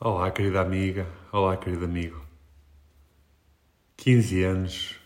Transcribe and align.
Olá, 0.00 0.30
querida 0.30 0.60
amiga. 0.60 1.08
Olá, 1.32 1.56
querido 1.56 1.84
amigo. 1.84 2.24
15 3.96 4.44
anos 4.44 4.96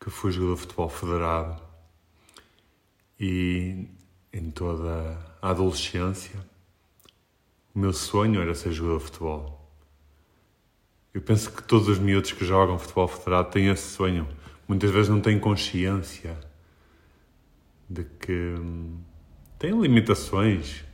que 0.00 0.08
fui 0.08 0.32
jogador 0.32 0.54
de 0.54 0.60
futebol 0.62 0.88
federado 0.88 1.62
e 3.20 3.86
em 4.32 4.50
toda 4.50 5.18
a 5.42 5.50
adolescência 5.50 6.40
o 7.74 7.78
meu 7.78 7.92
sonho 7.92 8.40
era 8.40 8.54
ser 8.54 8.72
jogador 8.72 9.00
de 9.00 9.04
futebol. 9.04 9.70
Eu 11.12 11.20
penso 11.20 11.52
que 11.52 11.62
todos 11.62 11.86
os 11.86 11.98
miúdos 11.98 12.32
que 12.32 12.46
jogam 12.46 12.78
futebol 12.78 13.08
federado 13.08 13.50
têm 13.50 13.68
esse 13.68 13.90
sonho. 13.90 14.26
Muitas 14.66 14.90
vezes 14.90 15.10
não 15.10 15.20
têm 15.20 15.38
consciência 15.38 16.34
de 17.90 18.04
que 18.04 18.54
hum, 18.58 19.02
têm 19.58 19.78
limitações 19.78 20.85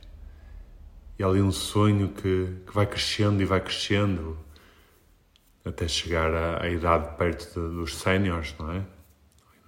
e 1.17 1.23
há 1.23 1.27
ali 1.27 1.41
um 1.41 1.51
sonho 1.51 2.09
que, 2.09 2.47
que 2.65 2.73
vai 2.73 2.85
crescendo 2.85 3.41
e 3.41 3.45
vai 3.45 3.61
crescendo 3.61 4.37
até 5.63 5.87
chegar 5.87 6.33
à, 6.33 6.63
à 6.63 6.69
idade 6.69 7.15
perto 7.17 7.47
de, 7.47 7.75
dos 7.75 7.95
séniores, 7.97 8.53
não 8.59 8.71
é? 8.71 8.83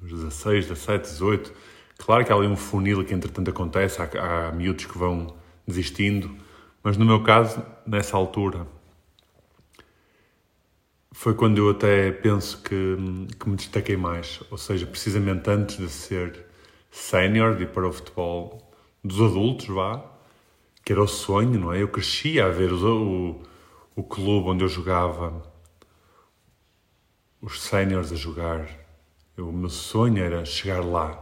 Os 0.02 0.12
16, 0.12 0.68
17, 0.68 1.10
18. 1.10 1.54
Claro 1.98 2.26
que 2.26 2.32
há 2.32 2.36
ali 2.36 2.48
um 2.48 2.58
funil 2.58 3.04
que 3.06 3.14
entretanto 3.14 3.50
acontece, 3.50 4.02
há, 4.02 4.48
há 4.48 4.52
miúdos 4.52 4.86
que 4.86 4.98
vão 4.98 5.36
desistindo, 5.68 6.36
mas 6.84 6.98
no 6.98 7.06
meu 7.06 7.24
caso, 7.24 7.66
nessa 7.88 8.18
altura, 8.18 8.68
foi 11.12 11.34
quando 11.34 11.58
eu 11.58 11.70
até 11.70 12.12
penso 12.12 12.62
que, 12.62 12.98
que 13.40 13.50
me 13.50 13.56
destaquei 13.56 13.96
mais, 13.96 14.42
ou 14.52 14.58
seja, 14.58 14.86
precisamente 14.86 15.50
antes 15.50 15.78
de 15.78 15.90
ser 15.90 16.46
sénior, 16.92 17.56
de 17.56 17.64
ir 17.64 17.70
para 17.70 17.88
o 17.88 17.94
futebol 17.94 18.72
dos 19.04 19.22
adultos, 19.22 19.68
vá, 19.68 20.15
que 20.86 20.94
era 20.94 21.02
o 21.02 21.08
sonho, 21.08 21.60
não 21.60 21.74
é? 21.74 21.82
Eu 21.82 21.88
crescia 21.88 22.46
a 22.46 22.50
ver 22.50 22.72
o, 22.72 22.78
o, 22.78 23.44
o 23.96 24.04
clube 24.04 24.50
onde 24.50 24.64
eu 24.64 24.68
jogava, 24.68 25.52
os 27.42 27.60
séniores 27.60 28.12
a 28.12 28.16
jogar. 28.16 28.70
Eu, 29.36 29.50
o 29.50 29.54
meu 29.54 29.70
sonho 29.70 30.24
era 30.24 30.46
chegar 30.46 30.86
lá. 30.86 31.22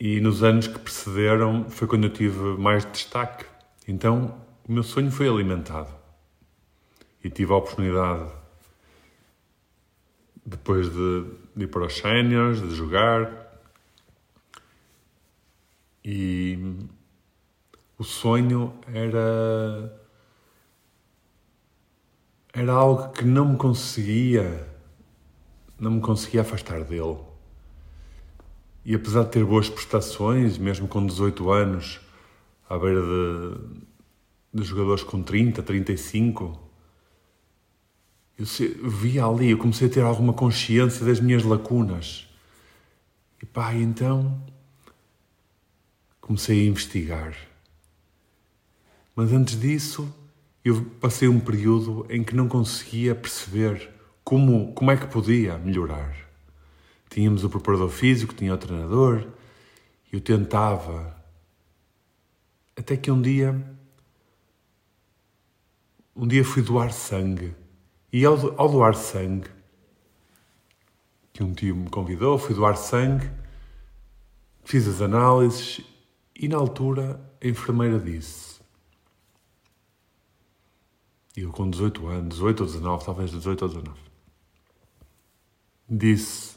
E 0.00 0.18
nos 0.20 0.42
anos 0.42 0.66
que 0.66 0.78
precederam 0.78 1.68
foi 1.68 1.86
quando 1.86 2.04
eu 2.04 2.12
tive 2.12 2.38
mais 2.58 2.86
destaque. 2.86 3.44
Então 3.86 4.40
o 4.66 4.72
meu 4.72 4.82
sonho 4.82 5.10
foi 5.10 5.28
alimentado. 5.28 5.94
E 7.22 7.28
tive 7.28 7.52
a 7.52 7.56
oportunidade, 7.56 8.30
depois 10.44 10.88
de, 10.88 11.24
de 11.54 11.64
ir 11.64 11.68
para 11.68 11.84
os 11.84 11.96
séniores, 11.96 12.62
de 12.62 12.74
jogar. 12.74 13.60
E 16.04 16.86
o 17.98 18.04
sonho 18.04 18.74
era. 18.92 20.00
Era 22.52 22.72
algo 22.72 23.10
que 23.10 23.24
não 23.24 23.52
me 23.52 23.56
conseguia. 23.56 24.66
Não 25.78 25.90
me 25.90 26.00
conseguia 26.00 26.40
afastar 26.40 26.84
dele. 26.84 27.18
E 28.84 28.94
apesar 28.94 29.24
de 29.24 29.30
ter 29.30 29.44
boas 29.44 29.68
prestações, 29.68 30.56
mesmo 30.56 30.88
com 30.88 31.04
18 31.04 31.50
anos, 31.50 32.00
à 32.68 32.78
beira 32.78 33.02
de, 33.02 34.60
de 34.60 34.64
jogadores 34.64 35.02
com 35.02 35.22
30, 35.22 35.62
35, 35.62 36.58
eu 38.38 38.46
via 38.88 39.24
ali, 39.24 39.50
eu 39.50 39.58
comecei 39.58 39.88
a 39.88 39.90
ter 39.90 40.02
alguma 40.02 40.32
consciência 40.32 41.04
das 41.04 41.20
minhas 41.20 41.42
lacunas. 41.42 42.28
E 43.42 43.46
pá, 43.46 43.74
então 43.74 44.40
comecei 46.20 46.62
a 46.62 46.68
investigar. 46.68 47.36
Mas 49.16 49.32
antes 49.32 49.58
disso, 49.58 50.14
eu 50.62 50.84
passei 51.00 51.26
um 51.26 51.40
período 51.40 52.06
em 52.10 52.22
que 52.22 52.36
não 52.36 52.46
conseguia 52.46 53.14
perceber 53.14 53.90
como, 54.22 54.74
como 54.74 54.90
é 54.90 54.96
que 54.96 55.06
podia 55.06 55.56
melhorar. 55.56 56.14
Tínhamos 57.08 57.42
o 57.42 57.48
preparador 57.48 57.88
físico, 57.88 58.34
tinha 58.34 58.52
o 58.52 58.58
treinador, 58.58 59.26
eu 60.12 60.20
tentava. 60.20 61.16
Até 62.76 62.94
que 62.94 63.10
um 63.10 63.22
dia, 63.22 63.58
um 66.14 66.28
dia 66.28 66.44
fui 66.44 66.60
doar 66.60 66.92
sangue. 66.92 67.54
E 68.12 68.22
ao, 68.22 68.60
ao 68.60 68.68
doar 68.68 68.94
sangue, 68.94 69.48
que 71.32 71.42
um 71.42 71.54
tio 71.54 71.74
me 71.74 71.88
convidou, 71.88 72.36
fui 72.36 72.54
doar 72.54 72.76
sangue, 72.76 73.30
fiz 74.62 74.86
as 74.86 75.00
análises 75.00 75.80
e 76.38 76.48
na 76.48 76.58
altura 76.58 77.18
a 77.42 77.46
enfermeira 77.46 77.98
disse 77.98 78.45
eu 81.36 81.52
com 81.52 81.68
18 81.68 82.06
anos, 82.06 82.34
18 82.36 82.60
ou 82.60 82.66
19, 82.66 83.04
talvez 83.04 83.30
18 83.30 83.62
ou 83.62 83.68
19, 83.68 84.00
disse 85.88 86.56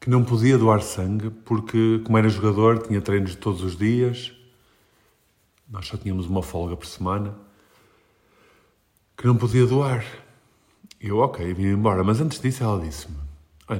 que 0.00 0.08
não 0.08 0.24
podia 0.24 0.56
doar 0.56 0.80
sangue 0.82 1.30
porque, 1.30 2.00
como 2.04 2.16
era 2.16 2.28
jogador, 2.28 2.78
tinha 2.86 3.02
treinos 3.02 3.34
todos 3.34 3.62
os 3.62 3.76
dias, 3.76 4.32
nós 5.68 5.86
só 5.86 5.96
tínhamos 5.96 6.26
uma 6.26 6.42
folga 6.42 6.76
por 6.76 6.86
semana, 6.86 7.36
que 9.16 9.26
não 9.26 9.36
podia 9.36 9.66
doar. 9.66 10.04
Eu, 10.98 11.18
ok, 11.18 11.52
vim 11.52 11.66
embora. 11.66 12.02
Mas 12.02 12.20
antes 12.20 12.40
disso, 12.40 12.64
ela 12.64 12.80
disse-me: 12.80 13.16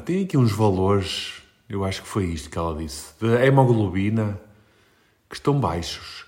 tem 0.04 0.24
aqui 0.24 0.36
uns 0.36 0.52
valores, 0.52 1.42
eu 1.68 1.84
acho 1.84 2.02
que 2.02 2.08
foi 2.08 2.26
isto 2.26 2.50
que 2.50 2.58
ela 2.58 2.76
disse, 2.76 3.14
de 3.18 3.26
hemoglobina 3.46 4.38
que 5.28 5.36
estão 5.36 5.58
baixos. 5.58 6.26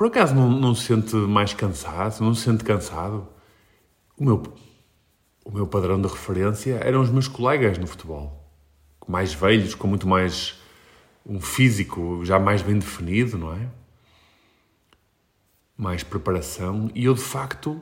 Por 0.00 0.06
acaso 0.06 0.34
não, 0.34 0.48
não 0.48 0.74
se 0.74 0.86
sente 0.86 1.14
mais 1.14 1.52
cansado? 1.52 2.22
Não 2.22 2.34
se 2.34 2.44
sente 2.44 2.64
cansado? 2.64 3.28
O 4.16 4.24
meu, 4.24 4.42
o 5.44 5.52
meu 5.52 5.66
padrão 5.66 6.00
de 6.00 6.08
referência 6.08 6.76
eram 6.76 7.02
os 7.02 7.10
meus 7.10 7.28
colegas 7.28 7.76
no 7.76 7.86
futebol. 7.86 8.50
Mais 9.06 9.34
velhos, 9.34 9.74
com 9.74 9.86
muito 9.86 10.08
mais 10.08 10.58
um 11.26 11.38
físico 11.38 12.24
já 12.24 12.38
mais 12.38 12.62
bem 12.62 12.78
definido, 12.78 13.36
não 13.36 13.52
é? 13.52 13.68
Mais 15.76 16.02
preparação. 16.02 16.90
E 16.94 17.04
eu, 17.04 17.12
de 17.12 17.20
facto, 17.20 17.78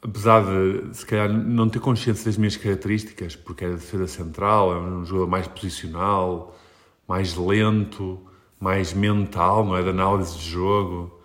apesar 0.00 0.44
de 0.44 0.96
se 0.96 1.04
calhar 1.04 1.28
não 1.28 1.68
ter 1.68 1.80
consciência 1.80 2.24
das 2.24 2.36
minhas 2.36 2.56
características, 2.56 3.34
porque 3.34 3.64
era 3.64 3.74
defesa 3.74 4.06
central, 4.06 4.70
era 4.70 4.80
um 4.80 5.04
jogador 5.04 5.26
mais 5.26 5.48
posicional, 5.48 6.56
mais 7.08 7.34
lento, 7.34 8.29
mais 8.60 8.92
mental, 8.92 9.64
não 9.64 9.76
é? 9.76 9.82
De 9.82 9.88
análise 9.88 10.38
de 10.38 10.50
jogo. 10.50 11.18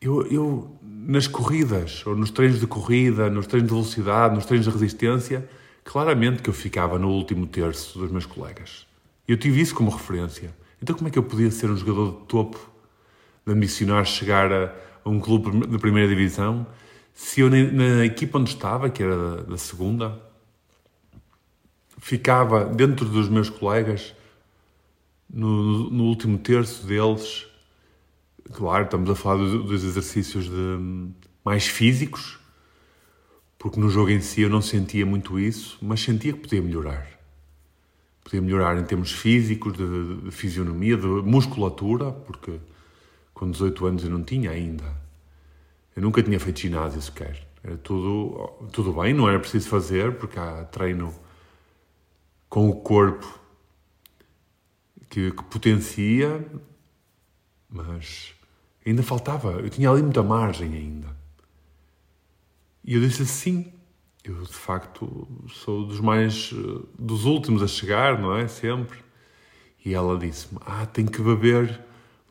Eu, 0.00 0.26
eu, 0.26 0.78
nas 0.82 1.28
corridas, 1.28 2.02
ou 2.06 2.16
nos 2.16 2.30
treinos 2.30 2.58
de 2.58 2.66
corrida, 2.66 3.28
nos 3.28 3.46
treinos 3.46 3.68
de 3.68 3.74
velocidade, 3.74 4.34
nos 4.34 4.46
treinos 4.46 4.66
de 4.66 4.72
resistência, 4.72 5.48
claramente 5.84 6.42
que 6.42 6.48
eu 6.48 6.54
ficava 6.54 6.98
no 6.98 7.10
último 7.10 7.46
terço 7.46 7.98
dos 7.98 8.10
meus 8.10 8.24
colegas. 8.24 8.86
Eu 9.28 9.36
tive 9.36 9.60
isso 9.60 9.74
como 9.74 9.90
referência. 9.90 10.54
Então, 10.82 10.96
como 10.96 11.08
é 11.08 11.10
que 11.10 11.18
eu 11.18 11.22
podia 11.22 11.50
ser 11.50 11.70
um 11.70 11.76
jogador 11.76 12.20
de 12.20 12.26
topo, 12.26 12.70
de 13.46 13.52
ambicionar 13.52 14.04
chegar 14.04 14.50
a, 14.52 14.74
a 15.04 15.08
um 15.08 15.20
clube 15.20 15.66
de 15.66 15.78
primeira 15.78 16.08
divisão, 16.08 16.66
se 17.12 17.40
eu 17.40 17.50
na, 17.50 17.56
na 17.56 18.04
equipa 18.04 18.38
onde 18.38 18.50
estava, 18.50 18.90
que 18.90 19.02
era 19.02 19.16
da, 19.16 19.42
da 19.42 19.58
segunda, 19.58 20.20
ficava 21.98 22.64
dentro 22.64 23.06
dos 23.06 23.28
meus 23.28 23.48
colegas 23.48 24.14
no, 25.28 25.90
no 25.90 26.04
último 26.04 26.38
terço 26.38 26.86
deles, 26.86 27.46
claro, 28.52 28.84
estamos 28.84 29.10
a 29.10 29.14
falar 29.14 29.38
dos, 29.38 29.64
dos 29.64 29.84
exercícios 29.84 30.48
de, 30.48 31.10
mais 31.44 31.66
físicos, 31.66 32.38
porque 33.58 33.80
no 33.80 33.88
jogo 33.88 34.10
em 34.10 34.20
si 34.20 34.42
eu 34.42 34.50
não 34.50 34.62
sentia 34.62 35.04
muito 35.04 35.38
isso, 35.38 35.78
mas 35.82 36.00
sentia 36.00 36.32
que 36.32 36.40
podia 36.40 36.62
melhorar. 36.62 37.06
Podia 38.22 38.40
melhorar 38.40 38.78
em 38.78 38.84
termos 38.84 39.12
físicos, 39.12 39.72
de, 39.74 40.22
de 40.22 40.30
fisionomia, 40.30 40.96
de 40.96 41.06
musculatura, 41.06 42.10
porque 42.12 42.58
com 43.32 43.50
18 43.50 43.86
anos 43.86 44.04
eu 44.04 44.10
não 44.10 44.22
tinha 44.22 44.50
ainda. 44.50 44.84
Eu 45.94 46.02
nunca 46.02 46.22
tinha 46.22 46.38
feito 46.38 46.60
ginásio 46.60 47.00
sequer. 47.00 47.46
Era 47.62 47.76
tudo, 47.76 48.68
tudo 48.72 48.92
bem, 48.92 49.14
não 49.14 49.28
era 49.28 49.38
preciso 49.38 49.68
fazer, 49.68 50.16
porque 50.16 50.38
há 50.38 50.64
treino 50.64 51.12
com 52.48 52.68
o 52.68 52.76
corpo 52.76 53.40
que, 55.08 55.30
que 55.30 55.44
potencia, 55.44 56.44
mas 57.68 58.34
ainda 58.84 59.02
faltava, 59.02 59.52
eu 59.52 59.68
tinha 59.68 59.90
ali 59.90 60.02
muita 60.02 60.22
margem 60.22 60.74
ainda. 60.74 61.16
E 62.84 62.94
eu 62.94 63.00
disse 63.00 63.22
assim, 63.22 63.72
eu 64.22 64.42
de 64.42 64.52
facto 64.52 65.26
sou 65.48 65.86
dos 65.86 66.00
mais, 66.00 66.52
dos 66.98 67.24
últimos 67.24 67.62
a 67.62 67.66
chegar, 67.66 68.18
não 68.18 68.36
é? 68.36 68.46
Sempre. 68.46 68.98
E 69.84 69.94
ela 69.94 70.18
disse-me, 70.18 70.60
ah, 70.64 70.86
tenho 70.86 71.10
que 71.10 71.22
beber 71.22 71.80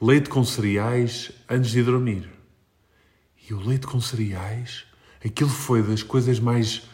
leite 0.01 0.29
com 0.29 0.43
cereais 0.43 1.31
antes 1.49 1.71
de 1.71 1.83
dormir. 1.83 2.29
E 3.49 3.53
o 3.53 3.59
leite 3.59 3.85
com 3.87 3.99
cereais, 4.01 4.85
aquilo 5.23 5.49
foi 5.49 5.81
das 5.83 6.03
coisas 6.03 6.39
mais 6.39 6.87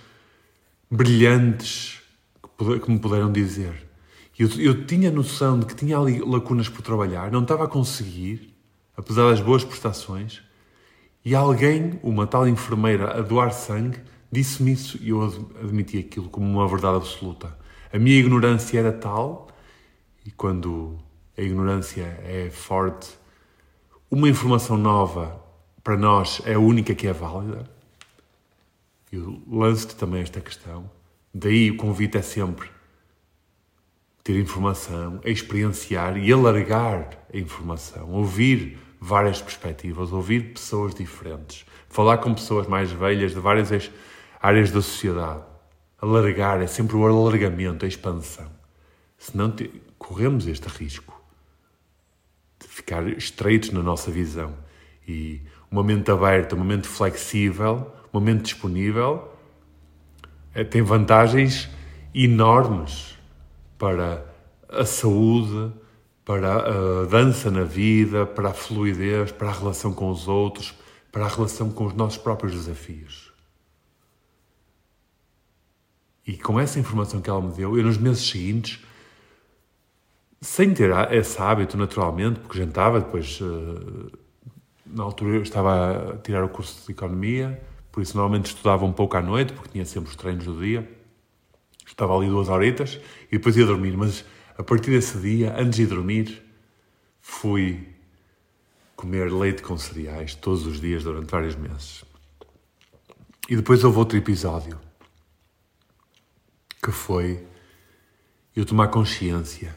brilhantes 0.90 2.02
que 2.58 2.92
me 2.92 3.00
puderam 3.00 3.32
dizer. 3.32 3.88
Eu, 4.38 4.50
eu 4.60 4.86
tinha 4.86 5.12
noção 5.12 5.60
de 5.60 5.66
que 5.66 5.76
tinha 5.76 5.98
ali 5.98 6.20
lacunas 6.20 6.68
por 6.70 6.82
trabalhar, 6.82 7.32
não 7.32 7.42
estava 7.44 7.66
a 7.66 7.68
conseguir, 7.68 8.56
apesar 8.96 9.30
das 9.30 9.40
boas 9.40 9.64
prestações, 9.64 10.42
E 11.24 11.36
alguém, 11.36 12.00
uma 12.02 12.26
tal 12.26 12.48
enfermeira 12.48 13.20
a 13.20 13.22
doar 13.22 13.54
sangue, 13.54 14.00
disse-me 14.32 14.72
isso 14.72 14.98
e 15.02 15.10
eu 15.10 15.24
admiti 15.62 16.00
aquilo 16.00 16.30
como 16.30 16.48
uma 16.48 16.68
verdade 16.68 16.98
absoluta. 16.98 17.56
A 17.94 18.00
minha 18.00 18.18
ignorância 18.18 18.80
era 18.80 18.92
tal, 18.92 19.48
e 20.26 20.32
quando 20.32 20.98
a 21.38 21.42
ignorância 21.42 22.02
é 22.24 22.50
forte, 22.50 23.10
uma 24.10 24.28
informação 24.30 24.78
nova 24.78 25.40
para 25.84 25.96
nós 25.96 26.42
é 26.46 26.56
a 26.56 26.60
única 26.60 26.96
que 26.96 27.08
é 27.08 27.14
válida. 27.14 27.70
Eu 29.12 29.42
lanço-te 29.48 29.96
também 29.96 30.22
esta 30.22 30.42
questão. 30.42 30.90
Daí 31.34 31.70
o 31.70 31.78
convite 31.78 32.18
é 32.18 32.22
sempre 32.22 32.68
ter 34.24 34.40
informação, 34.40 35.20
experienciar 35.24 36.18
e 36.18 36.32
alargar 36.32 37.10
a 37.34 37.38
informação, 37.38 38.12
ouvir 38.12 38.78
várias 39.00 39.42
perspectivas, 39.42 40.12
ouvir 40.12 40.54
pessoas 40.54 40.94
diferentes, 40.94 41.66
falar 41.90 42.20
com 42.20 42.34
pessoas 42.34 42.68
mais 42.68 42.92
velhas 42.92 43.32
de 43.32 43.40
várias 43.40 43.92
áreas 44.40 44.72
da 44.72 44.82
sociedade. 44.82 45.44
Alargar 46.00 46.62
é 46.62 46.68
sempre 46.68 46.96
o 46.96 47.06
alargamento, 47.06 47.86
a 47.86 47.88
expansão. 47.88 48.50
Senão 49.18 49.52
te, 49.52 49.70
corremos 49.98 50.48
este 50.48 50.68
risco 50.68 51.20
de 52.60 52.68
ficar 52.68 53.08
estreitos 53.08 53.72
na 53.72 53.82
nossa 53.82 54.12
visão. 54.12 54.56
E 55.08 55.42
uma 55.70 55.84
mente 55.84 56.12
aberta, 56.12 56.56
uma 56.56 56.66
mente 56.66 56.88
flexível, 56.88 57.92
uma 58.12 58.22
mente 58.22 58.44
disponível, 58.44 59.32
é, 60.54 60.64
tem 60.64 60.82
vantagens 60.82 61.70
enormes 62.14 63.11
para 63.82 64.24
a 64.70 64.86
saúde, 64.86 65.74
para 66.24 67.02
a 67.02 67.06
dança 67.06 67.50
na 67.50 67.64
vida, 67.64 68.28
para 68.28 68.50
a 68.50 68.54
fluidez, 68.54 69.32
para 69.32 69.50
a 69.50 69.52
relação 69.52 69.92
com 69.92 70.12
os 70.12 70.28
outros, 70.28 70.76
para 71.12 71.26
a 71.26 71.28
relação 71.28 71.72
com 71.72 71.88
os 71.88 71.94
nossos 71.96 72.20
próprios 72.20 72.54
desafios. 72.54 73.34
E 76.28 76.38
com 76.38 76.60
essa 76.60 76.80
informação 76.80 77.22
que 77.22 77.30
ela 77.30 77.42
me 77.42 77.52
deu, 77.54 77.76
eu 77.76 77.84
nos 77.84 77.98
meses 77.98 78.30
seguintes, 78.30 78.80
sem 80.40 80.76
ter 80.76 80.92
esse 81.12 81.42
hábito 81.42 81.76
naturalmente, 81.76 82.40
porque 82.40 82.60
jantava, 82.60 83.00
depois, 83.00 83.40
eh, 83.42 84.18
na 84.86 85.02
altura 85.02 85.38
eu 85.38 85.42
estava 85.42 86.14
a 86.14 86.18
tirar 86.18 86.44
o 86.44 86.50
curso 86.50 86.86
de 86.86 86.92
Economia, 86.92 87.60
por 87.92 88.04
isso 88.04 88.16
normalmente 88.16 88.46
estudava 88.46 88.86
um 88.86 88.94
pouco 88.94 89.18
à 89.18 89.22
noite, 89.24 89.54
porque 89.54 89.70
tinha 89.70 89.86
sempre 89.86 90.12
os 90.12 90.16
treinos 90.16 90.46
do 90.46 90.60
dia. 90.60 91.01
Estava 91.92 92.18
ali 92.18 92.28
duas 92.28 92.48
horitas 92.48 93.00
e 93.28 93.38
depois 93.38 93.56
ia 93.58 93.66
dormir, 93.66 93.96
mas 93.98 94.24
a 94.58 94.64
partir 94.64 94.92
desse 94.92 95.18
dia, 95.18 95.54
antes 95.58 95.78
de 95.78 95.86
dormir, 95.86 96.42
fui 97.20 97.88
comer 98.96 99.32
leite 99.32 99.62
com 99.62 99.78
cereais 99.78 100.36
todos 100.36 100.66
os 100.66 100.80
dias 100.80 101.04
durante 101.04 101.30
vários 101.30 101.56
meses. 101.56 102.04
E 103.50 103.56
depois 103.56 103.84
houve 103.84 103.98
outro 103.98 104.18
episódio, 104.18 104.80
que 106.82 106.92
foi 106.92 107.46
eu 108.56 108.66
tomar 108.66 108.88
consciência. 108.88 109.76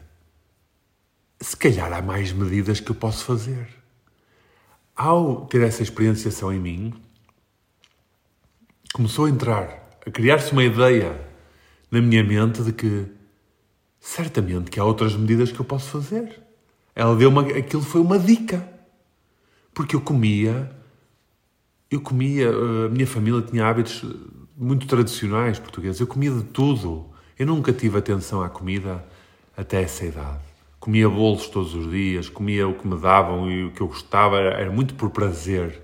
Se 1.41 1.57
calhar 1.57 1.93
há 1.93 2.01
mais 2.01 2.33
medidas 2.33 2.81
que 2.81 2.91
eu 2.91 2.95
posso 2.95 3.25
fazer. 3.25 3.69
Ao 4.95 5.47
ter 5.47 5.63
essa 5.63 5.83
experienciação 5.83 6.53
em 6.53 6.61
mim, 6.61 6.95
começou 8.93 9.25
a 9.25 9.31
entrar, 9.31 9.99
a 10.07 10.11
criar-se 10.11 10.53
uma 10.53 10.63
ideia 10.63 11.24
na 11.95 12.01
minha 12.01 12.25
mente 12.25 12.63
de 12.63 12.73
que 12.73 13.07
certamente 14.01 14.71
que 14.71 14.81
há 14.81 14.85
outras 14.85 15.15
medidas 15.15 15.53
que 15.53 15.61
eu 15.61 15.65
posso 15.65 15.89
fazer. 15.89 16.43
Ela 16.95 17.15
deu 17.17 17.29
uma, 17.29 17.43
aquilo 17.43 17.83
foi 17.83 18.01
uma 18.01 18.19
dica. 18.19 18.69
Porque 19.73 19.97
eu 19.97 20.01
comia, 20.01 20.71
eu 21.91 22.01
comia, 22.01 22.51
a 22.51 22.89
minha 22.89 23.07
família 23.07 23.43
tinha 23.43 23.67
hábitos 23.67 24.05
muito 24.57 24.87
tradicionais 24.87 25.59
portugueses. 25.59 26.01
Eu 26.01 26.07
comia 26.07 26.31
de 26.31 26.43
tudo. 26.45 27.07
Eu 27.39 27.47
nunca 27.47 27.73
tive 27.73 27.99
atenção 27.99 28.43
à 28.43 28.49
comida 28.49 29.05
até 29.57 29.83
essa 29.83 30.05
idade. 30.05 30.43
Comia 30.79 31.09
bolos 31.09 31.49
todos 31.49 31.75
os 31.75 31.91
dias, 31.91 32.29
comia 32.29 32.69
o 32.69 32.75
que 32.75 32.87
me 32.87 32.99
davam 33.01 33.51
e 33.51 33.65
o 33.65 33.71
que 33.71 33.81
eu 33.81 33.87
gostava, 33.89 34.37
era, 34.37 34.61
era 34.61 34.71
muito 34.71 34.95
por 34.95 35.11
prazer. 35.11 35.81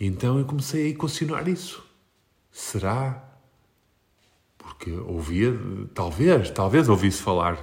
E 0.00 0.06
então 0.06 0.38
eu 0.38 0.44
comecei 0.44 0.86
a 0.86 0.88
equacionar 0.88 1.48
isso. 1.48 1.84
Será 2.50 3.27
porque 4.78 4.92
ouvia, 4.92 5.52
talvez, 5.92 6.50
talvez 6.50 6.88
ouvisse 6.88 7.20
falar. 7.20 7.58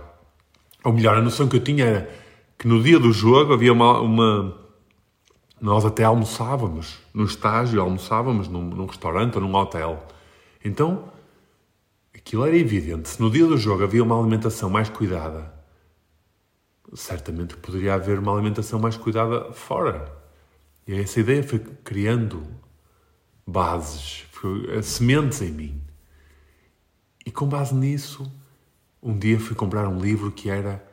Ou 0.84 0.92
melhor, 0.92 1.18
a 1.18 1.22
noção 1.22 1.48
que 1.48 1.56
eu 1.56 1.64
tinha 1.64 1.86
era 1.86 2.16
que 2.58 2.68
no 2.68 2.84
dia 2.84 3.00
do 3.00 3.12
jogo 3.14 3.54
havia 3.54 3.72
uma. 3.72 4.02
uma 4.02 4.66
nós 5.62 5.86
até 5.86 6.04
almoçávamos 6.04 7.00
no 7.14 7.24
estágio, 7.24 7.82
almoçávamos 7.82 8.50
num, 8.50 8.62
num 8.62 8.86
restaurante 8.86 9.36
ou 9.36 9.42
num 9.42 9.56
hotel. 9.56 10.06
Então, 10.64 11.06
aquilo 12.14 12.46
era 12.46 12.58
evidente. 12.58 13.08
Se 13.08 13.22
no 13.22 13.32
dia 13.32 13.48
do 13.48 13.58
jogo 13.58 13.84
havia 13.84 14.04
uma 14.04 14.20
alimentação 14.20 14.70
mais 14.70 14.90
cuidada, 14.90 15.54
certamente 16.94 17.56
poderia 17.56 17.94
haver 17.94 18.20
uma 18.20 18.34
alimentação 18.34 18.78
mais 18.78 18.98
cuidada 18.98 19.54
fora. 19.54 20.12
E 20.86 20.94
essa 20.94 21.22
ideia 21.22 21.42
foi 21.42 21.60
criando 21.84 22.46
bases, 23.48 24.26
foi, 24.32 24.84
sementes 24.84 25.42
em 25.42 25.52
mim. 25.52 25.85
E 27.26 27.32
com 27.32 27.48
base 27.48 27.74
nisso, 27.74 28.32
um 29.02 29.18
dia 29.18 29.40
fui 29.40 29.56
comprar 29.56 29.88
um 29.88 30.00
livro 30.00 30.32
que 30.32 30.50
era 30.50 30.86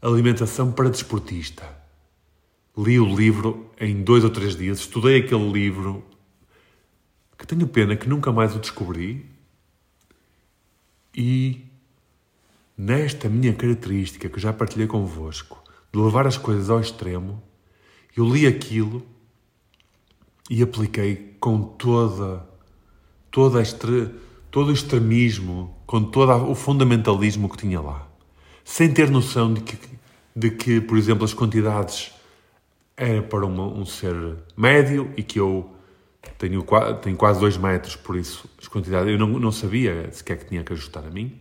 Alimentação 0.00 0.70
para 0.70 0.88
Desportista. 0.88 1.64
Li 2.78 2.98
o 3.00 3.16
livro 3.16 3.70
em 3.78 4.02
dois 4.02 4.22
ou 4.22 4.30
três 4.30 4.56
dias, 4.56 4.78
estudei 4.78 5.18
aquele 5.18 5.50
livro, 5.50 6.04
que 7.36 7.46
tenho 7.46 7.66
pena 7.66 7.96
que 7.96 8.08
nunca 8.08 8.30
mais 8.30 8.54
o 8.54 8.60
descobri, 8.60 9.26
e 11.14 11.66
nesta 12.78 13.28
minha 13.28 13.52
característica 13.52 14.28
que 14.28 14.40
já 14.40 14.52
partilhei 14.52 14.86
convosco, 14.86 15.62
de 15.92 15.98
levar 15.98 16.26
as 16.26 16.38
coisas 16.38 16.70
ao 16.70 16.80
extremo, 16.80 17.42
eu 18.16 18.24
li 18.24 18.46
aquilo 18.46 19.04
e 20.48 20.62
apliquei 20.62 21.36
com 21.40 21.62
toda, 21.62 22.48
toda 23.30 23.60
esta 23.60 23.86
todo 24.50 24.68
o 24.68 24.72
extremismo, 24.72 25.76
com 25.86 26.02
todo 26.02 26.50
o 26.50 26.54
fundamentalismo 26.54 27.48
que 27.48 27.56
tinha 27.56 27.80
lá, 27.80 28.08
sem 28.64 28.92
ter 28.92 29.10
noção 29.10 29.54
de 29.54 29.60
que, 29.60 29.78
de 30.34 30.50
que 30.50 30.80
por 30.80 30.98
exemplo, 30.98 31.24
as 31.24 31.34
quantidades 31.34 32.12
era 32.96 33.22
para 33.22 33.46
uma, 33.46 33.66
um 33.66 33.86
ser 33.86 34.14
médio 34.56 35.12
e 35.16 35.22
que 35.22 35.40
eu 35.40 35.70
tenho, 36.36 36.64
tenho 37.00 37.16
quase 37.16 37.40
dois 37.40 37.56
metros, 37.56 37.96
por 37.96 38.16
isso 38.16 38.48
as 38.60 38.68
quantidades 38.68 39.10
eu 39.10 39.18
não, 39.18 39.28
não 39.38 39.52
sabia 39.52 40.10
sequer 40.12 40.38
que 40.38 40.46
tinha 40.46 40.62
que 40.62 40.72
ajustar 40.72 41.06
a 41.06 41.10
mim. 41.10 41.40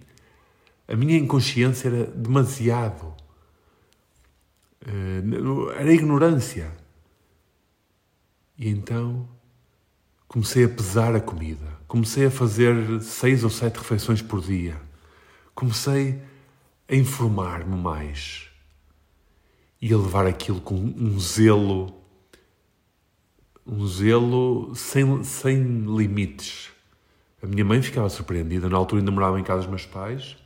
A 0.87 0.95
minha 0.95 1.17
inconsciência 1.17 1.87
era 1.89 2.05
demasiado. 2.05 3.13
Eh, 4.85 5.21
era 5.77 5.93
ignorância. 5.93 6.71
E 8.57 8.69
então 8.69 9.27
comecei 10.29 10.63
a 10.63 10.69
pesar 10.69 11.15
a 11.15 11.19
comida. 11.19 11.65
Comecei 11.87 12.27
a 12.27 12.31
fazer 12.31 13.01
seis 13.01 13.43
ou 13.43 13.49
sete 13.49 13.77
refeições 13.77 14.21
por 14.21 14.39
dia. 14.39 14.79
Comecei 15.55 16.21
a 16.87 16.95
informar-me 16.95 17.75
mais 17.75 18.47
e 19.81 19.91
a 19.91 19.97
levar 19.97 20.27
aquilo 20.27 20.61
com 20.61 20.75
um 20.75 21.19
zelo, 21.19 21.91
um 23.65 23.85
zelo 23.87 24.73
sem, 24.75 25.23
sem 25.23 25.63
limites. 25.97 26.69
A 27.41 27.47
minha 27.47 27.65
mãe 27.65 27.81
ficava 27.81 28.07
surpreendida. 28.07 28.69
Na 28.69 28.77
altura 28.77 29.01
ainda 29.01 29.11
morava 29.11 29.39
em 29.39 29.43
casa 29.43 29.61
dos 29.61 29.69
meus 29.69 29.85
pais 29.85 30.37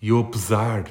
e 0.00 0.08
eu, 0.08 0.20
a 0.20 0.24
pesar 0.24 0.84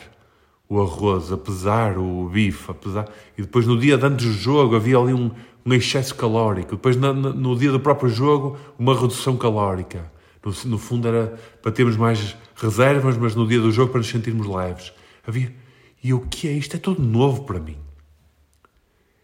o 0.67 0.81
arroz, 0.81 1.31
a 1.31 1.37
pesar 1.37 1.97
o 1.97 2.29
bife, 2.29 2.71
a 2.71 2.73
pesar... 2.73 3.09
e 3.37 3.41
depois 3.41 3.67
no 3.67 3.77
dia 3.77 3.97
antes 3.97 4.25
do 4.25 4.33
jogo 4.33 4.75
havia 4.75 4.97
ali 4.97 5.13
um, 5.13 5.29
um 5.65 5.73
excesso 5.73 6.15
calórico. 6.15 6.75
Depois, 6.75 6.95
no, 6.95 7.13
no, 7.13 7.55
dia 7.55 7.71
do 7.71 7.79
próprio 7.79 8.09
jogo, 8.09 8.57
uma 8.77 8.99
redução 8.99 9.37
calórica. 9.37 10.11
No, 10.43 10.51
no, 10.71 10.77
fundo, 10.77 11.07
era 11.07 11.39
para 11.61 11.71
termos 11.71 11.95
mais 11.95 12.35
reservas, 12.55 13.17
mas 13.17 13.35
no 13.35 13.47
dia 13.47 13.59
do 13.59 13.71
jogo, 13.71 13.91
para 13.91 13.99
nos 13.99 14.09
sentirmos 14.09 14.47
leves. 14.47 14.91
Havia. 15.25 15.53
E 16.03 16.13
o 16.13 16.21
que 16.21 16.47
é 16.47 16.51
isto? 16.51 16.75
É 16.75 16.79
tudo 16.79 17.01
novo 17.01 17.43
para 17.43 17.59
mim. 17.59 17.77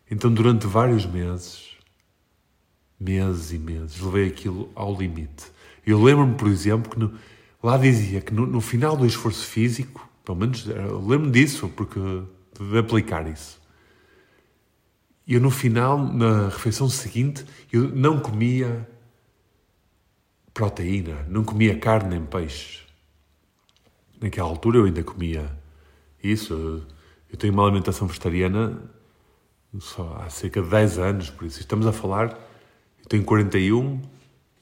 Então, 0.09 0.31
durante 0.31 0.67
vários 0.67 1.05
meses, 1.05 1.71
meses 2.99 3.51
e 3.51 3.57
meses, 3.57 3.99
levei 3.99 4.27
aquilo 4.27 4.69
ao 4.75 4.95
limite. 4.95 5.45
Eu 5.85 6.01
lembro-me, 6.01 6.35
por 6.35 6.47
exemplo, 6.47 6.91
que 6.91 6.99
no, 6.99 7.13
lá 7.63 7.77
dizia 7.77 8.21
que 8.21 8.33
no, 8.33 8.45
no, 8.45 8.61
final 8.61 8.95
do 8.95 9.05
esforço 9.05 9.45
físico, 9.45 10.07
pelo 10.23 10.37
menos 10.37 10.65
lembro-me 10.65 11.31
disso, 11.31 11.67
porque 11.69 11.99
de 12.59 12.77
aplicar 12.77 13.27
isso 13.27 13.59
eu 15.27 15.41
no 15.41 15.51
final, 15.51 15.97
na 15.97 16.49
refeição 16.49 16.89
seguinte, 16.89 17.45
eu 17.71 17.89
não 17.89 18.19
comia 18.19 18.87
proteína, 20.53 21.25
não 21.27 21.43
comia 21.43 21.77
carne 21.77 22.17
nem 22.17 22.25
peixe. 22.25 22.81
Naquela 24.19 24.47
altura 24.47 24.79
eu 24.79 24.85
ainda 24.85 25.03
comia 25.03 25.51
isso. 26.23 26.85
Eu 27.29 27.37
tenho 27.37 27.53
uma 27.53 27.63
alimentação 27.63 28.07
vegetariana 28.07 28.81
só 29.79 30.21
há 30.21 30.29
cerca 30.29 30.61
de 30.61 30.69
10 30.69 30.97
anos, 30.97 31.29
por 31.29 31.45
isso 31.45 31.59
estamos 31.59 31.85
a 31.85 31.91
falar 31.91 32.47
tenho 33.07 33.23
41, 33.23 34.01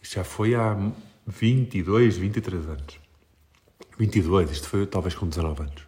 isto 0.01 0.15
já 0.15 0.23
foi 0.23 0.53
há 0.53 0.77
22, 1.25 2.17
23 2.17 2.69
anos. 2.69 2.99
22, 3.97 4.51
isto 4.51 4.69
foi 4.69 4.85
talvez 4.85 5.15
com 5.15 5.27
19 5.27 5.63
anos. 5.63 5.87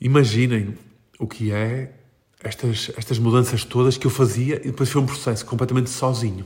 Imaginem 0.00 0.76
o 1.18 1.26
que 1.26 1.50
é 1.50 1.92
estas, 2.44 2.92
estas 2.96 3.18
mudanças 3.18 3.64
todas 3.64 3.96
que 3.96 4.06
eu 4.06 4.10
fazia 4.10 4.56
e 4.56 4.70
depois 4.70 4.90
foi 4.90 5.00
um 5.00 5.06
processo 5.06 5.44
completamente 5.46 5.88
sozinho. 5.88 6.44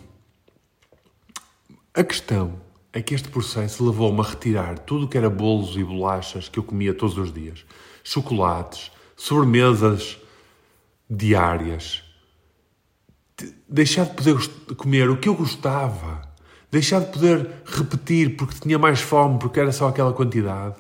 A 1.93 2.05
questão 2.05 2.61
é 2.93 3.03
que 3.03 3.15
este 3.15 3.29
processo 3.29 3.85
levou-me 3.85 4.21
a 4.21 4.23
retirar 4.23 4.79
tudo 4.79 5.05
o 5.05 5.09
que 5.09 5.19
era 5.19 5.29
bolos 5.29 5.77
e 5.77 5.83
bolachas 5.83 6.49
que 6.49 6.59
eu 6.59 6.63
comia 6.63 6.95
todos 6.95 7.19
os 7.19 7.33
dias, 7.33 7.67
chocolates, 8.05 8.93
sobremesas 9.17 10.17
diárias, 11.11 12.05
deixar 13.69 14.05
de 14.07 14.15
poder 14.15 14.37
comer 14.77 15.11
o 15.11 15.17
que 15.17 15.29
eu 15.29 15.35
gostava, 15.35 16.23
deixar 16.71 17.01
de 17.01 17.13
poder 17.13 17.63
repetir 17.65 18.37
porque 18.37 18.61
tinha 18.61 18.79
mais 18.79 19.01
fome, 19.01 19.39
porque 19.39 19.59
era 19.59 19.73
só 19.73 19.89
aquela 19.89 20.13
quantidade, 20.13 20.77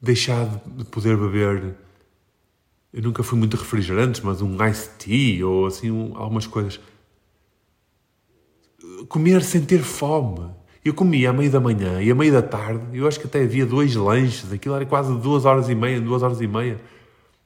deixar 0.00 0.46
de 0.66 0.84
poder 0.84 1.16
beber. 1.16 1.85
Eu 2.92 3.02
nunca 3.02 3.22
fui 3.22 3.38
muito 3.38 3.56
refrigerantes, 3.56 4.20
mas 4.20 4.40
um 4.40 4.56
iced 4.66 4.90
tea 4.98 5.46
ou 5.46 5.66
assim, 5.66 5.90
um, 5.90 6.16
algumas 6.16 6.46
coisas. 6.46 6.80
Comer 9.08 9.42
sem 9.42 9.64
ter 9.64 9.82
fome. 9.82 10.50
Eu 10.84 10.94
comia 10.94 11.30
à 11.30 11.32
meia 11.32 11.50
da 11.50 11.60
manhã 11.60 12.00
e 12.00 12.10
à 12.10 12.14
meia 12.14 12.32
da 12.32 12.42
tarde, 12.42 12.96
eu 12.96 13.08
acho 13.08 13.18
que 13.18 13.26
até 13.26 13.42
havia 13.42 13.66
dois 13.66 13.96
lanches, 13.96 14.52
aquilo 14.52 14.76
era 14.76 14.86
quase 14.86 15.12
duas 15.18 15.44
horas 15.44 15.68
e 15.68 15.74
meia, 15.74 16.00
duas 16.00 16.22
horas 16.22 16.40
e 16.40 16.46
meia. 16.46 16.80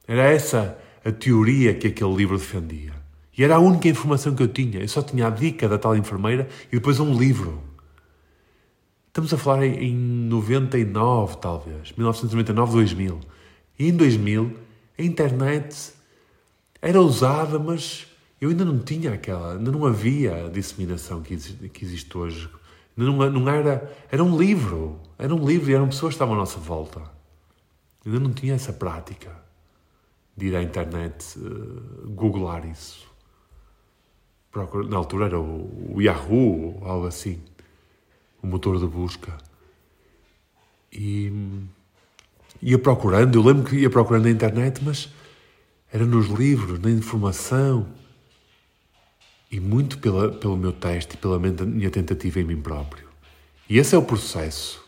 Era 0.07 0.25
essa 0.25 0.79
a 1.05 1.11
teoria 1.11 1.73
que 1.73 1.87
aquele 1.87 2.15
livro 2.15 2.37
defendia. 2.37 2.93
E 3.37 3.43
era 3.43 3.57
a 3.57 3.59
única 3.59 3.89
informação 3.89 4.35
que 4.35 4.43
eu 4.43 4.49
tinha. 4.49 4.81
Eu 4.81 4.89
só 4.89 5.01
tinha 5.01 5.27
a 5.27 5.31
dica 5.31 5.67
da 5.69 5.79
tal 5.79 5.97
enfermeira 5.97 6.49
e 6.71 6.77
depois 6.77 7.01
um 7.01 7.19
livro. 7.19 7.63
Estamos 9.09 9.33
a 9.33 9.39
falar 9.39 9.65
em 9.65 9.95
99, 9.95 11.39
talvez. 11.39 11.93
1999, 11.97 12.73
2000. 12.73 13.21
E 13.79 13.89
em 13.89 13.97
2000, 13.97 14.55
a 15.00 15.04
internet 15.04 15.92
era 16.80 17.00
usada, 17.00 17.59
mas 17.59 18.07
eu 18.40 18.50
ainda 18.50 18.64
não 18.64 18.78
tinha 18.78 19.14
aquela, 19.14 19.52
ainda 19.52 19.71
não 19.71 19.85
havia 19.85 20.47
a 20.47 20.49
disseminação 20.49 21.23
que 21.23 21.35
existe, 21.35 21.69
que 21.69 21.85
existe 21.85 22.16
hoje. 22.16 22.50
Não, 22.97 23.30
não 23.30 23.49
era, 23.49 23.90
era 24.11 24.23
um 24.23 24.37
livro. 24.37 25.00
Era 25.19 25.35
um 25.35 25.47
livro 25.47 25.71
e 25.71 25.75
eram 25.75 25.88
pessoas 25.88 26.12
que 26.12 26.16
estavam 26.16 26.35
à 26.35 26.38
nossa 26.38 26.59
volta. 26.59 27.00
Eu 28.04 28.12
ainda 28.12 28.21
não 28.21 28.33
tinha 28.33 28.54
essa 28.54 28.73
prática 28.73 29.30
de 30.37 30.47
ir 30.47 30.57
à 30.57 30.62
internet 30.62 31.38
uh, 31.38 32.11
googlar 32.11 32.66
isso. 32.66 33.09
Na 34.88 34.97
altura 34.97 35.26
era 35.26 35.38
o, 35.38 35.95
o 35.97 36.02
Yahoo 36.02 36.83
algo 36.83 37.07
assim, 37.07 37.40
o 38.42 38.47
motor 38.47 38.78
de 38.78 38.87
busca. 38.87 39.37
E 40.92 41.30
ia 42.62 42.79
procurando, 42.79 43.38
eu 43.38 43.43
lembro 43.43 43.64
que 43.64 43.76
ia 43.76 43.90
procurando 43.90 44.25
na 44.25 44.31
internet, 44.31 44.81
mas 44.85 45.09
era 45.93 46.05
nos 46.05 46.29
livros, 46.29 46.79
na 46.79 46.90
informação 46.90 47.88
e 49.50 49.59
muito 49.59 49.99
pela, 49.99 50.31
pelo 50.31 50.57
meu 50.57 50.73
teste 50.73 51.14
e 51.14 51.19
pela 51.19 51.38
minha 51.38 51.90
tentativa 51.90 52.40
em 52.40 52.45
mim 52.45 52.61
próprio. 52.61 53.09
E 53.69 53.79
esse 53.79 53.95
é 53.95 53.99
o 53.99 54.02
processo 54.02 54.85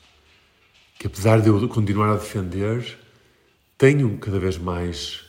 que, 0.99 1.07
apesar 1.07 1.41
de 1.41 1.49
eu 1.49 1.69
continuar 1.69 2.13
a 2.13 2.17
defender, 2.17 2.99
tenho 3.77 4.17
cada 4.19 4.39
vez 4.39 4.59
mais 4.59 5.25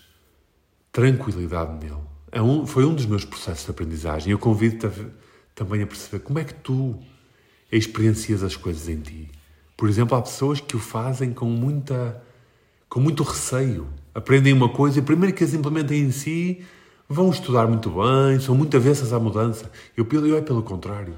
tranquilidade 0.91 1.83
nele. 1.83 1.97
É 2.31 2.41
um, 2.41 2.67
foi 2.67 2.85
um 2.85 2.93
dos 2.93 3.05
meus 3.05 3.25
processos 3.25 3.65
de 3.65 3.71
aprendizagem. 3.71 4.31
Eu 4.31 4.39
convido-te 4.39 5.07
também 5.55 5.81
a 5.81 5.87
perceber 5.87 6.23
como 6.23 6.39
é 6.39 6.43
que 6.43 6.53
tu 6.53 6.99
experiencias 7.71 8.43
as 8.43 8.55
coisas 8.55 8.87
em 8.87 8.99
ti. 8.99 9.31
Por 9.75 9.89
exemplo, 9.89 10.15
há 10.15 10.21
pessoas 10.21 10.59
que 10.59 10.75
o 10.75 10.79
fazem 10.79 11.33
com 11.33 11.45
muita 11.45 12.21
com 12.93 12.99
muito 12.99 13.23
receio. 13.23 13.87
Aprendem 14.13 14.53
uma 14.53 14.69
coisa 14.69 14.99
e 14.99 15.01
primeiro 15.01 15.35
que 15.35 15.43
as 15.43 15.55
implementem 15.55 16.03
em 16.03 16.11
si, 16.11 16.63
vão 17.09 17.31
estudar 17.31 17.65
muito 17.65 17.89
bem, 17.89 18.39
são 18.39 18.53
muito 18.53 18.77
avessas 18.77 19.11
à 19.11 19.19
mudança. 19.19 19.71
Eu, 19.97 20.07
eu 20.11 20.37
é 20.37 20.41
pelo 20.41 20.61
contrário. 20.61 21.15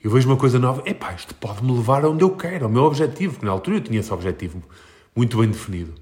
Eu 0.00 0.08
vejo 0.08 0.28
uma 0.28 0.36
coisa 0.36 0.56
nova, 0.56 0.88
epá, 0.88 1.12
isto 1.14 1.34
pode-me 1.34 1.72
levar 1.72 2.04
aonde 2.04 2.22
eu 2.22 2.30
quero, 2.30 2.66
ao 2.66 2.70
meu 2.70 2.84
objetivo, 2.84 3.32
porque 3.32 3.44
na 3.44 3.50
altura 3.50 3.78
eu 3.78 3.80
tinha 3.80 3.98
esse 3.98 4.12
objetivo 4.12 4.62
muito 5.16 5.36
bem 5.38 5.48
definido. 5.48 5.94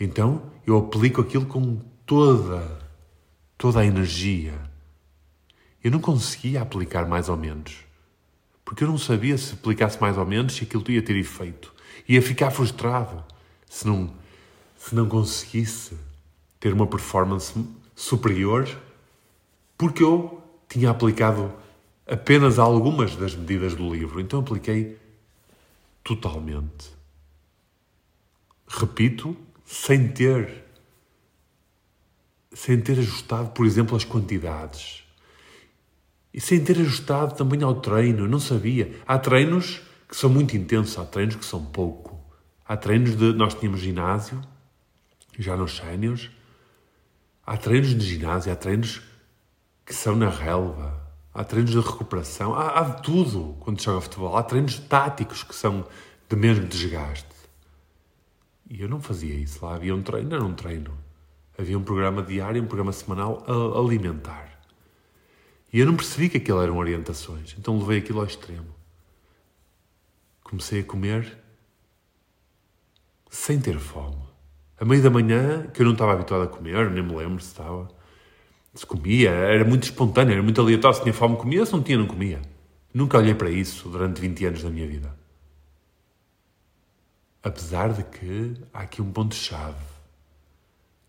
Então, 0.00 0.42
eu 0.64 0.78
aplico 0.78 1.20
aquilo 1.20 1.46
com 1.46 1.80
toda, 2.06 2.62
toda 3.58 3.80
a 3.80 3.84
energia. 3.84 4.54
Eu 5.82 5.90
não 5.90 5.98
conseguia 5.98 6.62
aplicar 6.62 7.04
mais 7.08 7.28
ou 7.28 7.36
menos. 7.36 7.78
Porque 8.64 8.84
eu 8.84 8.88
não 8.88 8.96
sabia 8.96 9.36
se 9.36 9.54
aplicasse 9.54 10.00
mais 10.00 10.16
ou 10.16 10.24
menos 10.24 10.54
se 10.54 10.62
aquilo 10.62 10.88
ia 10.88 11.02
ter 11.02 11.16
efeito. 11.16 11.74
Ia 12.08 12.22
ficar 12.22 12.52
frustrado 12.52 13.24
se 13.68 13.88
não, 13.88 14.21
se 14.82 14.96
não 14.96 15.08
conseguisse 15.08 15.96
ter 16.58 16.72
uma 16.72 16.88
performance 16.88 17.54
superior 17.94 18.68
porque 19.78 20.02
eu 20.02 20.42
tinha 20.68 20.90
aplicado 20.90 21.52
apenas 22.04 22.58
algumas 22.58 23.14
das 23.14 23.36
medidas 23.36 23.76
do 23.76 23.94
livro. 23.94 24.20
Então 24.20 24.40
apliquei 24.40 24.98
totalmente. 26.02 26.90
Repito, 28.66 29.36
sem 29.64 30.08
ter 30.08 30.64
sem 32.52 32.80
ter 32.80 32.98
ajustado, 32.98 33.50
por 33.50 33.64
exemplo, 33.64 33.96
as 33.96 34.04
quantidades. 34.04 35.04
E 36.34 36.40
sem 36.40 36.62
ter 36.62 36.78
ajustado 36.78 37.36
também 37.36 37.62
ao 37.62 37.80
treino, 37.80 38.26
não 38.26 38.40
sabia. 38.40 39.00
Há 39.06 39.16
treinos 39.16 39.80
que 40.08 40.16
são 40.16 40.28
muito 40.28 40.56
intensos, 40.56 40.98
há 40.98 41.04
treinos 41.04 41.36
que 41.36 41.44
são 41.44 41.64
pouco. 41.64 42.20
Há 42.66 42.76
treinos 42.76 43.16
de. 43.16 43.32
Nós 43.32 43.54
tínhamos 43.54 43.80
ginásio, 43.80 44.42
já 45.38 45.56
nos 45.56 45.76
séniores. 45.76 46.30
Há 47.44 47.56
treinos 47.56 47.94
de 47.94 48.04
ginásio, 48.06 48.52
há 48.52 48.56
treinos 48.56 49.02
que 49.84 49.94
são 49.94 50.16
na 50.16 50.28
relva. 50.28 51.00
Há 51.34 51.44
treinos 51.44 51.70
de 51.70 51.80
recuperação, 51.80 52.54
há, 52.54 52.78
há 52.78 52.82
de 52.82 53.02
tudo 53.02 53.56
quando 53.60 53.78
se 53.78 53.86
joga 53.86 54.02
futebol. 54.02 54.36
Há 54.36 54.42
treinos 54.42 54.78
táticos 54.78 55.42
que 55.42 55.54
são 55.54 55.86
de 56.28 56.36
mesmo 56.36 56.66
desgaste. 56.66 57.26
E 58.68 58.80
eu 58.82 58.88
não 58.88 59.00
fazia 59.00 59.34
isso 59.34 59.64
lá. 59.64 59.74
Havia 59.74 59.94
um 59.94 60.02
treino, 60.02 60.34
era 60.34 60.44
um 60.44 60.54
treino. 60.54 60.96
Havia 61.58 61.78
um 61.78 61.84
programa 61.84 62.22
diário, 62.22 62.62
um 62.62 62.66
programa 62.66 62.92
semanal 62.92 63.44
alimentar. 63.78 64.52
E 65.72 65.80
eu 65.80 65.86
não 65.86 65.96
percebi 65.96 66.28
que 66.28 66.36
aquilo 66.36 66.60
eram 66.60 66.76
orientações, 66.76 67.54
então 67.58 67.78
levei 67.78 67.98
aquilo 67.98 68.20
ao 68.20 68.26
extremo. 68.26 68.74
Comecei 70.42 70.80
a 70.80 70.84
comer 70.84 71.38
sem 73.30 73.58
ter 73.58 73.78
fome. 73.78 74.31
A 74.82 74.84
meio 74.84 75.00
da 75.00 75.10
manhã, 75.10 75.68
que 75.72 75.80
eu 75.80 75.84
não 75.84 75.92
estava 75.92 76.12
habituado 76.12 76.42
a 76.42 76.48
comer, 76.48 76.90
nem 76.90 77.04
me 77.04 77.14
lembro 77.14 77.40
se 77.40 77.46
estava. 77.46 77.88
Se 78.74 78.84
comia, 78.84 79.30
era 79.30 79.64
muito 79.64 79.84
espontâneo, 79.84 80.32
era 80.32 80.42
muito 80.42 80.60
aleatório. 80.60 80.96
Se 80.96 81.04
tinha 81.04 81.14
fome, 81.14 81.36
comia, 81.36 81.64
se 81.64 81.72
não 81.72 81.80
tinha, 81.80 81.96
não 81.96 82.08
comia. 82.08 82.42
Nunca 82.92 83.16
olhei 83.16 83.32
para 83.32 83.48
isso 83.48 83.88
durante 83.88 84.20
20 84.20 84.44
anos 84.44 84.62
da 84.64 84.70
minha 84.70 84.88
vida. 84.88 85.16
Apesar 87.44 87.92
de 87.92 88.02
que 88.02 88.56
há 88.74 88.80
aqui 88.80 89.00
um 89.00 89.12
ponto-chave 89.12 89.84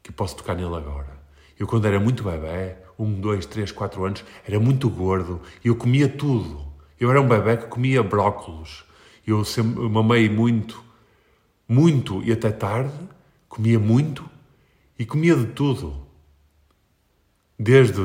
que 0.03 0.11
posso 0.11 0.37
tocar 0.37 0.53
nele 0.53 0.75
agora. 0.75 1.17
Eu, 1.59 1.65
quando 1.65 1.85
era 1.85 1.99
muito 1.99 2.23
bebê, 2.23 2.75
um, 2.99 3.19
dois, 3.19 3.47
três, 3.47 3.71
quatro 3.71 4.05
anos, 4.05 4.23
era 4.47 4.59
muito 4.59 4.87
gordo 4.87 5.41
e 5.65 5.69
eu 5.69 5.75
comia 5.75 6.07
tudo. 6.07 6.63
Eu 6.99 7.09
era 7.09 7.19
um 7.19 7.27
bebê 7.27 7.57
que 7.57 7.65
comia 7.65 8.03
brócolos. 8.03 8.85
Eu 9.25 9.43
sempre 9.43 9.81
mamei 9.89 10.29
muito, 10.29 10.79
muito 11.67 12.21
e 12.21 12.31
até 12.31 12.51
tarde, 12.51 12.93
comia 13.53 13.79
muito 13.79 14.27
e 14.97 15.05
comia 15.05 15.35
de 15.35 15.45
tudo. 15.45 15.95
Desde 17.57 18.01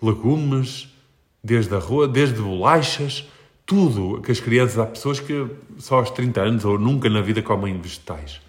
legumes, 0.00 0.94
desde 1.42 1.74
arroz, 1.74 2.12
desde 2.12 2.42
bolachas, 2.42 3.26
tudo 3.64 4.20
que 4.20 4.30
as 4.30 4.40
crianças, 4.40 4.78
há 4.78 4.84
pessoas 4.84 5.20
que 5.20 5.48
só 5.78 5.96
aos 5.96 6.10
30 6.10 6.40
anos 6.42 6.64
ou 6.66 6.78
nunca 6.78 7.08
na 7.08 7.22
vida 7.22 7.40
comem 7.40 7.80
vegetais. 7.80 8.42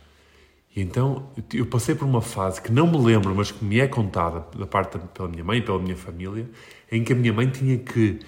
E 0.75 0.81
então 0.81 1.29
eu 1.53 1.65
passei 1.65 1.95
por 1.95 2.05
uma 2.05 2.21
fase 2.21 2.61
que 2.61 2.71
não 2.71 2.85
me 2.85 2.97
lembro, 2.97 3.33
mas 3.33 3.49
que 3.49 3.63
me 3.63 3.79
é 3.79 3.87
contada 3.87 4.45
da 4.57 4.67
parte 4.67 4.99
pela 5.13 5.29
minha 5.29 5.43
mãe 5.43 5.59
e 5.59 5.61
pela 5.61 5.79
minha 5.79 5.95
família, 5.95 6.49
em 6.91 7.01
que 7.01 7.13
a 7.13 7.15
minha 7.15 7.31
mãe 7.31 7.49
tinha 7.49 7.77
que 7.77 8.19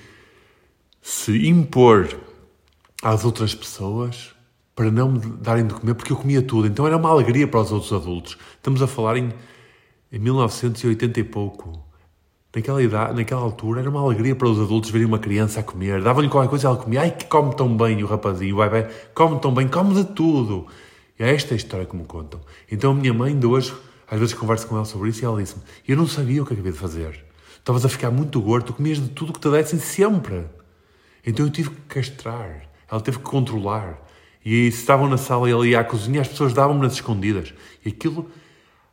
se 1.01 1.45
impor 1.45 2.07
às 3.03 3.25
outras 3.25 3.53
pessoas 3.53 4.33
para 4.75 4.89
não 4.89 5.11
me 5.11 5.19
darem 5.19 5.67
de 5.67 5.73
comer, 5.73 5.93
porque 5.93 6.11
eu 6.11 6.17
comia 6.17 6.41
tudo. 6.41 6.67
Então 6.67 6.85
era 6.87 6.97
uma 6.97 7.09
alegria 7.09 7.47
para 7.47 7.59
os 7.59 7.71
outros 7.71 7.91
adultos. 7.91 8.37
Estamos 8.55 8.81
a 8.81 8.87
falar 8.87 9.17
em, 9.17 9.31
em 10.11 10.19
1980 10.19 11.19
e 11.19 11.23
pouco. 11.23 11.91
Naquela 12.53 12.83
idade, 12.83 13.15
naquela 13.15 13.41
altura, 13.41 13.79
era 13.79 13.89
uma 13.89 14.01
alegria 14.01 14.35
para 14.35 14.47
os 14.47 14.59
adultos 14.59 14.89
verem 14.89 15.07
uma 15.07 15.19
criança 15.19 15.61
a 15.61 15.63
comer. 15.63 16.01
Davam-lhe 16.01 16.27
qualquer 16.27 16.49
coisa 16.49 16.65
e 16.65 16.67
ela 16.67 16.77
comia. 16.77 17.01
Ai, 17.01 17.11
que 17.11 17.25
come 17.25 17.55
tão 17.55 17.75
bem 17.77 18.03
o 18.03 18.07
rapazinho, 18.07 18.55
vai 18.57 18.69
bebê, 18.69 18.89
come 19.13 19.39
tão 19.39 19.53
bem, 19.53 19.67
come 19.69 19.93
de 19.95 20.03
tudo. 20.03 20.67
É 21.17 21.33
esta 21.33 21.53
a 21.53 21.57
história 21.57 21.85
que 21.85 21.95
me 21.95 22.03
contam. 22.03 22.41
Então 22.69 22.91
a 22.91 22.95
minha 22.95 23.13
mãe, 23.13 23.37
de 23.37 23.45
hoje, 23.45 23.73
às 24.09 24.19
vezes 24.19 24.33
converso 24.33 24.67
com 24.67 24.75
ela 24.75 24.83
sobre 24.83 25.09
isso 25.09 25.23
e 25.23 25.25
ela 25.25 25.41
disse-me: 25.41 25.61
Eu 25.87 25.95
não 25.95 26.07
sabia 26.07 26.43
o 26.43 26.45
que 26.45 26.53
acabei 26.53 26.73
de 26.73 26.77
fazer. 26.77 27.23
estavas 27.57 27.85
a 27.85 27.89
ficar 27.89 28.11
muito 28.11 28.41
gordo, 28.41 28.65
tu 28.65 28.73
comias 28.73 28.97
de 28.97 29.07
tudo 29.09 29.31
que 29.31 29.39
te 29.39 29.49
dessem 29.49 29.79
sempre. 29.79 30.43
Então 31.25 31.45
eu 31.45 31.51
tive 31.51 31.69
que 31.69 31.81
castrar, 31.83 32.63
ela 32.89 32.99
teve 32.99 33.19
que 33.19 33.23
controlar. 33.23 34.00
E 34.43 34.67
estavam 34.67 35.07
na 35.07 35.17
sala 35.17 35.49
e 35.49 35.69
ia 35.69 35.79
à 35.79 35.83
cozinha, 35.83 36.21
as 36.21 36.27
pessoas 36.27 36.53
davam-me 36.53 36.81
nas 36.81 36.93
escondidas. 36.93 37.53
E 37.85 37.89
aquilo, 37.89 38.29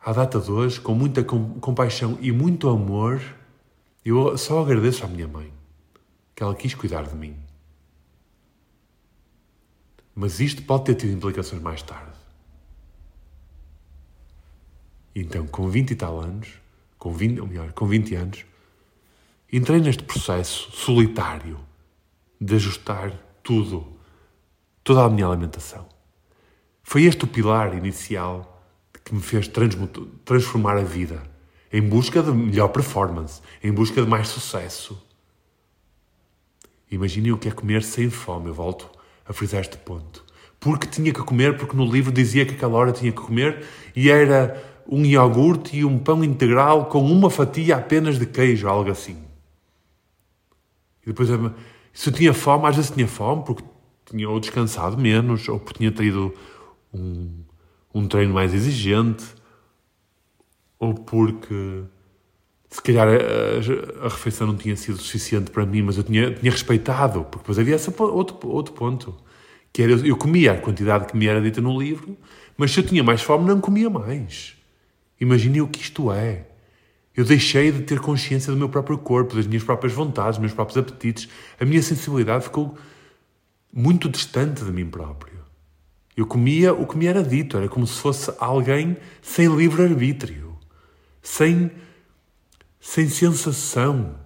à 0.04 0.12
data 0.12 0.38
de 0.38 0.50
hoje, 0.50 0.80
com 0.80 0.94
muita 0.94 1.24
compaixão 1.24 2.18
e 2.20 2.30
muito 2.30 2.68
amor, 2.68 3.22
eu 4.04 4.36
só 4.36 4.60
agradeço 4.62 5.04
à 5.04 5.08
minha 5.08 5.26
mãe 5.26 5.52
que 6.34 6.42
ela 6.42 6.54
quis 6.54 6.74
cuidar 6.74 7.02
de 7.02 7.16
mim. 7.16 7.34
Mas 10.14 10.40
isto 10.40 10.62
pode 10.62 10.84
ter 10.84 10.94
tido 10.94 11.12
implicações 11.12 11.62
mais 11.62 11.82
tarde. 11.82 12.18
Então, 15.14 15.46
com 15.46 15.68
20 15.68 15.90
e 15.90 15.96
tal 15.96 16.20
anos, 16.20 16.48
com 16.98 17.12
20, 17.12 17.40
ou 17.40 17.46
melhor, 17.46 17.72
com 17.72 17.86
20 17.86 18.14
anos, 18.14 18.44
entrei 19.52 19.80
neste 19.80 20.04
processo 20.04 20.70
solitário 20.72 21.58
de 22.40 22.54
ajustar 22.54 23.12
tudo, 23.42 23.86
toda 24.88 25.04
a 25.04 25.10
minha 25.10 25.26
alimentação. 25.26 25.86
Foi 26.82 27.02
este 27.02 27.24
o 27.24 27.26
pilar 27.26 27.76
inicial 27.76 28.64
que 29.04 29.14
me 29.14 29.20
fez 29.20 29.46
transformar 30.24 30.78
a 30.78 30.82
vida 30.82 31.22
em 31.70 31.82
busca 31.82 32.22
de 32.22 32.30
melhor 32.30 32.68
performance, 32.68 33.42
em 33.62 33.70
busca 33.70 34.00
de 34.00 34.08
mais 34.08 34.28
sucesso. 34.28 34.98
Imaginem 36.90 37.32
o 37.32 37.36
que 37.36 37.48
é 37.48 37.50
comer 37.50 37.82
sem 37.82 38.08
fome, 38.08 38.46
eu 38.46 38.54
volto 38.54 38.88
a 39.26 39.32
frisar 39.34 39.60
este 39.60 39.76
ponto. 39.76 40.24
Porque 40.58 40.86
tinha 40.86 41.12
que 41.12 41.20
comer, 41.20 41.58
porque 41.58 41.76
no 41.76 41.84
livro 41.84 42.10
dizia 42.10 42.46
que 42.46 42.54
aquela 42.54 42.78
hora 42.78 42.90
tinha 42.90 43.12
que 43.12 43.20
comer 43.20 43.66
e 43.94 44.08
era 44.08 44.82
um 44.88 45.04
iogurte 45.04 45.76
e 45.76 45.84
um 45.84 45.98
pão 45.98 46.24
integral 46.24 46.86
com 46.86 47.04
uma 47.04 47.28
fatia 47.28 47.76
apenas 47.76 48.18
de 48.18 48.24
queijo, 48.24 48.66
algo 48.66 48.90
assim. 48.90 49.18
E 51.02 51.08
depois, 51.08 51.28
se 51.92 52.08
eu 52.08 52.12
tinha 52.14 52.32
fome, 52.32 52.66
às 52.66 52.76
vezes 52.76 52.90
tinha 52.90 53.06
fome 53.06 53.44
porque 53.44 53.62
tinha 54.10 54.28
ou 54.28 54.40
descansado 54.40 54.96
menos, 54.96 55.48
ou 55.48 55.58
porque 55.58 55.78
tinha 55.78 55.90
tido 55.90 56.34
um, 56.92 57.30
um 57.94 58.06
treino 58.06 58.32
mais 58.34 58.54
exigente, 58.54 59.24
ou 60.78 60.94
porque 60.94 61.82
se 62.70 62.82
calhar 62.82 63.08
a, 63.08 64.06
a, 64.06 64.08
refeição 64.08 64.46
não 64.46 64.56
tinha 64.56 64.76
sido 64.76 64.98
suficiente 64.98 65.50
para 65.50 65.64
mim, 65.64 65.82
mas 65.82 65.96
eu 65.96 66.02
tinha, 66.02 66.32
tinha 66.32 66.52
respeitado, 66.52 67.24
porque 67.24 67.38
depois 67.38 67.58
havia 67.58 67.76
esse 67.76 67.92
outro, 67.98 68.48
outro 68.48 68.74
ponto, 68.74 69.14
que 69.72 69.82
era, 69.82 69.92
eu 69.92 70.16
comia 70.16 70.52
a 70.52 70.58
quantidade 70.58 71.06
que 71.06 71.16
me 71.16 71.26
era 71.26 71.40
dita 71.40 71.60
no 71.60 71.78
livro, 71.78 72.16
mas 72.56 72.72
se 72.72 72.80
eu 72.80 72.84
tinha 72.84 73.02
mais 73.02 73.22
fome, 73.22 73.46
não 73.46 73.60
comia 73.60 73.88
mais. 73.88 74.56
Imaginem 75.20 75.62
o 75.62 75.68
que 75.68 75.80
isto 75.80 76.12
é. 76.12 76.46
Eu 77.16 77.24
deixei 77.24 77.72
de 77.72 77.82
ter 77.82 77.98
consciência 77.98 78.52
do 78.52 78.58
meu 78.58 78.68
próprio 78.68 78.96
corpo, 78.98 79.34
das 79.34 79.46
minhas 79.46 79.64
próprias 79.64 79.92
vontades, 79.92 80.32
dos 80.32 80.40
meus 80.40 80.52
próprios 80.52 80.78
apetites. 80.78 81.28
A 81.58 81.64
minha 81.64 81.82
sensibilidade 81.82 82.44
ficou 82.44 82.76
muito 83.72 84.08
distante 84.08 84.64
de 84.64 84.70
mim 84.70 84.88
próprio. 84.88 85.38
Eu 86.16 86.26
comia 86.26 86.74
o 86.74 86.86
que 86.86 86.96
me 86.96 87.06
era 87.06 87.22
dito, 87.22 87.56
era 87.56 87.68
como 87.68 87.86
se 87.86 87.98
fosse 88.00 88.32
alguém 88.38 88.96
sem 89.22 89.46
livre-arbítrio, 89.54 90.58
sem, 91.22 91.70
sem 92.80 93.08
sensação. 93.08 94.18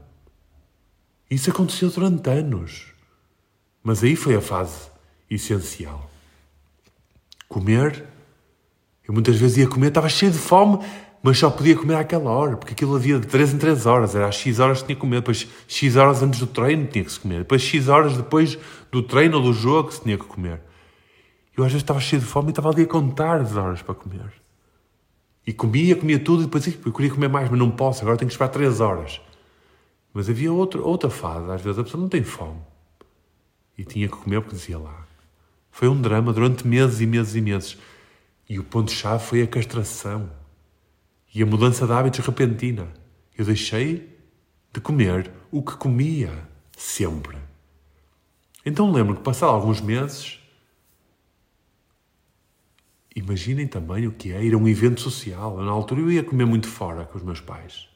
Isso 1.30 1.50
aconteceu 1.50 1.90
durante 1.90 2.30
anos. 2.30 2.92
Mas 3.82 4.02
aí 4.02 4.16
foi 4.16 4.34
a 4.36 4.40
fase 4.40 4.90
essencial. 5.28 6.10
Comer 7.48 8.06
eu 9.06 9.12
muitas 9.12 9.36
vezes 9.36 9.58
ia 9.58 9.68
comer, 9.68 9.88
estava 9.88 10.08
cheio 10.08 10.30
de 10.30 10.38
fome, 10.38 10.78
mas 11.22 11.38
só 11.38 11.48
podia 11.48 11.76
comer 11.76 11.94
àquela 11.94 12.30
hora, 12.30 12.56
porque 12.56 12.72
aquilo 12.72 12.96
havia 12.96 13.18
de 13.20 13.26
3 13.28 13.54
em 13.54 13.58
3 13.58 13.86
horas, 13.86 14.14
era 14.16 14.26
às 14.26 14.34
X 14.34 14.58
horas 14.58 14.80
que 14.80 14.86
tinha 14.86 14.96
que 14.96 15.00
comer, 15.00 15.16
depois 15.16 15.46
X 15.68 15.96
horas 15.96 16.22
antes 16.22 16.40
do 16.40 16.48
treino 16.48 16.86
tinha 16.86 17.04
que 17.04 17.12
se 17.12 17.20
comer, 17.20 17.38
depois 17.38 17.62
X 17.62 17.88
horas 17.88 18.16
depois 18.16 18.58
do 18.90 19.02
treino 19.02 19.36
ou 19.36 19.42
do 19.44 19.52
jogo 19.52 19.92
se 19.92 20.02
tinha 20.02 20.18
que 20.18 20.24
comer. 20.24 20.60
Eu 21.56 21.64
às 21.64 21.70
vezes 21.70 21.82
estava 21.82 22.00
cheio 22.00 22.20
de 22.20 22.26
fome 22.26 22.48
e 22.48 22.50
estava 22.50 22.70
ali 22.70 22.82
a 22.82 22.86
contar 22.86 23.40
as 23.40 23.56
horas 23.56 23.82
para 23.82 23.94
comer. 23.94 24.32
E 25.46 25.52
comia, 25.52 25.94
comia 25.94 26.18
tudo 26.18 26.42
e 26.42 26.44
depois 26.46 26.66
eu 26.66 26.92
queria 26.92 27.10
comer 27.10 27.28
mais, 27.28 27.48
mas 27.48 27.58
não 27.58 27.70
posso, 27.70 28.02
agora 28.02 28.16
tenho 28.16 28.28
que 28.28 28.34
esperar 28.34 28.50
3 28.50 28.80
horas. 28.80 29.20
Mas 30.12 30.28
havia 30.28 30.52
outro, 30.52 30.84
outra 30.84 31.08
fase, 31.08 31.50
às 31.50 31.60
vezes 31.60 31.78
a 31.78 31.84
pessoa 31.84 32.00
não 32.00 32.08
tem 32.08 32.22
fome. 32.22 32.60
E 33.78 33.84
tinha 33.84 34.08
que 34.08 34.16
comer 34.16 34.40
porque 34.40 34.56
dizia 34.56 34.78
lá. 34.78 35.06
Foi 35.70 35.88
um 35.88 36.00
drama 36.00 36.32
durante 36.32 36.66
meses 36.66 37.00
e 37.00 37.06
meses 37.06 37.34
e 37.34 37.40
meses. 37.40 37.78
E 38.48 38.58
o 38.58 38.64
ponto-chave 38.64 39.24
foi 39.24 39.42
a 39.42 39.46
castração 39.46 40.28
e 41.34 41.42
a 41.42 41.46
mudança 41.46 41.86
de 41.86 41.92
hábitos 41.92 42.24
repentina. 42.24 42.88
Eu 43.36 43.44
deixei 43.44 44.18
de 44.72 44.80
comer 44.80 45.30
o 45.50 45.62
que 45.62 45.76
comia 45.76 46.48
sempre. 46.76 47.36
Então 48.64 48.92
lembro 48.92 49.16
que, 49.16 49.22
passados 49.22 49.54
alguns 49.54 49.80
meses, 49.80 50.40
imaginem 53.14 53.66
também 53.66 54.06
o 54.06 54.12
que 54.12 54.32
é 54.32 54.44
ir 54.44 54.54
a 54.54 54.58
um 54.58 54.68
evento 54.68 55.00
social. 55.00 55.56
Na 55.62 55.70
altura 55.70 56.00
eu 56.00 56.10
ia 56.10 56.22
comer 56.22 56.44
muito 56.44 56.68
fora 56.68 57.04
com 57.04 57.18
os 57.18 57.24
meus 57.24 57.40
pais. 57.40 57.88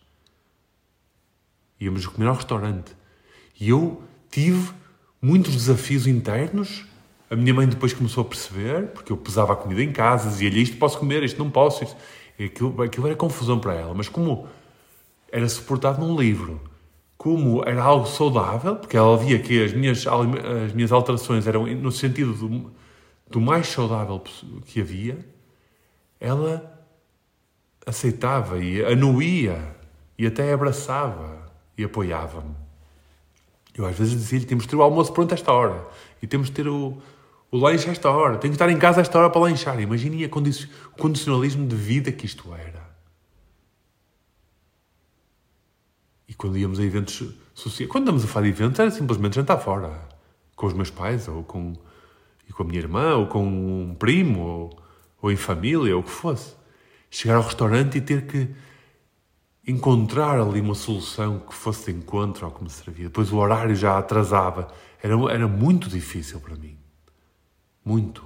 Íamos 1.81 2.07
comer 2.07 2.29
ao 2.29 2.35
restaurante. 2.35 2.96
E 3.61 3.68
eu 3.68 4.03
tive 4.31 4.72
muitos 5.20 5.55
desafios 5.55 6.07
internos 6.07 6.87
a 7.29 7.35
minha 7.35 7.53
mãe 7.53 7.66
depois 7.66 7.92
começou 7.92 8.22
a 8.22 8.25
perceber, 8.25 8.87
porque 8.88 9.11
eu 9.11 9.16
pesava 9.16 9.53
a 9.53 9.57
comida 9.57 9.83
em 9.83 9.90
casa, 9.90 10.31
dizia-lhe 10.31 10.62
isto 10.62 10.77
posso 10.77 10.96
comer, 10.99 11.25
isto 11.25 11.38
não 11.38 11.51
posso. 11.51 11.83
Isto... 11.83 11.96
Aquilo, 12.38 12.83
aquilo 12.83 13.07
era 13.07 13.16
confusão 13.16 13.59
para 13.59 13.75
ela, 13.75 13.94
mas 13.94 14.09
como 14.09 14.46
era 15.33 15.49
suportado 15.49 16.05
num 16.05 16.18
livro, 16.18 16.61
como 17.16 17.62
era 17.66 17.83
algo 17.83 18.07
saudável, 18.07 18.77
porque 18.77 18.96
ela 18.96 19.16
via 19.16 19.38
que 19.38 19.64
as 19.64 19.72
minhas, 19.72 20.05
as 20.07 20.72
minhas 20.72 20.92
alterações 20.92 21.46
eram 21.46 21.66
no 21.66 21.90
sentido 21.90 22.35
do, 22.35 22.70
do 23.31 23.40
mais 23.40 23.66
saudável 23.68 24.22
que 24.66 24.81
havia, 24.81 25.18
ela 26.20 26.77
aceitava 27.87 28.59
e 28.59 28.85
anuía 28.85 29.77
e 30.18 30.27
até 30.27 30.53
abraçava 30.53 31.51
e 31.77 31.85
apoiava-me. 31.85 32.55
Eu 33.75 33.87
às 33.87 33.96
vezes 33.96 34.14
dizia-lhe, 34.14 34.46
temos 34.46 34.64
de 34.64 34.70
ter 34.70 34.77
o 34.77 34.83
almoço 34.83 35.12
pronto 35.12 35.33
a 35.33 35.35
esta 35.35 35.53
hora 35.53 35.87
e 36.22 36.27
temos 36.27 36.49
de 36.49 36.53
ter 36.53 36.68
o, 36.68 36.96
o 37.50 37.59
lanche 37.59 37.88
a 37.88 37.92
esta 37.92 38.11
hora. 38.11 38.38
Tenho 38.38 38.52
que 38.52 38.56
estar 38.56 38.70
em 38.70 38.78
casa 38.78 39.00
a 39.00 39.02
esta 39.02 39.18
hora 39.18 39.30
para 39.30 39.40
lanchar. 39.40 39.80
Imaginem 39.80 40.24
o 40.24 40.30
condicionalismo 40.98 41.66
de 41.66 41.76
vida 41.76 42.12
que 42.12 42.26
isto 42.26 42.52
era. 42.54 42.87
E 46.28 46.35
quando 46.35 46.59
íamos 46.59 46.80
a 46.80 46.85
eventos 46.85 47.32
sociais, 47.54 47.90
quando 47.90 48.04
estamos 48.04 48.37
a 48.37 48.40
de 48.40 48.48
eventos, 48.48 48.78
era 48.80 48.90
simplesmente 48.90 49.37
jantar 49.37 49.59
fora. 49.59 50.09
Com 50.56 50.66
os 50.66 50.72
meus 50.72 50.90
pais, 50.90 51.28
ou 51.28 51.44
com, 51.44 51.74
e 52.48 52.52
com 52.52 52.62
a 52.62 52.66
minha 52.66 52.80
irmã, 52.80 53.14
ou 53.16 53.26
com 53.26 53.44
um 53.44 53.94
primo, 53.94 54.40
ou, 54.40 54.78
ou 55.22 55.30
em 55.30 55.37
família, 55.37 55.94
ou 55.94 56.00
o 56.00 56.04
que 56.04 56.11
fosse. 56.11 56.54
Chegar 57.11 57.37
ao 57.37 57.42
restaurante 57.42 57.98
e 57.98 58.00
ter 58.00 58.26
que 58.26 58.50
encontrar 59.66 60.40
ali 60.40 60.61
uma 60.61 60.74
solução 60.74 61.40
que 61.40 61.54
fosse 61.54 61.92
de 61.92 61.98
encontro 61.98 62.46
ao 62.46 62.52
que 62.52 62.62
me 62.62 62.70
servia. 62.70 63.04
Depois 63.04 63.32
o 63.32 63.37
horário 63.37 63.74
já 63.74 63.98
atrasava. 63.98 64.68
Era, 65.02 65.14
era 65.32 65.46
muito 65.46 65.88
difícil 65.88 66.40
para 66.40 66.56
mim. 66.56 66.86
Muito. 67.87 68.25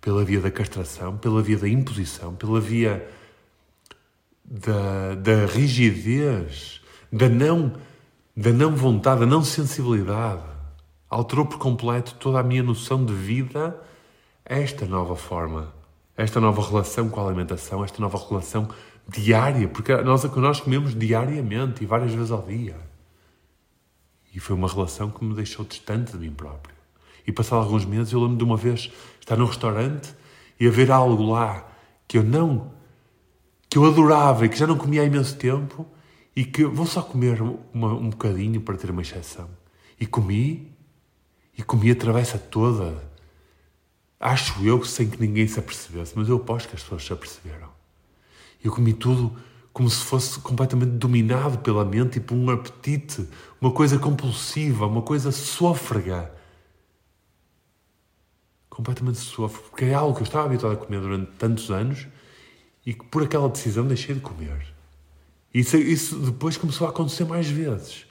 Pela 0.00 0.24
via 0.24 0.40
da 0.40 0.50
castração, 0.50 1.16
pela 1.16 1.40
via 1.40 1.56
da 1.56 1.68
imposição, 1.68 2.34
pela 2.34 2.60
via 2.60 3.08
da, 4.44 5.14
da 5.14 5.46
rigidez, 5.46 6.80
da 7.12 7.28
não, 7.28 7.74
da 8.36 8.52
não 8.52 8.74
vontade, 8.74 9.20
da 9.20 9.26
não 9.26 9.44
sensibilidade. 9.44 10.42
Alterou 11.08 11.46
por 11.46 11.58
completo 11.58 12.16
toda 12.16 12.40
a 12.40 12.42
minha 12.42 12.62
noção 12.62 13.04
de 13.04 13.14
vida 13.14 13.80
esta 14.44 14.84
nova 14.86 15.14
forma, 15.14 15.72
esta 16.16 16.40
nova 16.40 16.66
relação 16.66 17.08
com 17.08 17.20
a 17.20 17.26
alimentação, 17.26 17.84
esta 17.84 18.00
nova 18.00 18.18
relação 18.28 18.68
diária, 19.06 19.68
porque 19.68 19.94
nós, 19.98 20.24
nós 20.24 20.60
comemos 20.60 20.94
diariamente 20.98 21.84
e 21.84 21.86
várias 21.86 22.12
vezes 22.12 22.30
ao 22.30 22.42
dia. 22.42 22.76
E 24.34 24.40
foi 24.40 24.56
uma 24.56 24.68
relação 24.68 25.10
que 25.10 25.24
me 25.24 25.34
deixou 25.34 25.64
distante 25.64 26.12
de 26.12 26.18
mim 26.18 26.32
próprio. 26.32 26.77
E 27.28 27.32
passado 27.32 27.62
alguns 27.62 27.84
meses 27.84 28.10
eu 28.10 28.22
lembro 28.22 28.38
de 28.38 28.44
uma 28.44 28.56
vez 28.56 28.90
estar 29.20 29.36
num 29.36 29.44
restaurante 29.44 30.14
e 30.58 30.66
haver 30.66 30.90
algo 30.90 31.30
lá 31.30 31.70
que 32.08 32.16
eu 32.16 32.24
não, 32.24 32.72
que 33.68 33.76
eu 33.76 33.84
adorava 33.84 34.46
e 34.46 34.48
que 34.48 34.56
já 34.56 34.66
não 34.66 34.78
comia 34.78 35.02
há 35.02 35.04
imenso 35.04 35.36
tempo 35.36 35.86
e 36.34 36.42
que 36.42 36.64
vou 36.64 36.86
só 36.86 37.02
comer 37.02 37.42
uma, 37.42 37.92
um 37.92 38.08
bocadinho 38.08 38.62
para 38.62 38.78
ter 38.78 38.90
uma 38.90 39.02
exceção. 39.02 39.46
E 40.00 40.06
comi, 40.06 40.74
e 41.56 41.62
comi 41.62 41.90
a 41.90 41.94
travessa 41.94 42.38
toda. 42.38 42.96
Acho 44.18 44.66
eu 44.66 44.82
sem 44.82 45.10
que 45.10 45.20
ninguém 45.20 45.46
se 45.46 45.58
apercebesse, 45.58 46.14
mas 46.16 46.30
eu 46.30 46.36
aposto 46.36 46.70
que 46.70 46.76
as 46.76 46.82
pessoas 46.82 47.04
se 47.04 47.12
aperceberam. 47.12 47.68
Eu 48.64 48.72
comi 48.72 48.94
tudo 48.94 49.36
como 49.70 49.90
se 49.90 50.02
fosse 50.02 50.40
completamente 50.40 50.92
dominado 50.92 51.58
pela 51.58 51.84
mente 51.84 52.16
e 52.16 52.20
por 52.20 52.36
um 52.36 52.48
apetite, 52.48 53.28
uma 53.60 53.70
coisa 53.70 53.98
compulsiva, 53.98 54.86
uma 54.86 55.02
coisa 55.02 55.30
sófrega 55.30 56.37
completamente 58.78 59.18
sofro, 59.18 59.60
porque 59.70 59.86
é 59.86 59.94
algo 59.94 60.14
que 60.14 60.22
eu 60.22 60.24
estava 60.24 60.46
habituado 60.46 60.74
a 60.74 60.76
comer 60.76 61.00
durante 61.00 61.32
tantos 61.32 61.68
anos 61.68 62.06
e 62.86 62.94
que 62.94 63.04
por 63.06 63.24
aquela 63.24 63.48
decisão 63.48 63.84
deixei 63.84 64.14
de 64.14 64.20
comer. 64.20 64.72
Isso, 65.52 65.76
isso 65.76 66.16
depois 66.20 66.56
começou 66.56 66.86
a 66.86 66.90
acontecer 66.90 67.24
mais 67.24 67.48
vezes. 67.48 68.06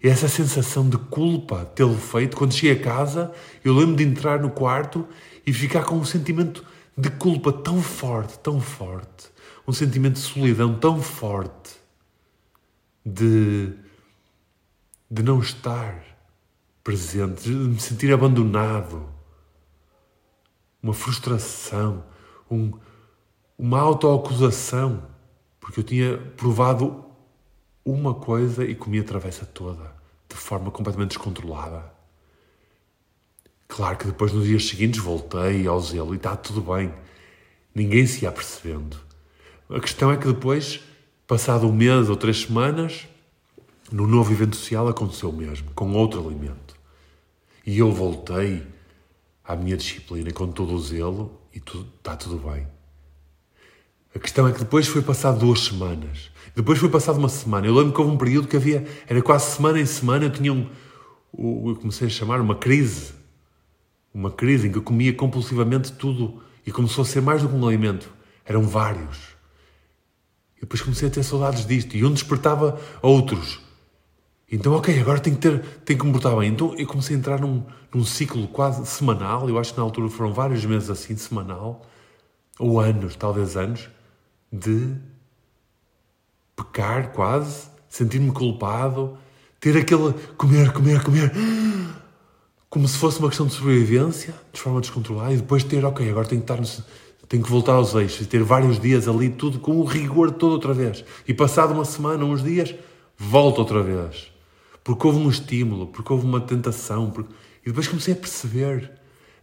E 0.00 0.08
essa 0.08 0.28
sensação 0.28 0.88
de 0.88 0.96
culpa 0.96 1.64
tê-lo 1.64 1.98
feito, 1.98 2.36
quando 2.36 2.54
cheguei 2.54 2.80
a 2.80 2.80
casa, 2.80 3.34
eu 3.64 3.74
lembro 3.74 3.96
de 3.96 4.04
entrar 4.04 4.40
no 4.40 4.48
quarto 4.48 5.04
e 5.44 5.52
ficar 5.52 5.84
com 5.84 5.96
um 5.96 6.04
sentimento 6.04 6.64
de 6.96 7.10
culpa 7.10 7.52
tão 7.52 7.82
forte, 7.82 8.38
tão 8.38 8.60
forte. 8.60 9.28
Um 9.66 9.72
sentimento 9.72 10.14
de 10.14 10.20
solidão 10.20 10.78
tão 10.78 11.02
forte. 11.02 11.76
De, 13.04 13.72
de 15.10 15.22
não 15.24 15.40
estar 15.40 16.00
presente, 16.84 17.42
de 17.42 17.50
me 17.50 17.80
sentir 17.80 18.12
abandonado. 18.12 19.17
Uma 20.82 20.92
frustração, 20.92 22.04
um, 22.50 22.72
uma 23.58 23.80
autoacusação, 23.80 25.02
porque 25.58 25.80
eu 25.80 25.84
tinha 25.84 26.18
provado 26.36 27.04
uma 27.84 28.14
coisa 28.14 28.64
e 28.64 28.74
comi 28.74 29.00
a 29.00 29.04
travessa 29.04 29.44
toda, 29.46 29.92
de 30.28 30.36
forma 30.36 30.70
completamente 30.70 31.10
descontrolada. 31.10 31.92
Claro 33.66 33.96
que 33.98 34.06
depois, 34.06 34.32
nos 34.32 34.46
dias 34.46 34.66
seguintes, 34.66 35.00
voltei 35.00 35.66
ao 35.66 35.80
zelo 35.80 36.14
e 36.14 36.16
está 36.16 36.34
tudo 36.36 36.60
bem. 36.60 36.92
Ninguém 37.74 38.06
se 38.06 38.24
ia 38.24 38.32
percebendo. 38.32 38.96
A 39.68 39.78
questão 39.78 40.10
é 40.10 40.16
que 40.16 40.26
depois, 40.26 40.80
passado 41.26 41.66
um 41.68 41.72
mês 41.72 42.08
ou 42.08 42.16
três 42.16 42.42
semanas, 42.42 43.06
no 43.92 44.06
novo 44.06 44.32
evento 44.32 44.56
social 44.56 44.88
aconteceu 44.88 45.30
o 45.30 45.32
mesmo, 45.32 45.70
com 45.72 45.92
outro 45.92 46.26
alimento. 46.26 46.76
E 47.66 47.78
eu 47.78 47.92
voltei 47.92 48.66
à 49.48 49.56
minha 49.56 49.78
disciplina 49.78 50.30
com 50.30 50.46
todo 50.48 50.74
o 50.74 50.78
zelo 50.78 51.40
e 51.54 51.58
tudo, 51.58 51.88
está 51.96 52.14
tudo 52.14 52.36
bem. 52.50 52.68
A 54.14 54.18
questão 54.18 54.46
é 54.46 54.52
que 54.52 54.58
depois 54.58 54.86
foi 54.86 55.00
passado 55.00 55.38
duas 55.38 55.60
semanas. 55.60 56.30
Depois 56.54 56.78
foi 56.78 56.90
passado 56.90 57.16
uma 57.16 57.30
semana. 57.30 57.66
Eu 57.66 57.74
lembro 57.74 57.94
que 57.94 58.00
houve 58.00 58.12
um 58.12 58.18
período 58.18 58.46
que 58.46 58.56
havia, 58.56 58.86
era 59.06 59.22
quase 59.22 59.56
semana 59.56 59.80
em 59.80 59.86
semana, 59.86 60.26
eu 60.26 60.30
tinha 60.30 60.52
um, 60.52 60.68
eu 61.32 61.76
comecei 61.76 62.08
a 62.08 62.10
chamar 62.10 62.42
uma 62.42 62.56
crise. 62.56 63.14
Uma 64.12 64.30
crise 64.30 64.68
em 64.68 64.72
que 64.72 64.76
eu 64.76 64.82
comia 64.82 65.14
compulsivamente 65.14 65.92
tudo 65.92 66.42
e 66.66 66.70
começou 66.70 67.02
a 67.02 67.06
ser 67.06 67.22
mais 67.22 67.40
do 67.40 67.48
que 67.48 67.54
um 67.54 67.66
alimento. 67.66 68.10
Eram 68.44 68.62
vários. 68.62 69.16
E 70.58 70.60
depois 70.60 70.82
comecei 70.82 71.08
a 71.08 71.10
ter 71.10 71.22
saudades 71.22 71.64
disto 71.64 71.96
e 71.96 72.04
um 72.04 72.12
despertava 72.12 72.78
outros. 73.00 73.60
Então, 74.50 74.72
ok, 74.72 74.98
agora 74.98 75.20
tenho 75.20 75.36
que, 75.36 75.42
ter, 75.42 75.60
tenho 75.84 75.98
que 75.98 76.06
me 76.06 76.12
portar 76.12 76.34
bem. 76.36 76.48
Então 76.50 76.74
eu 76.76 76.86
comecei 76.86 77.14
a 77.14 77.18
entrar 77.18 77.40
num, 77.40 77.62
num 77.92 78.04
ciclo 78.04 78.48
quase 78.48 78.86
semanal. 78.86 79.48
Eu 79.48 79.58
acho 79.58 79.72
que 79.72 79.78
na 79.78 79.84
altura 79.84 80.08
foram 80.08 80.32
vários 80.32 80.64
meses 80.64 80.88
assim, 80.88 81.16
semanal, 81.16 81.84
ou 82.58 82.80
anos, 82.80 83.14
talvez 83.14 83.56
anos, 83.56 83.90
de 84.50 84.94
pecar 86.56 87.12
quase, 87.12 87.68
sentir-me 87.88 88.32
culpado, 88.32 89.18
ter 89.60 89.76
aquele 89.76 90.12
comer, 90.36 90.72
comer, 90.72 91.02
comer, 91.02 91.32
como 92.70 92.88
se 92.88 92.96
fosse 92.96 93.18
uma 93.18 93.28
questão 93.28 93.46
de 93.46 93.52
sobrevivência, 93.52 94.34
de 94.52 94.60
forma 94.60 94.80
descontrolada, 94.80 95.32
e 95.32 95.36
depois 95.36 95.62
ter, 95.62 95.84
ok, 95.84 96.08
agora 96.10 96.26
tenho 96.26 96.42
que, 96.42 96.50
estar 96.50 96.60
no, 96.60 96.84
tenho 97.28 97.42
que 97.42 97.50
voltar 97.50 97.74
aos 97.74 97.94
eixos 97.94 98.22
e 98.22 98.26
ter 98.26 98.42
vários 98.42 98.80
dias 98.80 99.06
ali, 99.06 99.28
tudo 99.28 99.60
com 99.60 99.76
o 99.76 99.84
rigor 99.84 100.30
todo 100.30 100.52
outra 100.52 100.72
vez. 100.72 101.04
E 101.26 101.34
passado 101.34 101.72
uma 101.72 101.84
semana, 101.84 102.24
uns 102.24 102.42
dias, 102.42 102.74
volto 103.16 103.58
outra 103.58 103.82
vez. 103.82 104.37
Porque 104.88 105.06
houve 105.06 105.18
um 105.18 105.28
estímulo, 105.28 105.88
porque 105.88 106.10
houve 106.10 106.24
uma 106.24 106.40
tentação. 106.40 107.10
Porque... 107.10 107.30
E 107.62 107.66
depois 107.66 107.86
comecei 107.86 108.14
a 108.14 108.16
perceber 108.16 108.90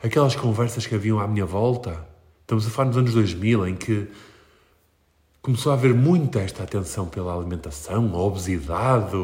aquelas 0.02 0.36
conversas 0.36 0.88
que 0.88 0.96
haviam 0.96 1.20
à 1.20 1.28
minha 1.28 1.46
volta. 1.46 2.04
Estamos 2.42 2.66
a 2.66 2.70
falar 2.72 2.88
nos 2.88 2.98
anos 2.98 3.14
2000, 3.14 3.68
em 3.68 3.76
que 3.76 4.08
começou 5.44 5.72
a 5.72 5.76
haver 5.76 5.94
muita 5.94 6.40
esta 6.40 6.64
atenção 6.64 7.06
pela 7.06 7.32
alimentação, 7.36 8.16
a 8.16 8.22
obesidade. 8.24 9.16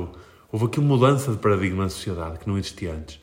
Houve 0.51 0.65
aqui 0.65 0.79
uma 0.79 0.89
mudança 0.89 1.31
de 1.31 1.39
paradigma 1.39 1.85
na 1.85 1.89
sociedade 1.89 2.37
que 2.37 2.47
não 2.47 2.55
existia 2.55 2.93
antes. 2.93 3.19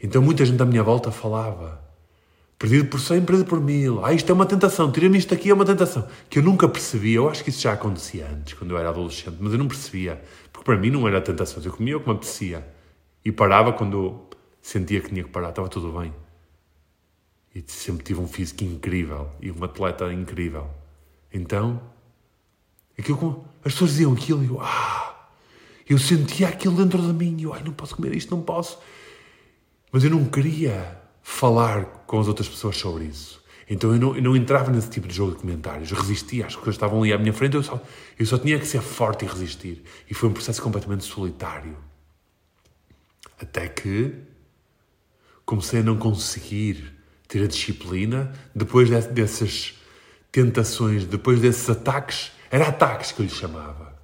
Então 0.00 0.22
muita 0.22 0.44
gente 0.44 0.62
à 0.62 0.64
minha 0.64 0.84
volta 0.84 1.10
falava. 1.10 1.84
Perdido 2.58 2.86
por 2.86 3.00
cem, 3.00 3.22
perdido 3.22 3.48
por 3.48 3.60
mil. 3.60 4.04
Ah, 4.04 4.14
isto 4.14 4.30
é 4.30 4.32
uma 4.32 4.46
tentação. 4.46 4.90
Tira-me 4.90 5.18
isto 5.18 5.34
aqui, 5.34 5.50
é 5.50 5.54
uma 5.54 5.64
tentação. 5.64 6.06
Que 6.30 6.38
eu 6.38 6.44
nunca 6.44 6.66
percebia. 6.66 7.16
Eu 7.16 7.28
acho 7.28 7.44
que 7.44 7.50
isso 7.50 7.60
já 7.60 7.72
acontecia 7.72 8.26
antes, 8.32 8.54
quando 8.54 8.70
eu 8.70 8.78
era 8.78 8.88
adolescente, 8.88 9.36
mas 9.40 9.52
eu 9.52 9.58
não 9.58 9.66
percebia. 9.66 10.22
Para 10.66 10.76
mim 10.76 10.90
não 10.90 11.06
era 11.06 11.20
tentação. 11.20 11.62
Eu 11.62 11.72
comia 11.72 11.96
o 11.96 12.00
que 12.00 12.08
me 12.08 12.14
apetecia. 12.16 12.66
E 13.24 13.30
parava 13.30 13.72
quando 13.72 14.26
sentia 14.60 15.00
que 15.00 15.08
tinha 15.08 15.22
que 15.22 15.30
parar. 15.30 15.50
Estava 15.50 15.68
tudo 15.68 15.96
bem. 15.96 16.12
E 17.54 17.64
sempre 17.68 18.04
tive 18.04 18.20
um 18.20 18.26
físico 18.26 18.64
incrível. 18.64 19.30
E 19.40 19.50
um 19.50 19.62
atleta 19.62 20.12
incrível. 20.12 20.68
Então, 21.32 21.80
Aquilo, 22.98 23.44
as 23.64 23.72
pessoas 23.72 23.90
diziam 23.90 24.12
aquilo 24.12 24.42
e 24.42 24.48
eu, 24.48 24.60
ah, 24.60 25.28
eu 25.88 25.98
sentia 25.98 26.48
aquilo 26.48 26.76
dentro 26.76 27.00
de 27.00 27.12
mim. 27.12 27.36
E 27.38 27.42
eu, 27.44 27.52
ai, 27.52 27.62
não 27.62 27.72
posso 27.72 27.94
comer 27.94 28.14
isto, 28.16 28.34
não 28.34 28.42
posso. 28.42 28.78
Mas 29.92 30.02
eu 30.02 30.10
não 30.10 30.24
queria 30.24 30.98
falar 31.22 31.84
com 32.06 32.18
as 32.18 32.26
outras 32.26 32.48
pessoas 32.48 32.76
sobre 32.76 33.04
isso. 33.04 33.44
Então 33.68 33.92
eu 33.92 33.98
não, 33.98 34.16
eu 34.16 34.22
não 34.22 34.36
entrava 34.36 34.70
nesse 34.70 34.88
tipo 34.88 35.08
de 35.08 35.14
jogo 35.14 35.32
de 35.32 35.38
comentários. 35.38 35.90
Eu 35.90 35.96
resistia, 35.96 36.46
as 36.46 36.54
coisas 36.54 36.76
estavam 36.76 37.02
ali 37.02 37.12
à 37.12 37.18
minha 37.18 37.32
frente, 37.32 37.56
eu 37.56 37.62
só, 37.62 37.82
eu 38.18 38.24
só 38.24 38.38
tinha 38.38 38.58
que 38.58 38.66
ser 38.66 38.80
forte 38.80 39.24
e 39.24 39.28
resistir. 39.28 39.82
E 40.08 40.14
foi 40.14 40.28
um 40.28 40.32
processo 40.32 40.62
completamente 40.62 41.04
solitário. 41.04 41.76
Até 43.40 43.68
que 43.68 44.14
comecei 45.44 45.80
a 45.80 45.82
não 45.82 45.96
conseguir 45.96 46.92
ter 47.28 47.42
a 47.42 47.46
disciplina 47.46 48.32
depois 48.54 48.88
dessas 49.08 49.74
tentações, 50.30 51.04
depois 51.04 51.40
desses 51.40 51.68
ataques 51.68 52.30
era 52.50 52.68
ataques 52.68 53.12
que 53.12 53.20
eu 53.20 53.24
lhe 53.24 53.32
chamava, 53.32 53.96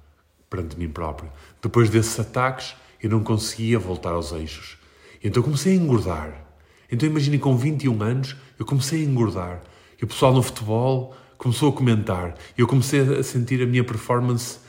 perante 0.49 0.77
mim 0.77 0.89
próprio. 0.89 1.31
Depois 1.61 1.89
desses 1.89 2.19
ataques, 2.19 2.75
eu 3.01 3.09
não 3.09 3.23
conseguia 3.23 3.79
voltar 3.79 4.11
aos 4.11 4.31
eixos. 4.31 4.77
Então 5.23 5.41
comecei 5.41 5.73
a 5.73 5.75
engordar. 5.75 6.45
Então 6.91 7.07
imagine 7.07 7.39
com 7.39 7.55
21 7.55 8.01
anos, 8.03 8.35
eu 8.57 8.65
comecei 8.65 9.01
a 9.01 9.05
engordar. 9.05 9.61
E 9.99 10.03
o 10.03 10.07
pessoal 10.07 10.33
no 10.33 10.43
futebol 10.43 11.15
começou 11.37 11.69
a 11.69 11.73
comentar. 11.73 12.35
Eu 12.57 12.67
comecei 12.67 13.01
a 13.01 13.23
sentir 13.23 13.61
a 13.61 13.65
minha 13.65 13.83
performance 13.83 14.59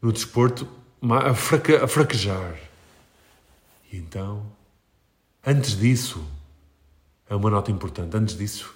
no 0.00 0.12
desporto 0.12 0.68
a, 1.02 1.34
fraca, 1.34 1.84
a 1.84 1.88
fraquejar. 1.88 2.58
E 3.92 3.96
então, 3.96 4.46
antes 5.46 5.76
disso, 5.78 6.24
é 7.28 7.34
uma 7.34 7.50
nota 7.50 7.70
importante, 7.70 8.16
antes 8.16 8.36
disso, 8.36 8.74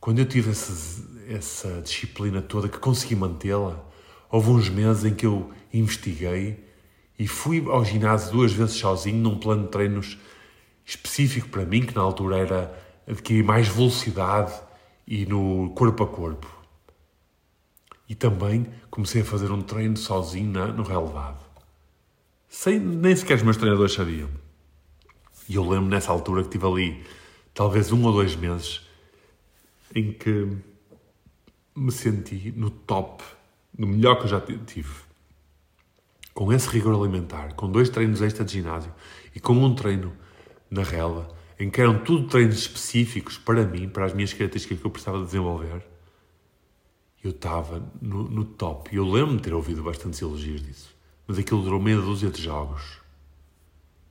quando 0.00 0.20
eu 0.20 0.26
tive 0.26 0.50
essa, 0.50 1.02
essa 1.28 1.82
disciplina 1.82 2.40
toda, 2.40 2.68
que 2.68 2.78
consegui 2.78 3.16
mantê-la, 3.16 3.84
houve 4.30 4.50
uns 4.50 4.68
meses 4.68 5.04
em 5.04 5.14
que 5.14 5.26
eu 5.26 5.52
investiguei 5.72 6.64
e 7.18 7.26
fui 7.26 7.64
ao 7.68 7.84
ginásio 7.84 8.32
duas 8.32 8.52
vezes 8.52 8.76
sozinho, 8.76 9.16
num 9.16 9.38
plano 9.38 9.64
de 9.64 9.70
treinos 9.70 10.18
específico 10.84 11.48
para 11.48 11.64
mim, 11.64 11.84
que 11.84 11.94
na 11.94 12.02
altura 12.02 12.38
era 12.38 12.85
adquirir 13.06 13.44
mais 13.44 13.68
velocidade 13.68 14.52
e 15.06 15.24
no 15.26 15.70
corpo 15.70 16.02
a 16.02 16.06
corpo. 16.06 16.46
E 18.08 18.14
também 18.14 18.66
comecei 18.90 19.22
a 19.22 19.24
fazer 19.24 19.50
um 19.50 19.62
treino 19.62 19.96
sozinho 19.96 20.50
na, 20.50 20.66
no 20.68 20.82
relevado. 20.82 21.44
Sem, 22.48 22.78
nem 22.78 23.14
sequer 23.14 23.36
os 23.36 23.42
meus 23.42 23.56
treinadores 23.56 23.92
sabiam. 23.92 24.28
E 25.48 25.54
eu 25.54 25.68
lembro 25.68 25.88
nessa 25.88 26.10
altura 26.10 26.42
que 26.42 26.50
tive 26.50 26.66
ali 26.66 27.04
talvez 27.54 27.92
um 27.92 28.04
ou 28.04 28.12
dois 28.12 28.34
meses 28.34 28.82
em 29.94 30.12
que 30.12 30.48
me 31.74 31.92
senti 31.92 32.52
no 32.56 32.70
top, 32.70 33.22
no 33.76 33.86
melhor 33.86 34.16
que 34.16 34.24
eu 34.24 34.28
já 34.28 34.40
tive. 34.40 35.06
Com 36.34 36.52
esse 36.52 36.68
rigor 36.68 36.94
alimentar, 36.94 37.54
com 37.54 37.70
dois 37.70 37.88
treinos 37.88 38.20
extra 38.20 38.44
de 38.44 38.52
ginásio 38.52 38.92
e 39.34 39.40
com 39.40 39.52
um 39.52 39.74
treino 39.74 40.12
na 40.70 40.82
rela, 40.82 41.35
em 41.58 41.70
que 41.70 41.80
eram 41.80 41.98
tudo 42.02 42.28
treinos 42.28 42.56
específicos 42.56 43.38
para 43.38 43.64
mim, 43.64 43.88
para 43.88 44.04
as 44.04 44.12
minhas 44.12 44.32
características 44.32 44.78
que 44.78 44.84
eu 44.84 44.90
precisava 44.90 45.24
desenvolver, 45.24 45.82
eu 47.22 47.30
estava 47.30 47.82
no, 48.00 48.24
no 48.24 48.44
top. 48.44 48.94
Eu 48.94 49.04
lembro-me 49.04 49.38
de 49.38 49.44
ter 49.44 49.54
ouvido 49.54 49.82
bastantes 49.82 50.20
elogios 50.20 50.62
disso. 50.62 50.94
Mas 51.26 51.38
aquilo 51.38 51.62
durou 51.62 51.80
meia 51.80 52.00
dúzia 52.00 52.30
de 52.30 52.40
jogos. 52.40 53.00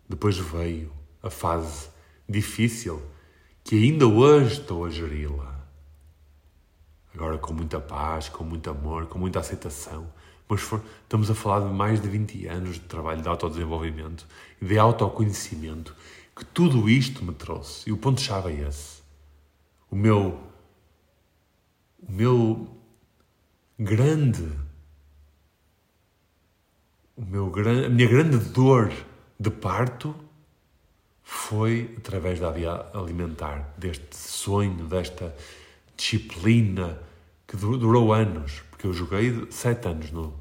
Depois 0.10 0.38
veio 0.38 0.92
a 1.24 1.30
fase 1.30 1.88
difícil 2.28 3.02
que 3.64 3.76
ainda 3.76 4.06
hoje 4.06 4.60
estou 4.60 4.86
a 4.86 4.90
geri-la 4.90 5.56
agora 7.16 7.38
com 7.38 7.54
muita 7.54 7.80
paz, 7.80 8.28
com 8.28 8.44
muito 8.44 8.70
amor, 8.70 9.08
com 9.08 9.18
muita 9.18 9.40
aceitação. 9.40 10.08
Mas 10.48 10.62
for, 10.62 10.82
estamos 11.04 11.32
a 11.32 11.36
falar 11.36 11.66
de 11.66 11.74
mais 11.74 12.02
de 12.02 12.08
20 12.08 12.48
anos 12.48 12.76
de 12.76 12.82
trabalho 12.82 13.22
de 13.22 13.28
autodesenvolvimento 13.28 14.28
de 14.62 14.78
autoconhecimento 14.78 15.96
que 16.36 16.44
tudo 16.46 16.90
isto 16.90 17.24
me 17.24 17.34
trouxe. 17.34 17.90
E 17.90 17.94
o 17.94 17.98
ponto-chave 17.98 18.52
é 18.52 18.68
esse. 18.68 19.02
O 19.90 19.96
meu. 19.96 20.40
O 22.08 22.12
meu 22.12 22.68
grande. 23.80 24.52
O 27.16 27.24
meu, 27.24 27.52
a 27.86 27.90
minha 27.90 28.10
grande 28.10 28.38
dor 28.38 28.92
de 29.40 29.50
parto 29.50 30.14
foi 31.24 31.96
através 31.98 32.40
da 32.40 32.52
via 32.52 32.86
alimentar, 32.94 33.74
deste 33.78 34.16
sonho, 34.16 34.86
desta 34.86 35.36
disciplina 35.96 37.00
que 37.48 37.56
durou 37.56 38.14
anos, 38.14 38.62
porque 38.70 38.86
eu 38.86 38.94
joguei 38.94 39.48
sete 39.50 39.88
anos 39.88 40.12
no, 40.12 40.34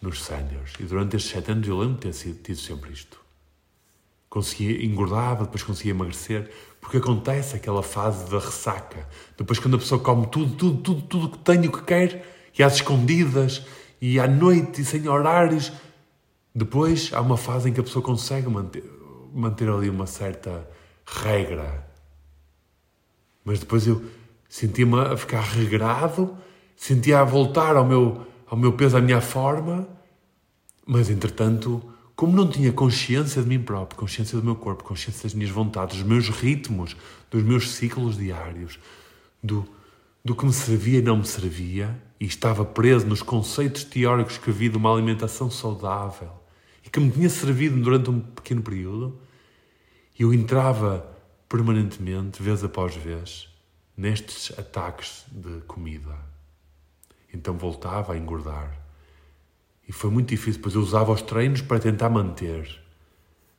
nos 0.00 0.22
séniores 0.22 0.74
e 0.78 0.84
durante 0.84 1.16
estes 1.16 1.32
sete 1.32 1.50
anos 1.50 1.66
eu 1.66 1.78
lembro 1.78 1.94
de 1.94 2.00
ter 2.00 2.12
sido, 2.12 2.42
tido 2.42 2.58
sempre 2.58 2.92
isto. 2.92 3.19
Conseguia, 4.30 4.84
engordava, 4.84 5.44
depois 5.44 5.62
conseguia 5.64 5.90
emagrecer, 5.90 6.50
porque 6.80 6.98
acontece 6.98 7.56
aquela 7.56 7.82
fase 7.82 8.30
da 8.30 8.38
ressaca. 8.38 9.06
Depois, 9.36 9.58
quando 9.58 9.74
a 9.74 9.78
pessoa 9.78 10.00
come 10.00 10.28
tudo, 10.28 10.54
tudo, 10.54 10.80
tudo, 10.80 11.02
tudo 11.02 11.28
que 11.30 11.38
tem, 11.38 11.66
o 11.66 11.72
que 11.72 11.82
quer, 11.82 12.24
e 12.56 12.62
às 12.62 12.74
escondidas, 12.74 13.66
e 14.00 14.20
à 14.20 14.28
noite, 14.28 14.80
e 14.80 14.84
sem 14.84 15.08
horários. 15.08 15.72
Depois, 16.54 17.10
há 17.12 17.20
uma 17.20 17.36
fase 17.36 17.68
em 17.68 17.72
que 17.72 17.80
a 17.80 17.82
pessoa 17.82 18.04
consegue 18.04 18.48
manter, 18.48 18.84
manter 19.34 19.68
ali 19.68 19.90
uma 19.90 20.06
certa 20.06 20.66
regra. 21.04 21.86
Mas 23.44 23.58
depois 23.58 23.86
eu 23.86 24.02
sentia-me 24.48 24.98
a 24.98 25.16
ficar 25.16 25.40
regrado, 25.40 26.36
sentia 26.76 27.20
a 27.20 27.24
voltar 27.24 27.76
ao 27.76 27.84
meu, 27.84 28.26
ao 28.46 28.56
meu 28.56 28.72
peso, 28.72 28.96
à 28.96 29.00
minha 29.00 29.20
forma, 29.20 29.88
mas 30.86 31.10
entretanto, 31.10 31.82
como 32.20 32.36
não 32.36 32.46
tinha 32.46 32.70
consciência 32.70 33.40
de 33.40 33.48
mim 33.48 33.62
próprio, 33.62 33.98
consciência 33.98 34.36
do 34.38 34.44
meu 34.44 34.54
corpo, 34.54 34.84
consciência 34.84 35.22
das 35.22 35.32
minhas 35.32 35.50
vontades, 35.50 35.96
dos 35.96 36.06
meus 36.06 36.28
ritmos, 36.28 36.94
dos 37.30 37.42
meus 37.42 37.70
ciclos 37.70 38.18
diários, 38.18 38.78
do, 39.42 39.66
do 40.22 40.36
que 40.36 40.44
me 40.44 40.52
servia 40.52 40.98
e 40.98 41.02
não 41.02 41.16
me 41.16 41.24
servia, 41.24 41.98
e 42.20 42.26
estava 42.26 42.62
preso 42.62 43.06
nos 43.06 43.22
conceitos 43.22 43.84
teóricos 43.84 44.36
que 44.36 44.50
havia 44.50 44.68
de 44.68 44.76
uma 44.76 44.92
alimentação 44.92 45.50
saudável 45.50 46.30
e 46.84 46.90
que 46.90 47.00
me 47.00 47.10
tinha 47.10 47.30
servido 47.30 47.80
durante 47.80 48.10
um 48.10 48.20
pequeno 48.20 48.60
período, 48.60 49.18
eu 50.18 50.34
entrava 50.34 51.10
permanentemente, 51.48 52.42
vez 52.42 52.62
após 52.62 52.94
vez, 52.94 53.48
nestes 53.96 54.52
ataques 54.58 55.24
de 55.32 55.62
comida. 55.62 56.18
Então 57.32 57.56
voltava 57.56 58.12
a 58.12 58.18
engordar. 58.18 58.78
E 59.90 59.92
foi 59.92 60.08
muito 60.08 60.28
difícil, 60.28 60.62
pois 60.62 60.76
eu 60.76 60.82
usava 60.82 61.10
os 61.10 61.20
treinos 61.20 61.62
para 61.62 61.80
tentar 61.80 62.08
manter. 62.08 62.80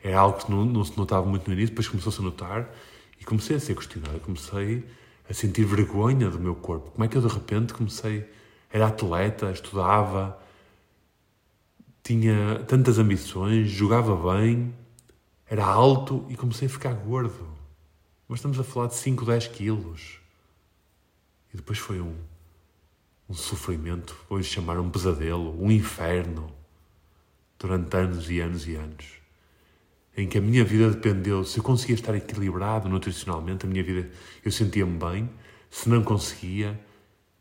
É 0.02 0.14
algo 0.14 0.38
que 0.40 0.50
não, 0.50 0.64
não 0.64 0.86
se 0.86 0.98
notava 0.98 1.26
muito 1.26 1.46
no 1.46 1.54
início, 1.54 1.72
depois 1.72 1.90
começou-se 1.90 2.22
a 2.22 2.24
notar 2.24 2.74
e 3.20 3.26
comecei 3.26 3.58
a 3.58 3.60
ser 3.60 3.76
questionado. 3.76 4.18
Comecei 4.22 4.82
a 5.30 5.34
sentir 5.34 5.66
vergonha 5.66 6.30
do 6.30 6.40
meu 6.40 6.56
corpo. 6.56 6.90
Como 6.92 7.04
é 7.04 7.10
que 7.10 7.18
eu 7.18 7.22
de 7.22 7.28
repente 7.28 7.74
comecei. 7.74 8.26
Era 8.72 8.88
atleta, 8.88 9.52
estudava, 9.52 10.42
tinha 12.02 12.64
tantas 12.66 12.98
ambições, 12.98 13.70
jogava 13.70 14.16
bem, 14.34 14.74
era 15.46 15.66
alto 15.66 16.26
e 16.30 16.38
comecei 16.38 16.70
a 16.70 16.72
ficar 16.72 16.94
gordo. 16.94 17.46
Mas 18.30 18.40
estamos 18.40 18.58
a 18.58 18.64
falar 18.64 18.88
de 18.88 18.96
5, 18.96 19.26
10 19.26 19.48
quilos. 19.48 20.22
E 21.54 21.58
depois 21.58 21.78
foi 21.78 22.00
um, 22.00 22.16
um 23.32 23.34
sofrimento, 23.34 24.14
vou 24.30 24.44
chamar 24.44 24.78
um 24.78 24.90
pesadelo, 24.90 25.58
um 25.64 25.72
inferno, 25.72 26.54
durante 27.58 27.96
anos 27.96 28.30
e 28.30 28.42
anos 28.42 28.68
e 28.68 28.76
anos. 28.76 29.06
Em 30.18 30.28
que 30.28 30.38
a 30.38 30.42
minha 30.42 30.66
vida 30.66 30.90
dependeu, 30.92 31.46
se 31.46 31.58
eu 31.58 31.64
conseguia 31.64 31.96
estar 31.96 32.14
equilibrado 32.14 32.90
nutricionalmente, 32.90 33.66
a 33.66 33.70
minha 33.70 33.84
vida, 33.84 34.12
eu 34.44 34.52
sentia-me 34.52 34.98
bem, 35.00 35.30
se 35.70 35.88
não 35.88 36.04
conseguia, 36.04 36.78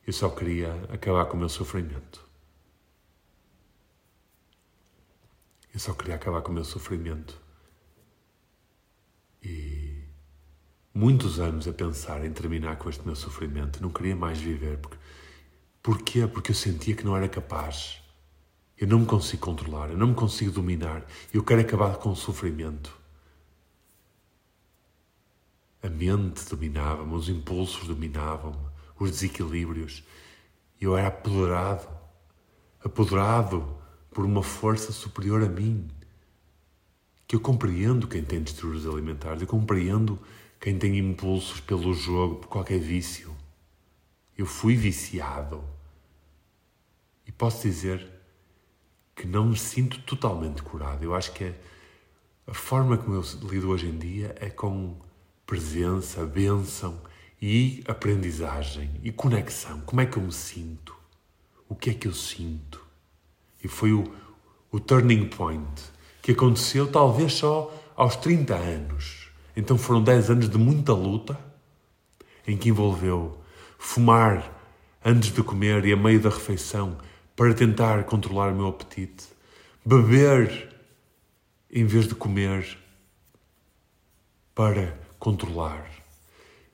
eu 0.07 0.13
só 0.13 0.31
queria 0.31 0.73
acabar 0.93 1.25
com 1.25 1.37
o 1.37 1.41
meu 1.41 1.49
sofrimento. 1.49 2.25
Eu 5.75 5.81
só 5.81 5.93
queria 5.93 6.15
acabar 6.15 6.41
com 6.43 6.53
o 6.53 6.55
meu 6.55 6.65
sofrimento. 6.65 7.41
E 9.43 10.05
muitos 10.95 11.41
anos 11.41 11.67
a 11.67 11.73
pensar 11.73 12.25
em 12.25 12.33
terminar 12.33 12.77
com 12.77 12.89
este 12.89 13.05
meu 13.05 13.17
sofrimento. 13.17 13.83
Não 13.83 13.91
queria 13.91 14.15
mais 14.15 14.39
viver. 14.39 14.79
Porque, 14.79 14.97
porquê? 15.83 16.27
Porque 16.27 16.51
eu 16.51 16.55
sentia 16.55 16.95
que 16.95 17.05
não 17.05 17.17
era 17.17 17.29
capaz. 17.29 18.01
Eu 18.81 18.87
não 18.87 19.01
me 19.01 19.07
consigo 19.07 19.43
controlar, 19.43 19.91
eu 19.91 19.99
não 19.99 20.09
me 20.09 20.15
consigo 20.15 20.51
dominar. 20.51 21.07
Eu 21.33 21.45
quero 21.45 21.61
acabar 21.61 21.97
com 21.99 22.11
o 22.11 22.17
sofrimento. 22.17 22.99
A 25.83 25.89
mente 25.89 26.49
dominava-me, 26.49 27.15
os 27.15 27.29
impulsos 27.29 27.87
dominavam-me, 27.87 28.59
os 28.99 29.11
desequilíbrios. 29.11 30.03
Eu 30.81 30.97
era 30.97 31.09
apoderado, 31.09 31.89
apoderado 32.83 33.77
por 34.11 34.25
uma 34.25 34.43
força 34.43 34.93
superior 34.93 35.43
a 35.43 35.49
mim. 35.49 35.89
Que 37.27 37.37
eu 37.37 37.41
compreendo 37.41 38.09
quem 38.09 38.25
tem 38.25 38.43
distúrbios 38.43 38.87
alimentares, 38.87 39.43
eu 39.43 39.49
compreendo 39.49 40.19
quem 40.59 40.79
tem 40.79 40.99
impulsos 40.99 41.61
pelo 41.61 41.95
jogo, 41.95 42.37
por 42.37 42.49
qualquer 42.49 42.79
vício. 42.79 43.35
Eu 44.37 44.47
fui 44.47 44.75
viciado. 44.75 45.63
E 47.31 47.33
posso 47.33 47.63
dizer 47.63 48.05
que 49.15 49.25
não 49.25 49.47
me 49.47 49.57
sinto 49.57 50.01
totalmente 50.01 50.65
curado. 50.65 51.05
Eu 51.05 51.15
acho 51.15 51.31
que 51.33 51.45
é 51.45 51.55
a 52.45 52.53
forma 52.53 52.99
como 52.99 53.15
eu 53.15 53.25
lido 53.49 53.71
hoje 53.71 53.87
em 53.87 53.97
dia 53.97 54.35
é 54.41 54.51
com 54.51 54.97
presença, 55.47 56.27
bênção 56.27 57.01
e 57.41 57.85
aprendizagem 57.87 58.91
e 59.05 59.13
conexão. 59.13 59.81
Como 59.83 60.01
é 60.01 60.07
que 60.07 60.17
eu 60.17 60.25
me 60.25 60.33
sinto? 60.33 60.93
O 61.69 61.77
que 61.77 61.91
é 61.91 61.95
que 61.95 62.09
eu 62.09 62.13
sinto? 62.13 62.85
E 63.63 63.69
foi 63.69 63.93
o, 63.93 64.13
o 64.73 64.81
turning 64.81 65.29
point 65.29 65.81
que 66.21 66.33
aconteceu 66.33 66.91
talvez 66.91 67.35
só 67.35 67.73
aos 67.95 68.17
30 68.17 68.57
anos. 68.57 69.29
Então 69.57 69.79
foram 69.79 70.03
10 70.03 70.31
anos 70.31 70.51
de 70.51 70.59
muita 70.59 70.93
luta, 70.93 71.39
em 72.45 72.57
que 72.57 72.71
envolveu 72.71 73.39
fumar 73.79 74.53
antes 75.05 75.33
de 75.33 75.45
comer 75.45 75.85
e 75.85 75.93
a 75.93 75.97
meio 75.97 76.19
da 76.19 76.29
refeição 76.29 76.99
para 77.41 77.55
tentar 77.55 78.05
controlar 78.05 78.53
o 78.53 78.55
meu 78.55 78.67
apetite, 78.67 79.25
beber 79.83 80.77
em 81.71 81.87
vez 81.87 82.07
de 82.07 82.15
comer 82.15 82.77
para 84.55 84.95
controlar, 85.19 85.91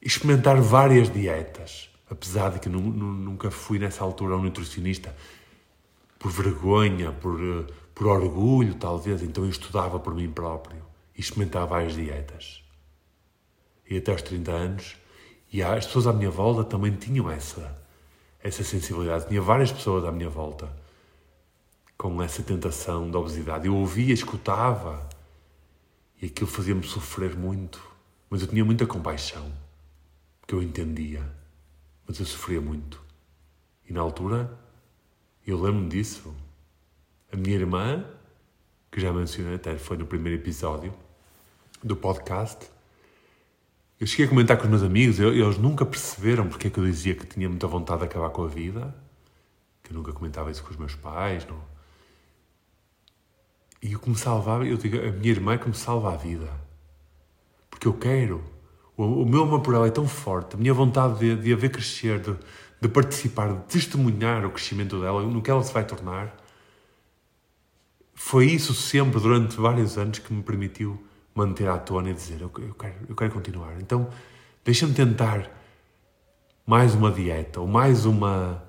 experimentar 0.03 0.61
várias 0.61 1.09
dietas, 1.09 1.89
apesar 2.11 2.51
de 2.51 2.59
que 2.59 2.69
nunca 2.69 3.49
fui 3.49 3.79
nessa 3.79 4.03
altura 4.03 4.37
um 4.37 4.43
nutricionista 4.43 5.15
por 6.19 6.33
vergonha, 6.33 7.13
por, 7.13 7.39
por 7.95 8.09
orgulho, 8.09 8.75
talvez. 8.75 9.23
Então 9.23 9.45
eu 9.45 9.51
estudava 9.51 10.01
por 10.01 10.17
mim 10.17 10.33
próprio 10.33 10.83
e 11.17 11.21
experimentava 11.21 11.67
várias 11.67 11.95
dietas. 11.95 12.65
E 13.89 13.99
até 13.99 14.11
aos 14.11 14.23
30 14.23 14.51
anos, 14.51 14.97
e 15.53 15.63
as 15.63 15.87
pessoas 15.87 16.09
à 16.09 16.13
minha 16.13 16.29
volta 16.29 16.65
também 16.65 16.91
tinham 16.91 17.31
essa, 17.31 17.86
essa 18.47 18.63
sensibilidade. 18.63 19.27
Tinha 19.27 19.43
várias 19.43 19.73
pessoas 19.73 20.05
à 20.05 20.13
minha 20.13 20.31
volta 20.31 20.71
com 21.99 22.23
essa 22.23 22.43
tentação 22.43 23.11
da 23.11 23.19
obesidade. 23.19 23.67
Eu 23.67 23.75
ouvia, 23.75 24.15
escutava 24.15 25.09
e 26.21 26.27
aquilo 26.27 26.49
fazia-me 26.49 26.85
sofrer 26.85 27.37
muito. 27.37 27.83
Mas 28.31 28.43
eu 28.43 28.49
tinha 28.49 28.65
muita 28.65 28.87
compaixão, 28.87 29.53
porque 30.41 30.55
eu 30.55 30.63
entendia, 30.63 31.23
mas 32.07 32.19
eu 32.19 32.27
sofria 32.27 32.61
muito. 32.61 33.01
E 33.89 33.93
na 33.93 34.01
altura 34.01 34.59
eu 35.47 35.61
lembro-me 35.61 35.89
disso. 35.89 36.35
A 37.33 37.37
minha 37.37 37.57
irmã, 37.57 38.05
que 38.91 39.01
já 39.01 39.13
mencionei 39.13 39.57
até, 39.57 39.77
foi 39.77 39.97
no 39.97 40.07
primeiro 40.07 40.41
episódio 40.41 40.95
do 41.83 41.97
podcast. 41.97 42.69
Eu 43.99 44.07
cheguei 44.07 44.27
a 44.27 44.29
comentar 44.29 44.59
com 44.59 44.65
os 44.65 44.71
meus 44.71 44.83
amigos, 44.83 45.19
eles 45.19 45.57
nunca 45.57 45.87
perceberam 45.87 46.49
porque 46.49 46.67
é 46.67 46.71
que 46.71 46.79
eu 46.79 46.85
dizia 46.85 47.15
que 47.15 47.27
tinha 47.27 47.49
muita 47.49 47.67
vontade 47.67 48.01
de 48.01 48.07
acabar 48.07 48.29
com 48.29 48.45
a 48.45 48.47
vida, 48.47 48.95
que 49.83 49.91
eu 49.91 49.97
nunca 49.97 50.13
comentava 50.13 50.51
isso 50.51 50.63
com 50.63 50.71
os 50.71 50.77
meus 50.77 50.95
pais. 50.95 51.47
Não. 51.47 51.59
E 53.83 53.97
o 53.97 53.99
que 53.99 54.11
me 54.11 54.17
salvava, 54.17 54.67
eu 54.67 54.77
digo, 54.77 54.99
a 54.99 55.13
minha 55.13 55.31
irmã 55.31 55.55
é 55.55 55.59
que 55.59 55.69
me 55.69 55.75
salva 55.75 56.13
a 56.13 56.17
vida. 56.17 56.49
Porque 57.71 57.89
eu 57.89 57.95
quero. 57.95 58.45
O, 58.97 59.23
o 59.23 59.27
meu 59.27 59.45
amor 59.45 59.61
por 59.61 59.75
ela 59.75 59.87
é 59.87 59.91
tão 59.91 60.07
forte, 60.07 60.57
a 60.57 60.59
minha 60.59 60.75
vontade 60.75 61.19
de, 61.19 61.37
de 61.37 61.53
a 61.53 61.57
ver 61.57 61.71
crescer, 61.71 62.21
de, 62.21 62.37
de 62.81 62.89
participar, 62.89 63.53
de 63.53 63.61
testemunhar 63.65 64.45
o 64.45 64.51
crescimento 64.51 65.01
dela, 65.01 65.23
no 65.23 65.41
que 65.41 65.51
ela 65.51 65.63
se 65.63 65.73
vai 65.73 65.87
tornar, 65.87 66.37
foi 68.15 68.47
isso 68.47 68.75
sempre, 68.75 69.21
durante 69.21 69.57
vários 69.57 69.97
anos, 69.97 70.19
que 70.19 70.33
me 70.33 70.43
permitiu 70.43 71.06
manter 71.37 71.69
à 71.69 71.79
tona 71.79 72.11
e 72.11 72.15
dizer: 72.15 72.41
Eu, 72.41 72.51
eu, 72.59 72.75
quero, 72.75 72.95
eu 73.09 73.15
quero 73.15 73.33
continuar. 73.33 73.81
Então, 73.81 74.09
deixa-me 74.65 74.95
tentar 74.95 75.51
mais 76.67 76.95
uma 76.95 77.13
dieta 77.13 77.61
ou 77.61 77.67
mais 77.67 78.05
uma. 78.07 78.65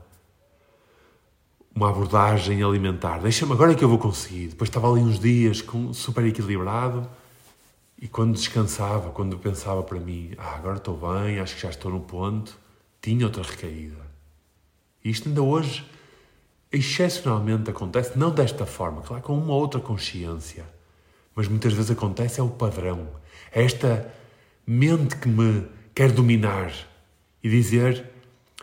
Uma 1.73 1.91
abordagem 1.91 2.63
alimentar. 2.63 3.19
Deixa-me, 3.19 3.53
agora 3.53 3.71
é 3.71 3.75
que 3.75 3.83
eu 3.83 3.89
vou 3.89 3.99
conseguir. 3.99 4.47
Depois 4.47 4.67
estava 4.67 4.91
ali 4.91 4.99
uns 4.99 5.19
dias 5.19 5.61
com, 5.61 5.93
super 5.93 6.25
equilibrado 6.25 7.07
e 7.99 8.07
quando 8.07 8.33
descansava, 8.33 9.11
quando 9.11 9.37
pensava 9.37 9.81
para 9.81 9.99
mim, 9.99 10.31
ah, 10.37 10.55
agora 10.55 10.77
estou 10.77 10.97
bem, 10.97 11.39
acho 11.39 11.55
que 11.55 11.61
já 11.61 11.69
estou 11.69 11.91
no 11.91 11.99
ponto, 11.99 12.57
tinha 13.01 13.25
outra 13.25 13.41
recaída. 13.41 14.05
E 15.03 15.09
isto 15.09 15.27
ainda 15.27 15.41
hoje, 15.41 15.83
excepcionalmente 16.71 17.69
acontece, 17.69 18.17
não 18.17 18.29
desta 18.29 18.65
forma, 18.65 19.01
claro, 19.01 19.23
com 19.23 19.37
uma 19.37 19.53
outra 19.53 19.79
consciência, 19.79 20.65
mas 21.37 21.47
muitas 21.47 21.71
vezes 21.71 21.91
acontece, 21.91 22.41
é 22.41 22.43
o 22.43 22.49
padrão. 22.49 23.07
É 23.53 23.63
esta 23.63 24.13
mente 24.65 25.15
que 25.15 25.29
me 25.29 25.65
quer 25.95 26.11
dominar 26.11 26.73
e 27.41 27.49
dizer: 27.49 28.09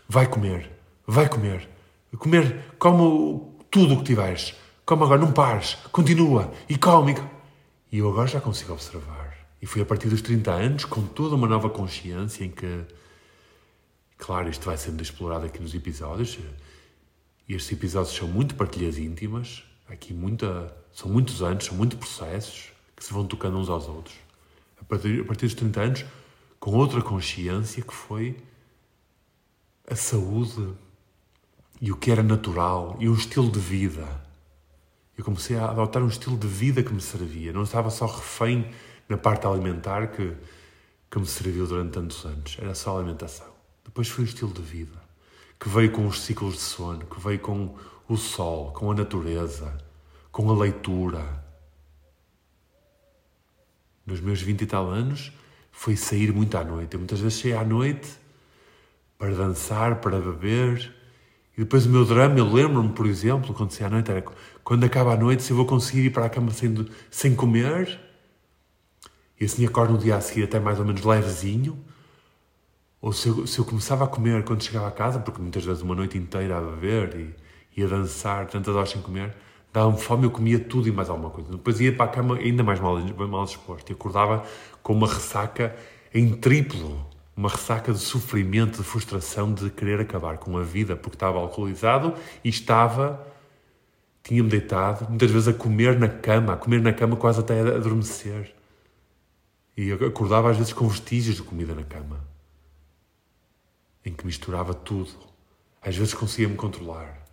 vai 0.07 0.27
comer, 0.27 0.71
vai 1.07 1.27
comer, 1.27 1.71
Comer, 2.19 2.75
como 2.79 3.57
tudo 3.71 3.95
o 3.95 3.99
que 3.99 4.05
tiveres. 4.05 4.55
Come 4.87 5.03
agora, 5.03 5.21
não 5.21 5.33
pares. 5.33 5.77
Continua. 5.91 6.53
E 6.69 6.77
come. 6.77 7.15
E 7.91 7.99
eu 7.99 8.09
agora 8.09 8.29
já 8.29 8.41
consigo 8.41 8.73
observar. 8.73 9.35
E 9.61 9.67
foi 9.67 9.83
a 9.83 9.87
partir 9.87 10.09
dos 10.09 10.23
30 10.23 10.51
anos, 10.51 10.85
com 10.85 11.03
toda 11.03 11.35
uma 11.35 11.49
nova 11.49 11.71
consciência 11.71 12.45
em 12.45 12.51
que, 12.51 12.85
claro, 14.19 14.49
isto 14.49 14.65
vai 14.67 14.77
sendo 14.77 15.03
explorado 15.03 15.47
aqui 15.47 15.61
nos 15.61 15.75
episódios. 15.75 16.39
E 17.49 17.55
estes 17.55 17.73
episódios 17.73 18.15
são 18.15 18.29
muito 18.29 18.55
partilhas 18.55 18.99
íntimas. 18.99 19.65
Aqui 19.89 20.13
muita, 20.13 20.75
são 20.95 21.11
muitos 21.11 21.43
anos, 21.43 21.67
são 21.67 21.77
muitos 21.77 21.99
processos 21.99 22.73
que 22.97 23.05
se 23.05 23.13
vão 23.13 23.27
tocando 23.27 23.59
uns 23.59 23.69
aos 23.69 23.87
outros. 23.87 24.15
A 24.81 24.85
partir, 24.85 25.21
a 25.21 25.25
partir 25.25 25.47
dos 25.47 25.55
30 25.55 25.81
anos, 25.81 26.05
com 26.59 26.71
outra 26.77 27.03
consciência 27.03 27.83
que 27.83 27.93
foi 27.93 28.37
a 29.87 29.97
saúde 29.97 30.73
e 31.81 31.93
o 31.93 31.97
que 31.97 32.11
era 32.11 32.23
natural 32.23 32.97
e 33.01 33.09
um 33.09 33.15
estilo 33.15 33.51
de 33.51 33.59
vida. 33.59 34.07
Eu 35.19 35.25
comecei 35.25 35.57
a 35.57 35.71
adotar 35.71 36.03
um 36.03 36.09
estilo 36.09 36.37
de 36.37 36.47
vida 36.47 36.83
que 36.83 36.93
me 36.93 37.01
servia. 37.01 37.53
Não 37.53 37.65
estava 37.65 37.91
só 37.91 38.07
refém 38.07 38.71
na 39.09 39.19
parte 39.19 39.47
alimentar 39.47 40.09
que, 40.09 40.33
que 41.11 41.19
me 41.19 41.27
serviu 41.27 41.67
durante 41.67 41.93
tantos 41.93 42.25
anos. 42.25 42.57
Era 42.59 42.75
só 42.75 42.97
alimentação. 42.97 43.49
Depois 43.85 44.09
foi 44.09 44.25
o 44.25 44.27
estilo 44.27 44.53
de 44.53 44.63
vida 44.63 45.05
que 45.59 45.69
veio 45.69 45.91
com 45.93 46.07
os 46.07 46.21
ciclos 46.21 46.55
de 46.55 46.61
sono, 46.61 47.07
que 47.07 47.21
veio 47.21 47.39
com 47.39 47.75
o 48.09 48.17
sol, 48.17 48.73
com 48.73 48.91
a 48.91 48.95
natureza, 48.95 49.77
com 50.35 50.51
a 50.51 50.55
leitura. 50.57 51.23
Nos 54.05 54.21
meus 54.21 54.43
vinte 54.43 54.63
e 54.63 54.67
tal 54.67 54.91
anos, 54.91 55.33
foi 55.71 55.95
sair 55.95 56.33
muito 56.33 56.59
à 56.59 56.65
noite. 56.65 56.95
Eu 56.95 56.99
muitas 56.99 57.21
vezes 57.21 57.39
saía 57.39 57.61
à 57.61 57.65
noite 57.65 58.11
para 59.17 59.33
dançar, 59.33 60.01
para 60.01 60.19
beber. 60.19 60.93
E 61.57 61.61
depois 61.61 61.87
o 61.87 61.89
meu 61.89 62.05
drama, 62.05 62.37
eu 62.37 62.53
lembro-me, 62.53 62.93
por 62.93 63.07
exemplo, 63.07 63.55
quando 63.55 63.71
saía 63.71 63.87
à 63.87 63.91
noite, 63.91 64.11
era 64.11 64.25
quando 64.65 64.83
acaba 64.83 65.13
a 65.13 65.17
noite, 65.17 65.45
se 65.45 65.53
eu 65.53 65.57
vou 65.57 65.67
conseguir 65.67 66.07
ir 66.07 66.11
para 66.11 66.27
a 66.27 66.29
cama 66.29 66.51
sem, 66.51 66.85
sem 67.13 67.33
comer, 67.37 68.01
e 69.41 69.45
assim 69.45 69.65
acordo 69.65 69.93
no 69.93 70.01
dia 70.01 70.17
a 70.17 70.21
seguir 70.21 70.43
até 70.43 70.59
mais 70.59 70.81
ou 70.81 70.85
menos 70.85 71.05
levezinho, 71.05 71.79
ou 73.01 73.13
se 73.13 73.29
eu, 73.29 73.47
se 73.47 73.61
eu 73.61 73.65
começava 73.65 74.03
a 74.03 74.09
comer 74.09 74.43
quando 74.43 74.65
chegava 74.65 74.89
a 74.89 74.91
casa, 74.91 75.21
porque 75.21 75.41
muitas 75.41 75.65
vezes 75.65 75.81
uma 75.81 75.95
noite 75.95 76.19
inteira 76.19 76.59
a 76.59 76.61
beber 76.61 77.15
e, 77.15 77.81
e 77.81 77.85
a 77.85 77.87
dançar, 77.87 78.49
tantas 78.49 78.75
horas 78.75 78.91
sem 78.91 79.01
comer, 79.01 79.33
dava-me 79.75 79.99
fome, 79.99 80.23
eu 80.23 80.31
comia 80.31 80.61
tudo 80.61 80.89
e 80.89 80.93
mais 80.93 81.11
alguma 81.11 81.31
coisa. 81.31 81.51
Depois 81.51 81.81
ia 81.81 81.93
para 81.93 82.05
a 82.05 82.09
cama 82.09 82.37
ainda 82.37 82.63
mais 82.63 82.79
mal, 82.79 82.97
mal 83.27 83.45
disposto 83.45 83.91
e 83.91 83.93
acordava 83.93 84.47
com 84.85 84.93
uma 84.93 85.09
ressaca 85.09 85.75
em 86.15 86.33
triplo. 86.33 87.05
Uma 87.37 87.49
ressaca 87.49 87.93
de 87.93 87.99
sofrimento, 87.99 88.79
de 88.79 88.85
frustração, 88.85 89.53
de 89.53 89.69
querer 89.71 90.01
acabar 90.01 90.39
com 90.39 90.57
a 90.57 90.63
vida, 90.63 90.95
porque 90.95 91.17
estava 91.17 91.41
alcoolizado 91.41 92.15
e 92.45 92.49
estava, 92.49 93.27
tinha-me 94.23 94.49
deitado, 94.49 95.09
muitas 95.09 95.33
vezes 95.33 95.49
a 95.49 95.53
comer 95.53 95.99
na 95.99 96.07
cama, 96.07 96.53
a 96.53 96.57
comer 96.57 96.81
na 96.81 96.93
cama 96.93 97.17
quase 97.17 97.41
até 97.41 97.59
adormecer. 97.59 98.55
E 99.77 99.91
acordava 99.91 100.53
às 100.53 100.57
vezes 100.57 100.73
com 100.73 100.87
vestígios 100.87 101.35
de 101.35 101.43
comida 101.43 101.75
na 101.75 101.83
cama, 101.83 102.21
em 104.07 104.13
que 104.13 104.25
misturava 104.25 104.73
tudo. 104.73 105.11
Às 105.83 105.97
vezes 105.97 106.15
conseguia-me 106.15 106.55
controlar. 106.55 107.24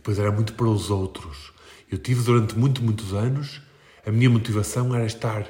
Depois 0.00 0.18
era 0.18 0.32
muito 0.32 0.54
para 0.54 0.66
os 0.66 0.88
outros. 0.88 1.52
Eu 1.92 1.98
tive 1.98 2.22
durante 2.22 2.56
muito, 2.58 2.82
muitos 2.82 3.12
anos, 3.12 3.60
a 4.04 4.10
minha 4.10 4.30
motivação 4.30 4.94
era 4.94 5.04
estar, 5.04 5.46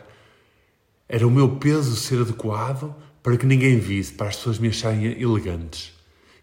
era 1.08 1.24
o 1.24 1.30
meu 1.30 1.50
peso 1.56 1.94
ser 1.94 2.20
adequado 2.22 2.92
para 3.22 3.36
que 3.36 3.46
ninguém 3.46 3.78
visse, 3.78 4.12
para 4.12 4.26
as 4.26 4.34
pessoas 4.34 4.58
me 4.58 4.66
acharem 4.66 5.06
elegantes. 5.22 5.92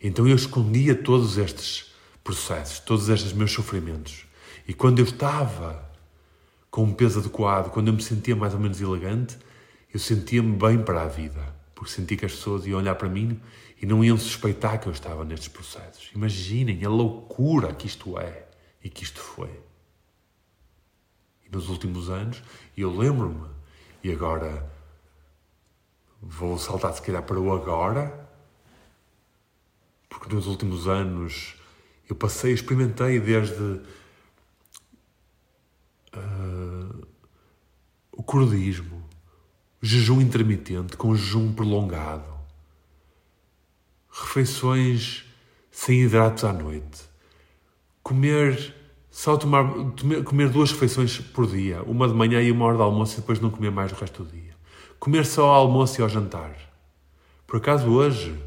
Então 0.01 0.25
eu 0.25 0.37
escondia 0.37 0.95
todos 0.95 1.37
estes 1.37 1.91
processos, 2.23 2.79
todos 2.79 3.09
estes 3.09 3.33
meus 3.33 3.51
sofrimentos. 3.51 4.23
E 4.65 4.73
quando 4.73 4.99
eu 4.99 5.05
estava 5.05 5.85
com 6.71 6.83
um 6.83 6.93
peso 6.93 7.19
adequado, 7.19 7.71
quando 7.71 7.89
eu 7.89 7.93
me 7.93 8.01
sentia 8.01 8.37
mais 8.37 8.53
ou 8.53 8.59
menos 8.61 8.79
elegante, 8.79 9.37
eu 9.93 9.99
sentia-me 9.99 10.55
bem 10.55 10.77
para 10.77 11.01
a 11.01 11.07
vida, 11.09 11.53
porque 11.75 11.91
sentia 11.91 12.15
que 12.15 12.25
as 12.25 12.31
pessoas 12.31 12.65
iam 12.65 12.79
olhar 12.79 12.95
para 12.95 13.09
mim 13.09 13.37
e 13.81 13.85
não 13.85 14.03
iam 14.03 14.17
suspeitar 14.17 14.79
que 14.79 14.87
eu 14.87 14.91
estava 14.91 15.23
nestes 15.23 15.49
processos. 15.49 16.09
Imaginem 16.13 16.83
a 16.83 16.89
loucura 16.89 17.73
que 17.73 17.85
isto 17.85 18.17
é 18.19 18.47
e 18.83 18.89
que 18.89 19.03
isto 19.03 19.19
foi. 19.19 19.51
E 21.45 21.49
nos 21.55 21.69
últimos 21.69 22.09
anos, 22.09 22.41
eu 22.75 22.95
lembro-me, 22.95 23.47
e 24.03 24.11
agora 24.11 24.69
vou 26.21 26.57
saltar 26.57 26.93
se 26.93 27.01
calhar 27.01 27.23
para 27.23 27.39
o 27.39 27.53
agora, 27.53 28.27
porque 30.09 30.33
nos 30.33 30.47
últimos 30.47 30.87
anos 30.87 31.55
eu 32.09 32.15
passei, 32.15 32.53
experimentei 32.53 33.19
desde 33.19 33.81
uh, 36.15 37.07
o 38.11 38.23
cordismo, 38.23 39.07
o 39.81 39.85
jejum 39.85 40.19
intermitente 40.19 40.97
com 40.97 41.09
o 41.09 41.15
jejum 41.15 41.53
prolongado, 41.53 42.37
refeições 44.19 45.25
sem 45.71 46.01
hidratos 46.01 46.43
à 46.43 46.51
noite, 46.51 47.03
comer 48.01 48.75
só 49.12 49.38
tomar, 49.38 49.65
comer 50.25 50.49
duas 50.49 50.71
refeições 50.71 51.19
por 51.19 51.47
dia, 51.47 51.82
uma 51.84 52.08
de 52.08 52.13
manhã 52.13 52.41
e 52.41 52.51
uma 52.51 52.65
hora 52.65 52.77
de 52.77 52.84
almoço 52.84 53.15
e 53.15 53.21
depois 53.21 53.39
não 53.39 53.49
comer 53.49 53.71
mais 53.71 53.91
o 53.91 53.95
resto 53.95 54.23
do 54.23 54.32
dia. 54.32 54.56
Comer 54.99 55.25
só 55.25 55.49
ao 55.49 55.65
almoço 55.65 55.99
e 55.99 56.03
ao 56.03 56.10
jantar. 56.10 56.56
Por 57.45 57.58
acaso 57.58 57.89
hoje 57.89 58.38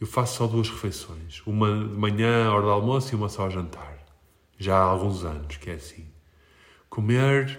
eu 0.00 0.06
faço 0.06 0.36
só 0.36 0.46
duas 0.46 0.68
refeições, 0.68 1.42
uma 1.46 1.68
de 1.68 1.94
manhã, 1.94 2.50
hora 2.50 2.64
de 2.64 2.70
almoço 2.70 3.14
e 3.14 3.16
uma 3.16 3.28
só 3.28 3.42
ao 3.42 3.50
jantar. 3.50 3.98
Já 4.58 4.76
há 4.76 4.82
alguns 4.82 5.24
anos 5.24 5.56
que 5.56 5.70
é 5.70 5.74
assim. 5.74 6.06
Comer 6.88 7.58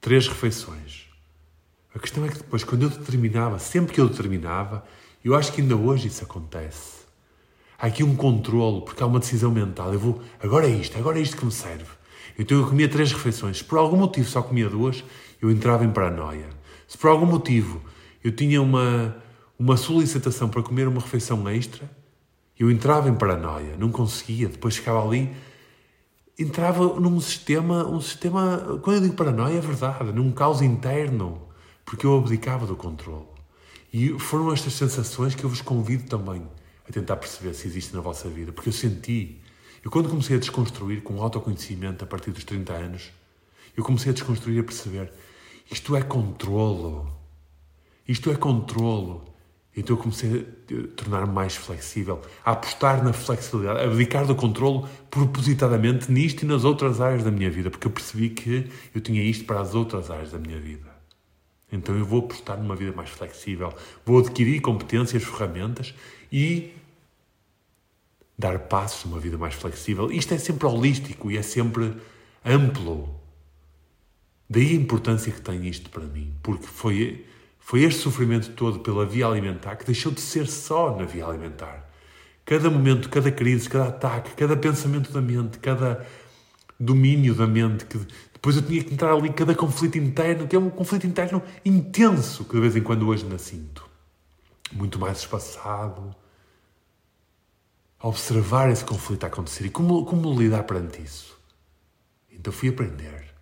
três 0.00 0.26
refeições. 0.28 1.06
A 1.94 1.98
questão 1.98 2.24
é 2.24 2.28
que 2.28 2.38
depois, 2.38 2.64
quando 2.64 2.82
eu 2.82 2.90
determinava, 2.90 3.58
sempre 3.58 3.94
que 3.94 4.00
eu 4.00 4.08
determinava, 4.08 4.84
eu 5.24 5.34
acho 5.34 5.52
que 5.52 5.62
ainda 5.62 5.76
hoje 5.76 6.08
isso 6.08 6.22
acontece. 6.22 7.04
Há 7.78 7.86
aqui 7.86 8.04
um 8.04 8.14
controlo, 8.14 8.82
porque 8.82 9.02
há 9.02 9.06
uma 9.06 9.18
decisão 9.18 9.50
mental. 9.50 9.92
Eu 9.92 9.98
vou, 9.98 10.22
agora 10.40 10.66
é 10.66 10.70
isto, 10.70 10.96
agora 10.98 11.18
é 11.18 11.22
isto 11.22 11.36
que 11.36 11.44
me 11.44 11.50
serve. 11.50 11.86
Então 12.38 12.58
eu 12.58 12.68
comia 12.68 12.88
três 12.88 13.12
refeições. 13.12 13.58
Se 13.58 13.64
por 13.64 13.78
algum 13.78 13.96
motivo 13.96 14.28
só 14.28 14.42
comia 14.42 14.68
duas, 14.68 15.02
eu 15.40 15.50
entrava 15.50 15.84
em 15.84 15.90
paranoia. 15.90 16.48
Se 16.86 16.98
por 16.98 17.10
algum 17.10 17.26
motivo 17.26 17.82
eu 18.22 18.32
tinha 18.32 18.60
uma, 18.60 19.16
uma 19.58 19.76
solicitação 19.76 20.48
para 20.48 20.62
comer 20.62 20.86
uma 20.88 21.00
refeição 21.00 21.48
extra, 21.48 21.90
eu 22.58 22.70
entrava 22.70 23.08
em 23.08 23.14
paranoia, 23.14 23.76
não 23.78 23.90
conseguia. 23.90 24.48
Depois 24.48 24.74
chegava 24.74 25.06
ali, 25.06 25.30
entrava 26.38 27.00
num 27.00 27.20
sistema, 27.20 27.86
um 27.86 28.00
sistema, 28.00 28.78
quando 28.82 28.96
eu 28.96 29.02
digo 29.02 29.14
paranoia 29.14 29.58
é 29.58 29.60
verdade, 29.60 30.12
num 30.12 30.30
caos 30.32 30.62
interno, 30.62 31.42
porque 31.84 32.06
eu 32.06 32.16
abdicava 32.16 32.66
do 32.66 32.76
controle. 32.76 33.33
E 33.96 34.18
foram 34.18 34.52
estas 34.52 34.72
sensações 34.72 35.36
que 35.36 35.44
eu 35.44 35.48
vos 35.48 35.62
convido 35.62 36.02
também 36.08 36.42
a 36.84 36.90
tentar 36.90 37.14
perceber 37.14 37.54
se 37.54 37.68
existe 37.68 37.94
na 37.94 38.00
vossa 38.00 38.28
vida, 38.28 38.50
porque 38.50 38.68
eu 38.68 38.72
senti. 38.72 39.40
Eu, 39.84 39.88
quando 39.88 40.08
comecei 40.08 40.34
a 40.34 40.40
desconstruir 40.40 41.00
com 41.04 41.22
autoconhecimento 41.22 42.02
a 42.02 42.06
partir 42.06 42.32
dos 42.32 42.42
30 42.42 42.72
anos, 42.72 43.12
eu 43.76 43.84
comecei 43.84 44.10
a 44.10 44.12
desconstruir 44.12 44.58
a 44.58 44.64
perceber 44.64 45.12
isto 45.70 45.94
é 45.94 46.02
controlo. 46.02 47.08
Isto 48.08 48.32
é 48.32 48.34
controlo. 48.34 49.32
Então 49.76 49.94
eu 49.94 50.02
comecei 50.02 50.40
a 50.40 50.96
tornar-me 50.96 51.32
mais 51.32 51.54
flexível, 51.54 52.20
a 52.44 52.50
apostar 52.50 53.04
na 53.04 53.12
flexibilidade, 53.12 53.78
a 53.78 53.84
abdicar 53.84 54.26
do 54.26 54.34
controlo 54.34 54.88
propositadamente 55.08 56.10
nisto 56.10 56.42
e 56.42 56.46
nas 56.46 56.64
outras 56.64 57.00
áreas 57.00 57.22
da 57.22 57.30
minha 57.30 57.48
vida, 57.48 57.70
porque 57.70 57.86
eu 57.86 57.92
percebi 57.92 58.30
que 58.30 58.68
eu 58.92 59.00
tinha 59.00 59.22
isto 59.22 59.44
para 59.44 59.60
as 59.60 59.72
outras 59.72 60.10
áreas 60.10 60.32
da 60.32 60.38
minha 60.38 60.58
vida. 60.58 60.93
Então 61.74 61.96
eu 61.96 62.04
vou 62.04 62.20
apostar 62.20 62.56
numa 62.56 62.76
vida 62.76 62.92
mais 62.92 63.10
flexível, 63.10 63.74
vou 64.06 64.20
adquirir 64.20 64.60
competências, 64.60 65.24
ferramentas 65.24 65.92
e 66.30 66.72
dar 68.38 68.58
passos 68.60 69.04
numa 69.10 69.20
vida 69.20 69.36
mais 69.36 69.54
flexível. 69.54 70.10
Isto 70.10 70.34
é 70.34 70.38
sempre 70.38 70.66
holístico 70.66 71.30
e 71.30 71.36
é 71.36 71.42
sempre 71.42 71.94
amplo. 72.44 73.20
Daí 74.48 74.70
a 74.70 74.74
importância 74.74 75.32
que 75.32 75.40
tem 75.40 75.66
isto 75.66 75.90
para 75.90 76.04
mim, 76.04 76.32
porque 76.42 76.66
foi, 76.66 77.26
foi 77.58 77.82
este 77.82 78.00
sofrimento 78.00 78.50
todo 78.52 78.80
pela 78.80 79.04
via 79.04 79.26
alimentar 79.26 79.76
que 79.76 79.84
deixou 79.84 80.12
de 80.12 80.20
ser 80.20 80.46
só 80.46 80.96
na 80.96 81.04
via 81.04 81.26
alimentar. 81.26 81.90
Cada 82.44 82.70
momento, 82.70 83.08
cada 83.08 83.32
crise, 83.32 83.68
cada 83.68 83.88
ataque, 83.88 84.34
cada 84.36 84.56
pensamento 84.56 85.10
da 85.10 85.20
mente, 85.20 85.58
cada 85.58 86.06
domínio 86.78 87.34
da 87.34 87.46
mente 87.46 87.86
que 87.86 87.98
depois 88.44 88.56
eu 88.56 88.62
tinha 88.62 88.84
que 88.84 88.92
entrar 88.92 89.14
ali 89.14 89.32
cada 89.32 89.54
conflito 89.54 89.96
interno, 89.96 90.46
que 90.46 90.54
é 90.54 90.58
um 90.58 90.68
conflito 90.68 91.06
interno 91.06 91.42
intenso, 91.64 92.44
que 92.44 92.52
de 92.52 92.60
vez 92.60 92.76
em 92.76 92.82
quando 92.82 93.08
hoje 93.08 93.22
ainda 93.22 93.38
sinto. 93.38 93.88
Muito 94.70 94.98
mais 94.98 95.20
espaçado. 95.20 96.14
Observar 98.02 98.68
esse 98.68 98.84
conflito 98.84 99.24
a 99.24 99.28
acontecer 99.28 99.64
e 99.64 99.70
como, 99.70 100.04
como 100.04 100.38
lidar 100.38 100.64
perante 100.64 101.00
isso. 101.00 101.40
Então 102.30 102.52
fui 102.52 102.68
aprender 102.68 103.34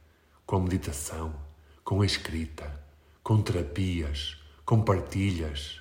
com 0.46 0.54
a 0.54 0.60
meditação, 0.60 1.34
com 1.82 2.00
a 2.00 2.06
escrita, 2.06 2.72
com 3.24 3.42
terapias, 3.42 4.36
com 4.64 4.82
partilhas, 4.82 5.80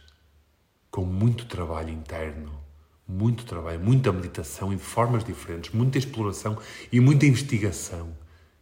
com 0.90 1.06
muito 1.06 1.46
trabalho 1.46 1.92
interno, 1.92 2.60
muito 3.08 3.46
trabalho, 3.46 3.80
muita 3.80 4.12
meditação 4.12 4.74
e 4.74 4.78
de 4.78 4.82
formas 4.82 5.24
diferentes, 5.24 5.72
muita 5.76 6.00
exploração 6.00 6.58
e 6.92 7.00
muita 7.00 7.28
investigação. 7.28 8.20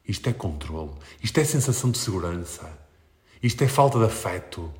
Isto 0.10 0.28
é 0.28 0.34
controle, 0.34 0.90
isto 1.22 1.40
é 1.40 1.44
sensação 1.44 1.92
de 1.92 2.00
segurança, 2.00 2.68
isto 3.44 3.64
é 3.64 3.68
falta 3.68 4.00
de 4.00 4.06
afeto, 4.06 4.74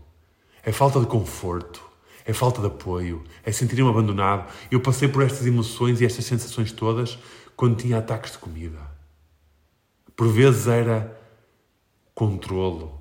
é 0.64 0.72
falta 0.72 1.00
de 1.00 1.06
conforto, 1.06 1.88
é 2.26 2.34
falta 2.34 2.60
de 2.62 2.66
apoio, 2.66 3.24
é 3.44 3.52
sentir-me 3.52 3.88
abandonado. 3.88 4.52
Eu 4.72 4.82
passei 4.82 5.08
por 5.08 5.22
estas 5.22 5.46
emoções 5.46 6.02
e 6.02 6.06
estas 6.06 6.26
sensações 6.26 6.72
todas 6.72 7.20
quando 7.56 7.78
tinha 7.78 8.00
ataques 8.00 8.32
de 8.32 8.38
comida. 8.40 8.80
Por 10.16 10.30
vezes 10.30 10.66
era 10.66 11.16
controlo. 12.16 13.00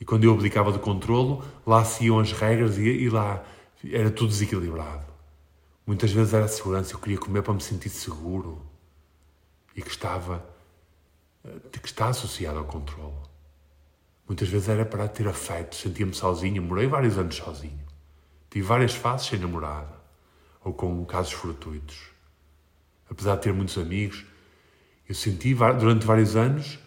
E 0.00 0.04
quando 0.04 0.24
eu 0.24 0.32
abdicava 0.32 0.72
do 0.72 0.80
controlo, 0.80 1.44
lá 1.64 1.84
se 1.84 2.06
iam 2.06 2.18
as 2.18 2.32
regras 2.32 2.76
e, 2.76 2.82
e 2.82 3.08
lá 3.08 3.44
era 3.84 4.10
tudo 4.10 4.30
desequilibrado. 4.30 5.06
Muitas 5.86 6.10
vezes 6.10 6.34
era 6.34 6.48
segurança, 6.48 6.92
eu 6.94 6.98
queria 6.98 7.18
comer 7.18 7.42
para 7.42 7.54
me 7.54 7.60
sentir 7.60 7.88
seguro 7.88 8.60
e 9.76 9.80
que 9.80 9.90
estava 9.90 10.57
eh, 11.44 11.78
que 11.80 11.86
está 11.86 12.08
associado 12.08 12.58
ao 12.58 12.64
controle. 12.64 13.28
Muitas 14.26 14.48
vezes 14.48 14.68
era 14.68 14.84
para 14.84 15.08
ter 15.08 15.26
afeto, 15.26 15.74
sentia-me 15.74 16.14
sozinho, 16.14 16.62
morei 16.62 16.86
vários 16.86 17.16
anos 17.16 17.36
sozinho. 17.36 17.86
Tive 18.50 18.66
várias 18.66 18.94
fases 18.94 19.28
sem 19.28 19.38
namorada 19.38 19.98
ou 20.62 20.72
com 20.72 21.04
casos 21.06 21.32
fortuitos. 21.32 22.10
Apesar 23.10 23.36
de 23.36 23.42
ter 23.42 23.52
muitos 23.52 23.78
amigos, 23.78 24.24
eu 25.08 25.14
senti 25.14 25.54
durante 25.54 26.04
vários 26.04 26.36
anos 26.36 26.78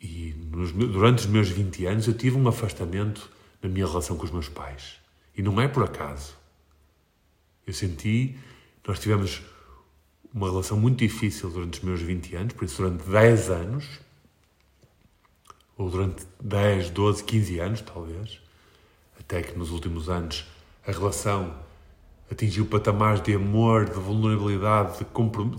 e 0.00 0.34
nos, 0.50 0.72
durante 0.72 1.18
os 1.20 1.26
meus 1.26 1.48
20 1.50 1.86
anos 1.86 2.06
eu 2.06 2.14
tive 2.14 2.36
um 2.36 2.48
afastamento 2.48 3.30
na 3.62 3.68
minha 3.68 3.86
relação 3.86 4.16
com 4.16 4.24
os 4.24 4.30
meus 4.30 4.48
pais. 4.48 5.00
E 5.36 5.42
não 5.42 5.60
é 5.60 5.68
por 5.68 5.84
acaso. 5.84 6.34
Eu 7.66 7.74
senti, 7.74 8.38
nós 8.86 8.98
tivemos 8.98 9.42
uma 10.32 10.48
relação 10.48 10.76
muito 10.76 10.98
difícil 10.98 11.50
durante 11.50 11.78
os 11.78 11.84
meus 11.84 12.00
20 12.00 12.36
anos, 12.36 12.52
por 12.54 12.64
isso 12.64 12.82
durante 12.82 13.08
10 13.08 13.50
anos, 13.50 14.00
ou 15.76 15.88
durante 15.88 16.26
10, 16.40 16.90
12, 16.90 17.24
15 17.24 17.58
anos 17.60 17.80
talvez, 17.80 18.40
até 19.18 19.42
que 19.42 19.56
nos 19.56 19.70
últimos 19.70 20.08
anos 20.08 20.46
a 20.86 20.90
relação 20.90 21.54
atingiu 22.30 22.66
patamares 22.66 23.22
de 23.22 23.34
amor, 23.34 23.86
de 23.86 23.98
vulnerabilidade, 23.98 24.98
de, 24.98 25.04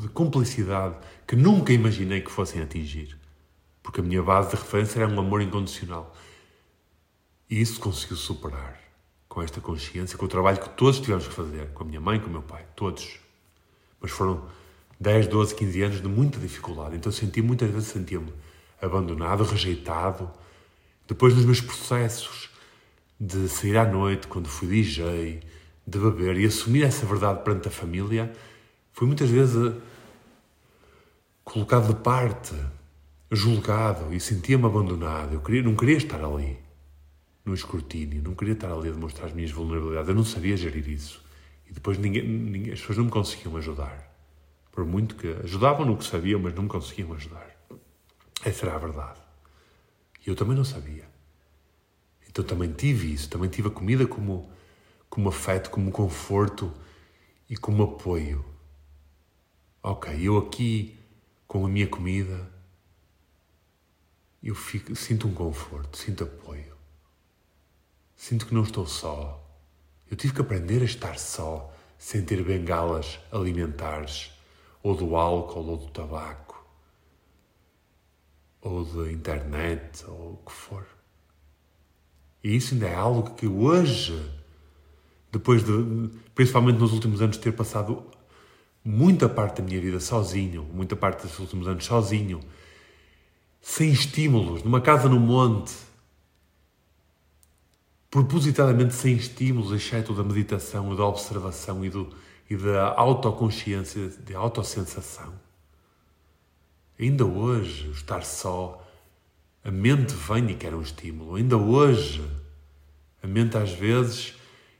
cumplicidade 0.09 0.95
que 1.25 1.35
nunca 1.35 1.73
imaginei 1.73 2.21
que 2.21 2.31
fossem 2.31 2.61
atingir. 2.61 3.17
Porque 3.81 4.01
a 4.01 4.03
minha 4.03 4.21
base 4.21 4.51
de 4.51 4.55
referência 4.55 4.99
era 4.99 5.11
um 5.11 5.19
amor 5.19 5.41
incondicional. 5.41 6.15
E 7.49 7.59
isso 7.59 7.79
conseguiu 7.79 8.17
superar 8.17 8.79
com 9.27 9.41
esta 9.41 9.59
consciência, 9.59 10.17
com 10.17 10.25
o 10.25 10.29
trabalho 10.29 10.59
que 10.59 10.69
todos 10.69 10.99
tivemos 10.99 11.27
que 11.27 11.33
fazer, 11.33 11.69
com 11.69 11.83
a 11.83 11.87
minha 11.87 12.01
mãe, 12.01 12.19
com 12.19 12.27
o 12.27 12.31
meu 12.31 12.41
pai, 12.41 12.65
todos. 12.75 13.19
Mas 13.99 14.11
foram 14.11 14.47
10, 14.99 15.27
12, 15.27 15.55
15 15.55 15.81
anos 15.81 16.01
de 16.01 16.07
muita 16.07 16.37
dificuldade. 16.39 16.95
Então 16.95 17.11
senti 17.11 17.41
muitas 17.41 17.69
vezes 17.69 17.87
sentia-me 17.89 18.33
abandonado, 18.81 19.43
rejeitado. 19.43 20.29
Depois 21.07 21.33
nos 21.33 21.45
meus 21.45 21.61
processos 21.61 22.49
de 23.19 23.47
sair 23.47 23.77
à 23.77 23.85
noite, 23.85 24.27
quando 24.27 24.47
fui 24.47 24.67
DJ, 24.67 25.41
de 25.85 25.99
beber 25.99 26.37
e 26.37 26.45
assumir 26.45 26.83
essa 26.83 27.05
verdade 27.05 27.43
perante 27.43 27.67
a 27.67 27.71
família, 27.71 28.31
fui 28.91 29.07
muitas 29.07 29.29
vezes 29.29 29.73
colocado 31.43 31.87
de 31.87 32.01
parte, 32.01 32.53
julgado 33.31 34.13
e 34.13 34.19
sentia-me 34.19 34.65
abandonado. 34.65 35.33
Eu 35.33 35.41
queria, 35.41 35.63
não 35.63 35.75
queria 35.75 35.97
estar 35.97 36.23
ali, 36.23 36.57
no 37.45 37.53
escrutínio, 37.53 38.21
não 38.21 38.35
queria 38.35 38.53
estar 38.53 38.71
ali 38.71 38.89
a 38.89 38.91
demonstrar 38.91 39.27
as 39.27 39.33
minhas 39.33 39.51
vulnerabilidades. 39.51 40.09
Eu 40.09 40.15
não 40.15 40.23
sabia 40.23 40.55
gerir 40.55 40.87
isso. 40.87 41.23
E 41.67 41.73
depois 41.73 41.97
ninguém, 41.97 42.23
ninguém, 42.23 42.73
as 42.73 42.79
pessoas 42.79 42.97
não 42.97 43.05
me 43.05 43.11
conseguiam 43.11 43.55
ajudar. 43.57 44.08
Por 44.79 44.85
muito 44.85 45.15
que 45.15 45.27
ajudavam 45.43 45.85
no 45.85 45.97
que 45.97 46.05
sabiam, 46.05 46.39
mas 46.39 46.53
não 46.53 46.63
me 46.63 46.69
conseguiam 46.69 47.11
ajudar. 47.11 47.53
Essa 48.45 48.65
era 48.65 48.75
a 48.75 48.79
verdade. 48.79 49.19
E 50.25 50.29
eu 50.29 50.37
também 50.37 50.55
não 50.55 50.63
sabia. 50.63 51.05
Então 52.29 52.45
também 52.45 52.71
tive 52.71 53.11
isso, 53.11 53.29
também 53.29 53.49
tive 53.49 53.67
a 53.67 53.71
comida 53.71 54.07
como 54.07 54.49
como 55.09 55.27
afeto, 55.27 55.69
como 55.69 55.91
conforto 55.91 56.73
e 57.49 57.57
como 57.57 57.83
apoio. 57.83 58.45
Ok, 59.83 60.17
eu 60.17 60.37
aqui 60.37 60.97
com 61.45 61.65
a 61.65 61.67
minha 61.67 61.87
comida, 61.87 62.49
eu 64.41 64.55
fico, 64.55 64.95
sinto 64.95 65.27
um 65.27 65.33
conforto, 65.33 65.97
sinto 65.97 66.23
apoio. 66.23 66.73
Sinto 68.15 68.45
que 68.45 68.53
não 68.53 68.63
estou 68.63 68.85
só. 68.85 69.45
Eu 70.09 70.15
tive 70.15 70.33
que 70.35 70.39
aprender 70.39 70.81
a 70.81 70.85
estar 70.85 71.19
só, 71.19 71.69
sem 71.97 72.23
ter 72.23 72.41
bengalas 72.45 73.19
alimentares, 73.29 74.38
ou 74.81 74.95
do 74.95 75.15
álcool, 75.15 75.65
ou 75.65 75.77
do 75.77 75.87
tabaco, 75.87 76.63
ou 78.61 78.83
da 78.83 79.11
internet, 79.11 80.05
ou 80.07 80.33
o 80.33 80.39
que 80.45 80.51
for. 80.51 80.85
E 82.43 82.55
isso 82.55 82.73
ainda 82.73 82.87
é 82.87 82.95
algo 82.95 83.35
que 83.35 83.47
hoje 83.47 84.39
depois 85.31 85.63
de, 85.63 85.71
principalmente 86.33 86.79
nos 86.79 86.91
últimos 86.91 87.21
anos, 87.21 87.37
ter 87.37 87.51
passado 87.51 88.03
muita 88.83 89.29
parte 89.29 89.61
da 89.61 89.67
minha 89.67 89.79
vida 89.79 89.99
sozinho, 89.99 90.63
muita 90.73 90.95
parte 90.95 91.23
dos 91.23 91.37
últimos 91.39 91.67
anos 91.67 91.85
sozinho, 91.85 92.39
sem 93.61 93.91
estímulos, 93.91 94.63
numa 94.63 94.81
casa 94.81 95.07
no 95.07 95.19
monte, 95.19 95.73
propositadamente 98.09 98.95
sem 98.95 99.15
estímulos, 99.15 99.71
exceto 99.71 100.13
da 100.13 100.23
meditação 100.23 100.93
e 100.93 100.97
da 100.97 101.05
observação 101.05 101.85
e, 101.85 101.89
do, 101.89 102.09
e 102.49 102.55
da 102.55 102.93
autoconsciência, 102.95 104.09
da 104.09 104.37
autossensação. 104.37 105.33
Ainda 106.99 107.25
hoje, 107.25 107.91
estar 107.91 108.23
só, 108.23 108.85
a 109.63 109.71
mente 109.71 110.13
vem 110.13 110.49
e 110.49 110.55
quer 110.55 110.73
um 110.73 110.81
estímulo. 110.81 111.35
Ainda 111.35 111.57
hoje, 111.57 112.25
a 113.21 113.27
mente 113.27 113.55
às 113.57 113.71
vezes 113.71 114.33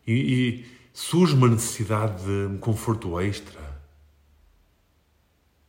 e, 0.06 0.14
e 0.14 0.66
surge 0.94 1.36
uma 1.36 1.48
necessidade 1.48 2.24
de 2.24 2.48
um 2.48 2.58
conforto 2.58 3.20
extra. 3.20 3.60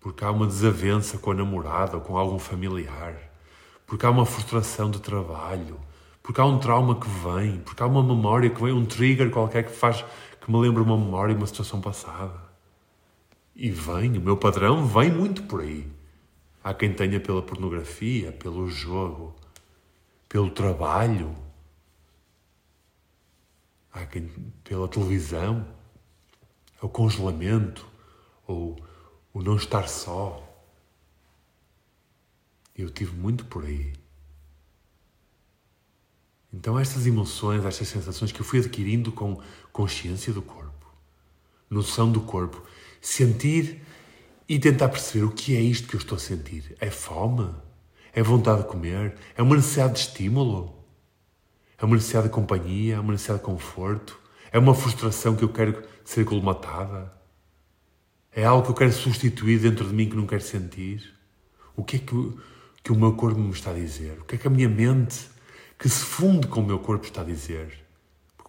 Porque 0.01 0.25
há 0.25 0.31
uma 0.31 0.47
desavença 0.47 1.19
com 1.19 1.31
a 1.31 1.35
namorada 1.35 1.97
ou 1.97 2.03
com 2.03 2.17
algum 2.17 2.39
familiar. 2.39 3.15
Porque 3.87 4.07
há 4.07 4.11
uma 4.11 4.25
frustração 4.25 4.91
de 4.91 5.01
trabalho. 5.01 5.79
Porque 6.23 6.41
há 6.41 6.45
um 6.45 6.59
trauma 6.59 6.99
que 6.99 7.09
vem. 7.09 7.59
Porque 7.59 7.83
há 7.83 7.87
uma 7.87 8.03
memória 8.03 8.49
que 8.49 8.63
vem, 8.63 8.73
um 8.73 8.87
trigger 8.87 9.31
qualquer 9.31 9.65
que 9.65 9.73
faz 9.73 10.05
que 10.41 10.51
me 10.51 10.59
lembre 10.59 10.83
uma 10.83 10.97
memória, 10.97 11.37
uma 11.37 11.47
situação 11.47 11.81
passada. 11.81 12.51
E 13.55 13.71
vem, 13.71 14.17
o 14.17 14.21
meu 14.21 14.37
padrão 14.37 14.87
vem 14.87 15.13
muito 15.13 15.43
por 15.43 15.61
aí. 15.61 15.91
Há 16.63 16.73
quem 16.75 16.93
tenha 16.93 17.21
pela 17.21 17.43
pornografia, 17.43 18.33
pelo 18.33 18.69
jogo, 18.69 19.35
pelo 20.29 20.51
trabalho, 20.51 21.35
há 23.93 24.07
quem 24.07 24.29
pela 24.65 24.89
televisão, 24.89 25.67
o 26.81 26.89
congelamento, 26.89 27.87
ou 28.47 28.79
o 29.33 29.43
não 29.43 29.57
estar 29.57 29.89
só. 29.89 30.47
Eu 32.77 32.89
tive 32.89 33.15
muito 33.15 33.45
por 33.45 33.65
aí. 33.65 33.93
Então, 36.53 36.79
estas 36.79 37.07
emoções, 37.07 37.65
estas 37.65 37.89
sensações 37.89 38.33
que 38.33 38.41
eu 38.41 38.45
fui 38.45 38.59
adquirindo 38.59 39.13
com 39.13 39.41
consciência 39.73 40.33
do 40.33 40.43
corpo, 40.43 40.87
noção 41.69 42.11
do 42.11 42.21
corpo, 42.21 42.63
sentir 43.01 43.83
e 44.49 44.59
tentar 44.59 44.89
perceber 44.89 45.25
o 45.25 45.31
que 45.31 45.57
é 45.57 45.61
isto 45.61 45.89
que 45.89 45.95
eu 45.95 46.01
estou 46.01 46.17
a 46.17 46.19
sentir. 46.19 46.77
É 46.81 46.91
fome? 46.91 47.49
É 48.13 48.23
vontade 48.23 48.63
de 48.63 48.69
comer? 48.69 49.15
É 49.37 49.43
uma 49.43 49.57
necessidade 49.57 49.95
de 49.95 50.01
estímulo? 50.01 50.75
É 51.79 51.85
uma 51.85 51.97
necessidade 51.97 52.29
de 52.29 52.35
companhia, 52.35 52.97
é 52.97 53.01
uma 53.01 53.13
necessidade 53.13 53.41
de 53.41 53.47
conforto, 53.47 54.19
é 54.53 54.59
uma 54.59 54.75
frustração 54.75 55.35
que 55.35 55.45
eu 55.45 55.49
quero 55.49 55.83
ser 56.05 56.25
colmatada, 56.25 57.13
é 58.33 58.45
algo 58.45 58.65
que 58.65 58.71
eu 58.71 58.75
quero 58.75 58.93
substituir 58.93 59.59
dentro 59.59 59.87
de 59.87 59.95
mim 59.95 60.09
que 60.09 60.17
não 60.17 60.27
quero 60.27 60.43
sentir. 60.43 61.15
O 61.75 61.83
que 61.83 61.97
é 61.97 61.99
que, 61.99 62.33
que 62.83 62.93
o 62.93 62.97
meu 62.97 63.15
corpo 63.15 63.41
me 63.41 63.51
está 63.51 63.71
a 63.71 63.75
dizer? 63.75 64.19
O 64.21 64.25
que 64.25 64.35
é 64.35 64.39
que 64.39 64.47
a 64.47 64.51
minha 64.51 64.69
mente, 64.69 65.29
que 65.79 65.89
se 65.89 66.05
funde 66.05 66.47
com 66.47 66.61
o 66.61 66.67
meu 66.67 66.79
corpo, 66.79 67.07
está 67.07 67.23
a 67.23 67.25
dizer? 67.25 67.80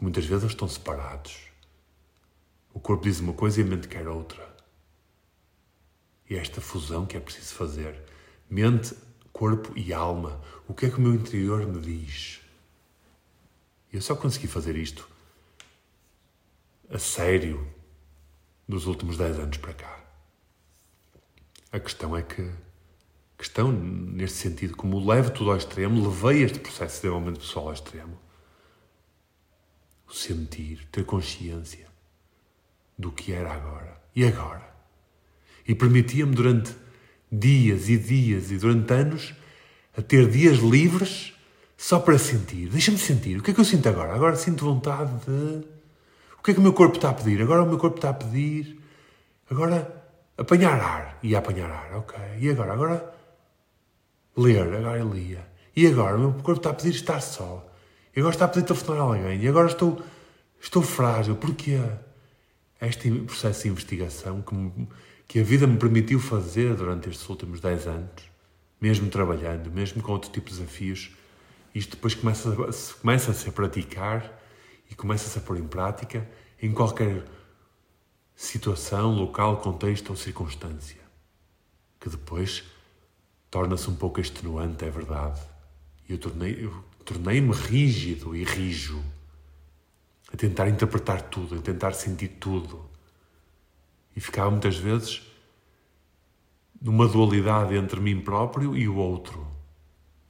Porque 0.01 0.05
muitas 0.05 0.25
vezes 0.25 0.45
estão 0.45 0.67
separados. 0.67 1.37
O 2.73 2.79
corpo 2.79 3.03
diz 3.03 3.19
uma 3.19 3.33
coisa 3.33 3.61
e 3.61 3.63
a 3.63 3.67
mente 3.67 3.87
quer 3.87 4.07
outra. 4.07 4.51
E 6.27 6.33
é 6.33 6.39
esta 6.39 6.59
fusão 6.59 7.05
que 7.05 7.15
é 7.15 7.19
preciso 7.19 7.53
fazer. 7.53 8.01
Mente, 8.49 8.95
corpo 9.31 9.71
e 9.77 9.93
alma. 9.93 10.41
O 10.67 10.73
que 10.73 10.87
é 10.87 10.89
que 10.89 10.97
o 10.97 11.01
meu 11.01 11.13
interior 11.13 11.67
me 11.67 11.79
diz? 11.79 12.41
Eu 13.93 14.01
só 14.01 14.15
consegui 14.15 14.47
fazer 14.47 14.75
isto 14.75 15.07
a 16.89 16.97
sério 16.97 17.71
nos 18.67 18.87
últimos 18.87 19.17
10 19.17 19.37
anos 19.37 19.57
para 19.57 19.75
cá. 19.75 20.03
A 21.71 21.79
questão 21.79 22.17
é 22.17 22.23
que, 22.23 22.49
questão 23.37 23.71
neste 23.71 24.37
sentido, 24.37 24.75
como 24.75 25.07
levo 25.07 25.29
tudo 25.29 25.51
ao 25.51 25.57
extremo, 25.57 26.09
levei 26.09 26.41
este 26.41 26.57
processo 26.57 26.95
de 26.95 27.01
desenvolvimento 27.01 27.41
pessoal 27.41 27.67
ao 27.67 27.73
extremo. 27.73 28.30
O 30.11 30.13
sentir, 30.13 30.85
ter 30.91 31.05
consciência. 31.05 31.87
do 32.97 33.11
que 33.11 33.31
era 33.31 33.51
agora. 33.53 33.97
E 34.13 34.25
agora? 34.25 34.69
E 35.65 35.73
permitia-me 35.73 36.35
durante 36.35 36.75
dias 37.31 37.87
e 37.87 37.97
dias 37.97 38.51
e 38.51 38.57
durante 38.57 38.93
anos 38.93 39.33
a 39.97 40.01
ter 40.01 40.29
dias 40.29 40.57
livres 40.57 41.33
só 41.77 41.97
para 41.99 42.19
sentir. 42.19 42.69
Deixa-me 42.69 42.97
sentir. 42.97 43.37
O 43.37 43.41
que 43.41 43.51
é 43.51 43.53
que 43.53 43.59
eu 43.59 43.65
sinto 43.65 43.87
agora? 43.89 44.13
Agora 44.13 44.35
sinto 44.35 44.65
vontade 44.65 45.11
de. 45.25 45.65
O 46.37 46.43
que 46.43 46.51
é 46.51 46.53
que 46.53 46.59
o 46.59 46.63
meu 46.63 46.73
corpo 46.73 46.97
está 46.97 47.09
a 47.09 47.13
pedir? 47.13 47.41
Agora 47.41 47.63
o 47.63 47.67
meu 47.67 47.77
corpo 47.77 47.95
está 47.95 48.09
a 48.09 48.13
pedir. 48.13 48.77
Agora 49.49 50.03
apanhar 50.37 50.79
ar. 50.79 51.17
E 51.23 51.35
apanhar 51.35 51.71
ar, 51.71 51.95
ok. 51.95 52.19
E 52.37 52.49
agora? 52.49 52.73
Agora 52.73 53.13
ler. 54.35 54.75
Agora 54.75 55.03
lia. 55.03 55.47
E 55.73 55.87
agora 55.87 56.17
o 56.17 56.19
meu 56.19 56.33
corpo 56.33 56.59
está 56.59 56.71
a 56.71 56.73
pedir 56.73 56.91
estar 56.91 57.21
só. 57.21 57.70
E 58.15 58.19
agora 58.19 58.35
está 58.35 58.45
a 58.45 58.47
pedir 58.47 58.65
telefonar 58.65 59.01
a 59.01 59.03
alguém. 59.03 59.41
E 59.41 59.47
agora 59.47 59.67
estou, 59.67 60.01
estou 60.59 60.81
frágil. 60.81 61.35
Porquê? 61.35 61.79
Este 62.81 63.11
processo 63.11 63.63
de 63.63 63.69
investigação 63.69 64.41
que, 64.41 64.53
me, 64.53 64.87
que 65.27 65.39
a 65.39 65.43
vida 65.43 65.67
me 65.67 65.77
permitiu 65.77 66.19
fazer 66.19 66.75
durante 66.75 67.09
estes 67.09 67.27
últimos 67.29 67.61
10 67.61 67.87
anos, 67.87 68.23
mesmo 68.79 69.09
trabalhando, 69.09 69.69
mesmo 69.71 70.01
com 70.01 70.11
outro 70.11 70.31
tipo 70.31 70.49
de 70.49 70.57
desafios, 70.57 71.11
isto 71.73 71.95
depois 71.95 72.15
começa, 72.15 72.51
começa-se 72.99 73.47
a 73.47 73.51
praticar 73.51 74.41
e 74.89 74.95
começa-se 74.95 75.37
a 75.37 75.41
pôr 75.41 75.57
em 75.57 75.67
prática 75.67 76.27
em 76.61 76.71
qualquer 76.71 77.23
situação, 78.35 79.13
local, 79.13 79.57
contexto 79.57 80.09
ou 80.09 80.15
circunstância. 80.15 80.99
Que 81.99 82.09
depois 82.09 82.63
torna-se 83.49 83.89
um 83.89 83.95
pouco 83.95 84.19
extenuante, 84.19 84.83
é 84.83 84.89
verdade. 84.89 85.39
E 86.09 86.13
eu 86.13 86.17
tornei-me 86.17 86.63
eu 86.63 86.90
tornei 87.03 87.39
rígido 87.39 88.35
e 88.35 88.43
rijo 88.43 89.03
a 90.31 90.37
tentar 90.37 90.69
interpretar 90.69 91.21
tudo, 91.23 91.55
a 91.55 91.61
tentar 91.61 91.93
sentir 91.93 92.29
tudo. 92.39 92.89
E 94.15 94.21
ficava 94.21 94.49
muitas 94.49 94.77
vezes 94.77 95.21
numa 96.81 97.07
dualidade 97.07 97.75
entre 97.75 97.99
mim 97.99 98.21
próprio 98.21 98.75
e 98.75 98.87
o 98.87 98.95
outro, 98.95 99.47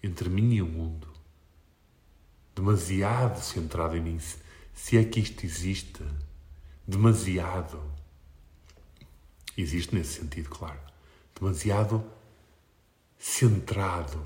entre 0.04 0.30
mim 0.30 0.54
e 0.54 0.62
o 0.62 0.68
mundo 0.68 1.12
demasiado 2.56 3.42
centrado 3.42 3.98
em 3.98 4.02
mim, 4.02 4.20
se 4.74 4.98
é 4.98 5.04
que 5.04 5.20
isto 5.20 5.46
existe, 5.46 6.04
demasiado. 6.88 7.82
Existe 9.58 9.96
nesse 9.96 10.20
sentido, 10.20 10.50
claro. 10.50 10.80
Demasiado 11.38 12.04
centrado. 13.18 14.24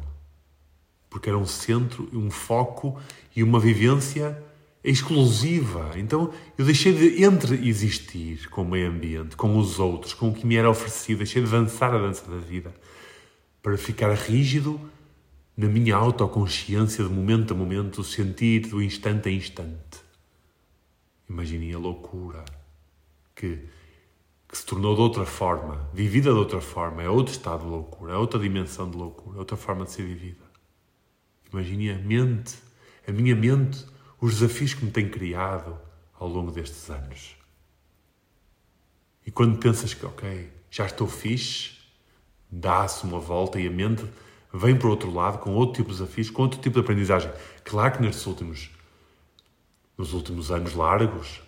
Porque 1.15 1.29
era 1.29 1.37
um 1.37 1.45
centro, 1.45 2.09
um 2.11 2.29
foco 2.29 2.99
e 3.33 3.41
uma 3.41 3.57
vivência 3.57 4.37
exclusiva. 4.83 5.93
Então 5.95 6.29
eu 6.57 6.65
deixei 6.65 6.93
de 6.93 7.23
entre 7.23 7.69
existir 7.69 8.49
com 8.49 8.63
o 8.63 8.65
meio 8.65 8.89
ambiente, 8.89 9.37
com 9.37 9.57
os 9.57 9.79
outros, 9.79 10.13
com 10.13 10.27
o 10.27 10.33
que 10.33 10.45
me 10.45 10.57
era 10.57 10.69
oferecido, 10.69 11.19
deixei 11.19 11.41
de 11.41 11.49
dançar 11.49 11.95
a 11.95 11.97
dança 11.97 12.29
da 12.29 12.35
vida 12.35 12.75
para 13.63 13.77
ficar 13.77 14.13
rígido 14.13 14.77
na 15.55 15.69
minha 15.69 15.95
autoconsciência 15.95 17.01
de 17.01 17.09
momento 17.09 17.53
a 17.53 17.55
momento, 17.55 18.03
sentir 18.03 18.67
do 18.67 18.83
instante 18.83 19.29
a 19.29 19.31
instante. 19.31 20.03
Imaginem 21.29 21.73
a 21.75 21.79
loucura 21.79 22.43
que, 23.33 23.57
que 24.49 24.57
se 24.57 24.65
tornou 24.65 24.93
de 24.95 25.01
outra 25.01 25.25
forma, 25.25 25.89
vivida 25.93 26.33
de 26.33 26.37
outra 26.37 26.59
forma, 26.59 27.01
é 27.01 27.09
outro 27.09 27.31
estado 27.31 27.63
de 27.63 27.69
loucura, 27.69 28.15
é 28.15 28.17
outra 28.17 28.37
dimensão 28.37 28.91
de 28.91 28.97
loucura, 28.97 29.37
é 29.37 29.39
outra 29.39 29.55
forma 29.55 29.85
de 29.85 29.91
ser 29.91 30.03
vivida. 30.03 30.44
Imaginem 31.55 31.91
a 31.91 31.97
mente, 31.97 32.57
a 33.07 33.13
minha 33.13 33.33
mente, 33.33 33.85
os 34.19 34.39
desafios 34.39 34.73
que 34.73 34.83
me 34.83 34.91
tem 34.91 35.07
criado 35.07 35.79
ao 36.13 36.27
longo 36.27 36.51
destes 36.51 36.89
anos. 36.89 37.37
E 39.25 39.31
quando 39.31 39.57
pensas 39.57 39.93
que, 39.93 40.05
ok, 40.05 40.51
já 40.69 40.85
estou 40.85 41.07
fixe, 41.07 41.77
dá-se 42.51 43.05
uma 43.05 43.21
volta 43.21 43.57
e 43.57 43.67
a 43.67 43.71
mente 43.71 44.05
vem 44.53 44.75
para 44.75 44.87
o 44.87 44.89
outro 44.89 45.09
lado 45.09 45.37
com 45.37 45.53
outro 45.53 45.81
tipo 45.81 45.93
de 45.93 45.97
desafios, 45.97 46.29
com 46.29 46.41
outro 46.41 46.59
tipo 46.59 46.73
de 46.73 46.81
aprendizagem. 46.81 47.31
Claro 47.63 47.93
que 47.93 48.01
nestes 48.01 48.25
últimos, 48.25 48.69
nos 49.97 50.11
últimos 50.11 50.51
anos 50.51 50.73
largos, 50.73 51.41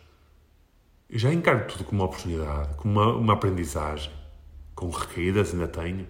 eu 1.09 1.19
já 1.19 1.33
encaro 1.33 1.67
tudo 1.67 1.83
como 1.83 2.01
uma 2.01 2.07
oportunidade, 2.07 2.75
como 2.77 2.93
uma, 2.93 3.13
uma 3.13 3.33
aprendizagem. 3.33 4.13
Com 4.73 4.89
recaídas 4.89 5.53
ainda 5.53 5.67
tenho, 5.67 6.07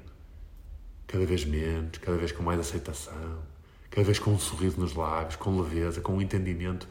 cada 1.07 1.25
vez 1.25 1.43
menos, 1.45 1.97
cada 1.97 2.15
vez 2.15 2.31
com 2.31 2.43
mais 2.43 2.59
aceitação, 2.59 3.46
cada 3.97 4.05
vez 4.05 4.19
com 4.19 4.29
um 4.29 4.37
sorriso 4.37 4.79
nos 4.79 4.93
lábios, 4.93 5.37
com 5.37 5.59
leveza, 5.59 6.01
com 6.01 6.17
um 6.17 6.21
entendimento. 6.21 6.87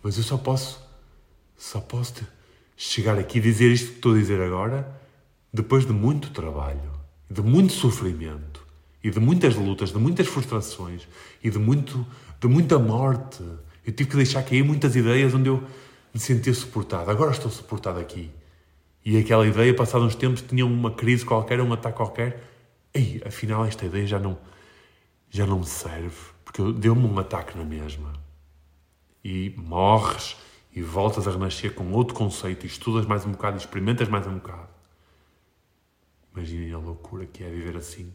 Mas 0.00 0.16
eu 0.16 0.22
só 0.22 0.38
posso, 0.38 0.80
só 1.56 1.80
posso 1.80 2.24
chegar 2.76 3.18
aqui 3.18 3.38
e 3.38 3.40
dizer 3.40 3.72
isto 3.72 3.88
que 3.88 3.94
estou 3.94 4.12
a 4.12 4.14
dizer 4.14 4.40
agora, 4.40 4.88
depois 5.52 5.84
de 5.84 5.92
muito 5.92 6.30
trabalho, 6.30 6.92
de 7.28 7.42
muito 7.42 7.72
sofrimento, 7.72 8.64
e 9.02 9.10
de 9.10 9.18
muitas 9.18 9.56
lutas, 9.56 9.90
de 9.90 9.98
muitas 9.98 10.28
frustrações 10.28 11.08
e 11.42 11.50
de, 11.50 11.58
muito, 11.58 12.06
de 12.40 12.46
muita 12.46 12.78
morte. 12.78 13.42
Eu 13.84 13.92
tive 13.92 14.10
que 14.10 14.16
deixar 14.16 14.44
cair 14.44 14.62
muitas 14.62 14.94
ideias 14.94 15.34
onde 15.34 15.48
eu 15.48 15.64
me 16.14 16.20
sentia 16.20 16.54
suportado. 16.54 17.10
Agora 17.10 17.32
estou 17.32 17.50
suportado 17.50 17.98
aqui. 17.98 18.30
E 19.04 19.18
aquela 19.18 19.44
ideia, 19.44 19.74
passados 19.74 20.06
uns 20.06 20.14
tempos, 20.14 20.42
tinha 20.42 20.64
uma 20.64 20.92
crise 20.92 21.24
qualquer, 21.24 21.60
um 21.60 21.72
ataque 21.72 21.96
qualquer. 21.96 22.40
Ei, 22.94 23.20
afinal 23.26 23.64
esta 23.64 23.84
ideia 23.84 24.06
já 24.06 24.20
não, 24.20 24.38
já 25.28 25.44
não 25.44 25.58
me 25.58 25.66
serve, 25.66 26.35
porque 26.56 26.72
deu-me 26.80 27.06
um 27.06 27.18
ataque 27.18 27.56
na 27.56 27.64
mesma. 27.64 28.14
E 29.22 29.50
morres 29.58 30.36
e 30.72 30.80
voltas 30.80 31.28
a 31.28 31.30
renascer 31.30 31.74
com 31.74 31.92
outro 31.92 32.14
conceito 32.14 32.64
e 32.64 32.66
estudas 32.66 33.04
mais 33.04 33.26
um 33.26 33.32
bocado 33.32 33.58
e 33.58 33.60
experimentas 33.60 34.08
mais 34.08 34.26
um 34.26 34.36
bocado. 34.36 34.70
Imaginem 36.34 36.72
a 36.72 36.78
loucura 36.78 37.26
que 37.26 37.44
é 37.44 37.50
viver 37.50 37.76
assim 37.76 38.10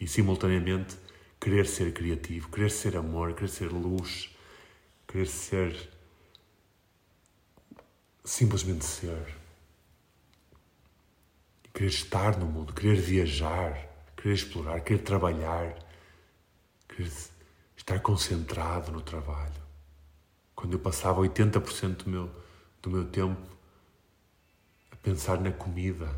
e 0.00 0.06
simultaneamente 0.06 0.96
querer 1.38 1.66
ser 1.66 1.92
criativo, 1.92 2.48
querer 2.48 2.70
ser 2.70 2.96
amor, 2.96 3.34
querer 3.34 3.48
ser 3.48 3.70
luz, 3.70 4.34
querer 5.06 5.26
ser 5.26 5.90
simplesmente 8.24 8.86
ser. 8.86 9.36
Querer 11.74 11.88
estar 11.88 12.38
no 12.38 12.46
mundo, 12.46 12.72
querer 12.72 12.96
viajar, 12.96 13.76
querer 14.16 14.34
explorar, 14.34 14.80
querer 14.80 15.02
trabalhar, 15.02 15.76
querer 16.88 17.10
estar 17.84 18.00
concentrado 18.00 18.90
no 18.90 19.02
trabalho. 19.02 19.62
Quando 20.54 20.72
eu 20.72 20.78
passava 20.78 21.20
80% 21.20 22.04
do 22.04 22.10
meu, 22.10 22.30
do 22.80 22.90
meu 22.90 23.04
tempo 23.04 23.46
a 24.90 24.96
pensar 24.96 25.38
na 25.38 25.52
comida, 25.52 26.08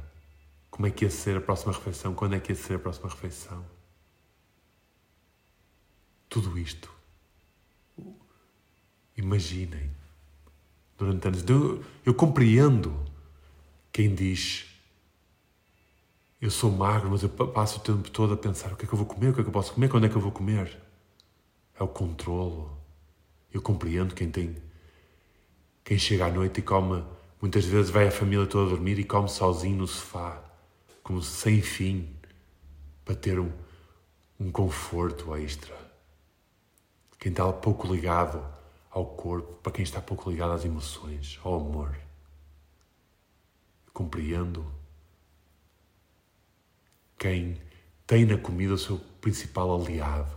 como 0.70 0.86
é 0.86 0.90
que 0.90 1.04
ia 1.04 1.10
ser 1.10 1.36
a 1.36 1.40
próxima 1.40 1.72
refeição? 1.72 2.14
Quando 2.14 2.36
é 2.36 2.40
que 2.40 2.52
ia 2.52 2.56
ser 2.56 2.74
a 2.74 2.78
próxima 2.78 3.08
refeição? 3.08 3.64
Tudo 6.28 6.56
isto. 6.56 6.88
Imaginem. 9.16 9.90
Durante 10.96 11.26
anos. 11.26 11.44
Eu, 11.48 11.84
eu 12.04 12.14
compreendo 12.14 13.04
quem 13.90 14.14
diz 14.14 14.66
eu 16.40 16.50
sou 16.50 16.70
magro, 16.70 17.10
mas 17.10 17.22
eu 17.22 17.30
passo 17.30 17.78
o 17.78 17.82
tempo 17.82 18.10
todo 18.10 18.34
a 18.34 18.36
pensar 18.36 18.72
o 18.72 18.76
que 18.76 18.84
é 18.84 18.88
que 18.88 18.92
eu 18.92 18.98
vou 18.98 19.06
comer, 19.06 19.30
o 19.30 19.32
que 19.32 19.40
é 19.40 19.42
que 19.42 19.48
eu 19.48 19.52
posso 19.52 19.72
comer, 19.72 19.88
quando 19.88 20.04
é 20.04 20.08
que 20.08 20.14
eu 20.14 20.20
vou 20.20 20.30
comer. 20.30 20.85
É 21.78 21.82
o 21.82 21.88
controlo. 21.88 22.76
Eu 23.52 23.62
compreendo 23.62 24.14
quem 24.14 24.30
tem. 24.30 24.56
Quem 25.84 25.98
chega 25.98 26.26
à 26.26 26.30
noite 26.30 26.58
e 26.60 26.62
come, 26.62 27.04
muitas 27.40 27.64
vezes 27.64 27.90
vai 27.90 28.08
a 28.08 28.10
família 28.10 28.46
toda 28.46 28.70
dormir 28.70 28.98
e 28.98 29.04
come 29.04 29.28
sozinho 29.28 29.76
no 29.76 29.86
sofá 29.86 30.46
como 31.06 31.22
sem 31.22 31.62
fim, 31.62 32.12
para 33.04 33.14
ter 33.14 33.38
um, 33.38 33.52
um 34.40 34.50
conforto 34.50 35.36
extra. 35.36 35.72
Quem 37.16 37.30
está 37.30 37.52
pouco 37.52 37.86
ligado 37.86 38.44
ao 38.90 39.06
corpo, 39.06 39.52
para 39.62 39.70
quem 39.70 39.84
está 39.84 40.00
pouco 40.00 40.28
ligado 40.28 40.54
às 40.54 40.64
emoções, 40.64 41.38
ao 41.44 41.60
amor. 41.60 41.96
Compreendo 43.92 44.66
quem 47.16 47.62
tem 48.04 48.24
na 48.24 48.36
comida 48.36 48.74
o 48.74 48.78
seu 48.78 48.98
principal 49.20 49.80
aliado, 49.80 50.36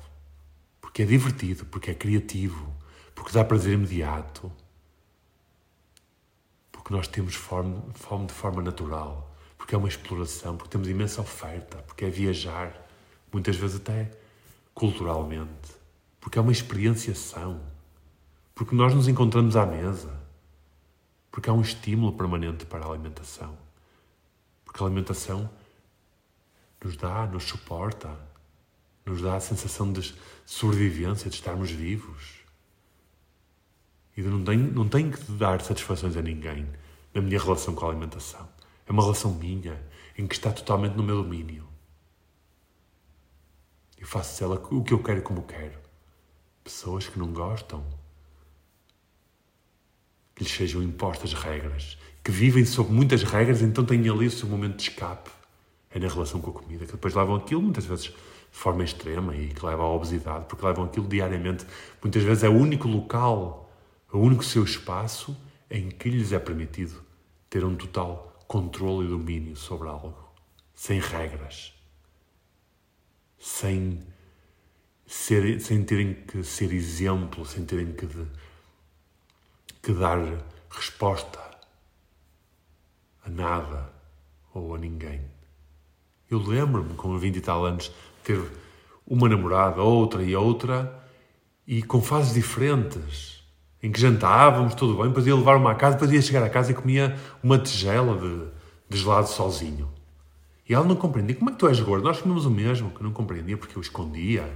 porque 0.90 1.04
é 1.04 1.06
divertido, 1.06 1.66
porque 1.66 1.92
é 1.92 1.94
criativo, 1.94 2.76
porque 3.14 3.32
dá 3.32 3.46
prazer 3.46 3.76
imediato, 3.76 4.52
porque 6.72 6.92
nós 6.92 7.08
temos 7.08 7.36
fome, 7.36 7.80
de 8.26 8.34
forma 8.34 8.62
natural 8.62 9.30
porque 9.70 9.76
é 9.76 9.78
uma 9.78 9.88
exploração, 9.88 10.58
porque 10.58 10.72
temos 10.72 10.88
imensa 10.88 11.22
oferta, 11.22 11.78
porque 11.84 12.04
é 12.06 12.10
viajar, 12.10 12.74
muitas 13.32 13.56
vezes 13.56 13.76
até 13.76 14.10
culturalmente, 14.74 15.76
porque 16.20 16.40
é 16.40 16.42
uma 16.42 16.52
experienciação, 16.52 17.62
porque 18.56 18.74
nós 18.74 18.96
nos 18.96 19.08
encontramos 19.08 19.56
à 19.56 19.68
mesa, 19.68 20.12
porque 21.30 21.52
há 21.52 21.54
um 21.54 21.62
estímulo 21.62 22.14
permanente 22.14 22.66
para 22.66 22.84
a 22.84 22.90
alimentação, 22.90 23.56
porque 24.66 24.82
a 24.82 24.88
alimentação 24.88 25.48
nos 26.84 26.98
dá, 26.98 27.28
nos 27.28 27.44
suporta, 27.44 28.10
nos 29.10 29.22
dá 29.22 29.36
a 29.36 29.40
sensação 29.40 29.92
de 29.92 30.14
sobrevivência, 30.46 31.30
de 31.30 31.36
estarmos 31.36 31.72
vivos. 31.72 32.40
E 34.16 34.22
de 34.22 34.28
não 34.28 34.44
tem, 34.44 34.58
não 34.58 34.88
tem 34.88 35.10
que 35.10 35.32
dar 35.32 35.62
satisfações 35.62 36.16
a 36.16 36.22
ninguém 36.22 36.68
na 37.14 37.22
minha 37.22 37.40
relação 37.40 37.74
com 37.74 37.86
a 37.86 37.90
alimentação. 37.90 38.48
É 38.86 38.92
uma 38.92 39.02
relação 39.02 39.34
minha, 39.34 39.82
em 40.18 40.28
que 40.28 40.36
está 40.36 40.52
totalmente 40.52 40.96
no 40.96 41.04
meu 41.04 41.24
domínio. 41.24 41.68
E 43.98 44.06
faço 44.06 44.40
dela 44.40 44.62
o 44.72 44.84
que 44.84 44.94
eu 44.94 45.02
quero 45.02 45.22
como 45.22 45.44
quero. 45.44 45.78
Pessoas 46.64 47.08
que 47.08 47.18
não 47.18 47.34
gostam, 47.34 47.84
que 50.36 50.44
lhes 50.44 50.54
sejam 50.54 50.84
impostas 50.84 51.34
regras, 51.34 51.98
que 52.24 52.32
vivem 52.32 52.66
sob 52.66 52.92
muitas 52.92 53.24
regras, 53.24 53.62
então 53.62 53.86
têm 53.86 54.08
ali 54.08 54.28
o 54.28 54.32
seu 54.32 54.48
momento 54.48 54.78
de 54.78 54.84
escape. 54.84 55.32
É 55.92 56.00
na 56.00 56.08
relação 56.08 56.40
com 56.40 56.52
a 56.52 56.54
comida, 56.54 56.86
que 56.86 56.92
depois 56.92 57.16
levam 57.16 57.36
aquilo 57.36 57.62
muitas 57.62 57.86
vezes 57.86 58.14
de 58.52 58.58
forma 58.58 58.84
extrema 58.84 59.36
e 59.36 59.50
que 59.50 59.66
leva 59.66 59.84
à 59.84 59.88
obesidade, 59.88 60.46
porque 60.46 60.66
levam 60.66 60.86
aquilo 60.86 61.08
diariamente. 61.08 61.66
Muitas 62.02 62.24
vezes 62.24 62.44
é 62.44 62.50
o 62.50 62.54
único 62.54 62.88
local, 62.88 63.72
o 64.12 64.18
único 64.18 64.44
seu 64.44 64.64
espaço 64.64 65.38
em 65.70 65.90
que 65.90 66.10
lhes 66.10 66.32
é 66.32 66.40
permitido 66.40 67.02
ter 67.50 67.64
um 67.64 67.76
total 67.76 68.38
controle 68.48 69.06
e 69.06 69.10
domínio 69.10 69.56
sobre 69.56 69.88
algo, 69.88 70.34
sem 70.74 71.00
regras, 71.00 71.74
sem, 73.38 74.00
ser, 75.06 75.62
sem 75.62 75.84
terem 75.84 76.14
que 76.14 76.44
ser 76.44 76.74
exemplo, 76.74 77.46
sem 77.46 77.64
terem 77.66 77.94
que, 77.94 78.08
de, 78.08 78.26
que 79.82 79.94
dar 79.94 80.20
resposta 80.70 81.40
a 83.24 83.30
nada 83.30 83.94
ou 84.54 84.74
a 84.74 84.78
ninguém. 84.78 85.22
Eu 86.30 86.40
lembro-me, 86.40 86.94
com 86.96 87.18
20 87.18 87.36
e 87.36 87.42
tal 87.42 87.66
anos, 87.66 87.92
ter 88.30 88.52
uma 89.08 89.28
namorada, 89.28 89.82
outra 89.82 90.22
e 90.22 90.36
outra, 90.36 91.04
e 91.66 91.82
com 91.82 92.02
fases 92.02 92.34
diferentes, 92.34 93.44
em 93.82 93.92
que 93.92 94.00
jantávamos, 94.00 94.76
tudo 94.76 94.96
bem, 94.98 95.08
depois 95.08 95.26
ia 95.26 95.36
levar-me 95.36 95.68
à 95.68 95.74
casa, 95.74 95.96
depois 95.96 96.12
ia 96.12 96.22
chegar 96.22 96.44
à 96.44 96.50
casa 96.50 96.72
e 96.72 96.76
comia 96.76 97.18
uma 97.42 97.58
tigela 97.58 98.16
de, 98.16 98.46
de 98.88 98.98
gelado 99.02 99.28
sozinho. 99.28 99.92
E 100.68 100.74
ela 100.74 100.86
não 100.86 100.96
compreendia. 100.96 101.36
Como 101.36 101.50
é 101.50 101.54
que 101.54 101.60
tu 101.60 101.68
és 101.68 101.80
gordo? 101.80 102.04
Nós 102.04 102.22
comemos 102.22 102.46
o 102.46 102.52
mesmo, 102.52 102.92
que 102.92 103.02
não 103.02 103.12
compreendia 103.12 103.58
porque 103.58 103.76
eu 103.76 103.82
escondia. 103.82 104.48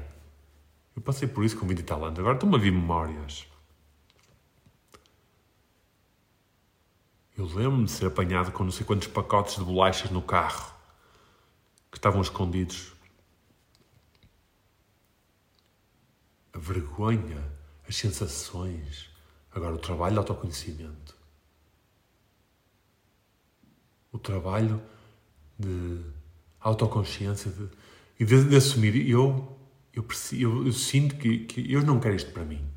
Eu 0.95 1.01
passei 1.01 1.27
por 1.27 1.43
isso 1.43 1.57
com 1.57 1.65
20 1.65 1.79
e 1.79 1.83
tal 1.83 2.05
anos. 2.05 2.19
Agora 2.19 2.35
estou-me 2.35 2.55
a 2.55 2.59
vir 2.59 2.71
memórias. 2.71 3.47
Eu 7.35 7.45
lembro-me 7.47 7.85
de 7.85 7.91
ser 7.91 8.05
apanhado 8.05 8.51
com 8.51 8.63
não 8.63 8.71
sei 8.71 8.85
quantos 8.85 9.07
pacotes 9.07 9.55
de 9.55 9.63
bolachas 9.63 10.11
no 10.11 10.21
carro 10.21 10.71
que 11.89 11.97
estavam 11.97 12.21
escondidos. 12.21 12.92
A 16.53 16.59
vergonha, 16.59 17.43
as 17.87 17.95
sensações, 17.95 19.09
agora 19.51 19.75
o 19.75 19.79
trabalho 19.79 20.13
de 20.13 20.19
autoconhecimento. 20.19 21.17
O 24.11 24.19
trabalho 24.19 24.81
de 25.57 25.99
autoconsciência 26.59 27.51
de, 27.51 27.69
e 28.19 28.25
de, 28.25 28.49
de, 28.49 28.55
assumir 28.55 29.09
eu 29.09 29.53
eu, 29.93 30.05
eu, 30.33 30.65
eu 30.65 30.73
sinto 30.73 31.15
que, 31.17 31.45
que 31.45 31.71
eu 31.71 31.83
não 31.83 31.99
quero 31.99 32.15
isto 32.15 32.31
para 32.31 32.43
mim. 32.43 32.67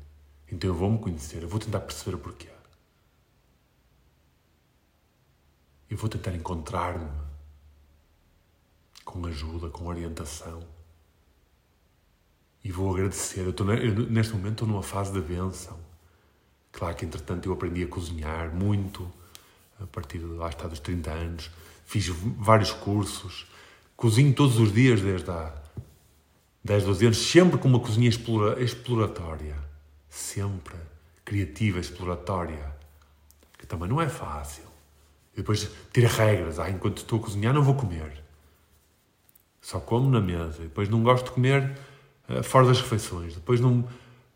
Então 0.51 0.69
eu 0.69 0.75
vou 0.75 0.89
me 0.89 0.99
conhecer, 0.99 1.41
eu 1.41 1.49
vou 1.49 1.59
tentar 1.59 1.79
perceber 1.79 2.15
o 2.15 2.19
porquê. 2.19 2.47
Eu 5.89 5.97
vou 5.97 6.09
tentar 6.09 6.35
encontrar-me 6.35 7.09
com 9.03 9.25
ajuda, 9.25 9.69
com 9.69 9.87
orientação. 9.87 10.61
E 12.63 12.71
vou 12.71 12.93
agradecer. 12.93 13.41
Eu 13.41 13.53
eu, 13.75 14.09
neste 14.09 14.33
momento 14.33 14.53
estou 14.53 14.67
numa 14.67 14.83
fase 14.83 15.11
de 15.11 15.21
bênção. 15.21 15.77
Claro 16.71 16.95
que, 16.95 17.05
entretanto, 17.05 17.47
eu 17.47 17.53
aprendi 17.53 17.83
a 17.83 17.87
cozinhar 17.87 18.53
muito, 18.53 19.11
a 19.81 19.87
partir 19.87 20.19
de 20.19 20.25
lá 20.25 20.49
está 20.49 20.67
dos 20.67 20.79
30 20.79 21.11
anos. 21.11 21.51
Fiz 21.85 22.07
vários 22.07 22.71
cursos. 22.71 23.47
Cozinho 23.95 24.33
todos 24.33 24.59
os 24.59 24.71
dias 24.71 25.01
desde 25.01 25.29
há 25.31 25.53
10, 26.63 26.83
12 26.83 27.05
anos, 27.05 27.17
sempre 27.17 27.57
com 27.57 27.67
uma 27.67 27.79
cozinha 27.79 28.09
explora, 28.09 28.61
exploratória. 28.61 29.55
Sempre 30.09 30.75
criativa, 31.23 31.79
exploratória. 31.79 32.75
Que 33.57 33.65
também 33.65 33.89
não 33.89 34.01
é 34.01 34.07
fácil. 34.07 34.63
E 35.33 35.37
depois 35.37 35.69
ter 35.91 36.05
regras. 36.05 36.59
Ah, 36.59 36.69
enquanto 36.69 36.97
estou 36.97 37.19
a 37.19 37.23
cozinhar 37.23 37.53
não 37.53 37.63
vou 37.63 37.75
comer. 37.75 38.23
Só 39.61 39.79
como 39.79 40.09
na 40.09 40.21
mesa. 40.21 40.59
E 40.59 40.63
depois 40.63 40.89
não 40.89 41.03
gosto 41.03 41.25
de 41.25 41.31
comer 41.31 41.77
fora 42.43 42.67
das 42.67 42.81
refeições. 42.81 43.35
Depois 43.35 43.59
não, 43.59 43.87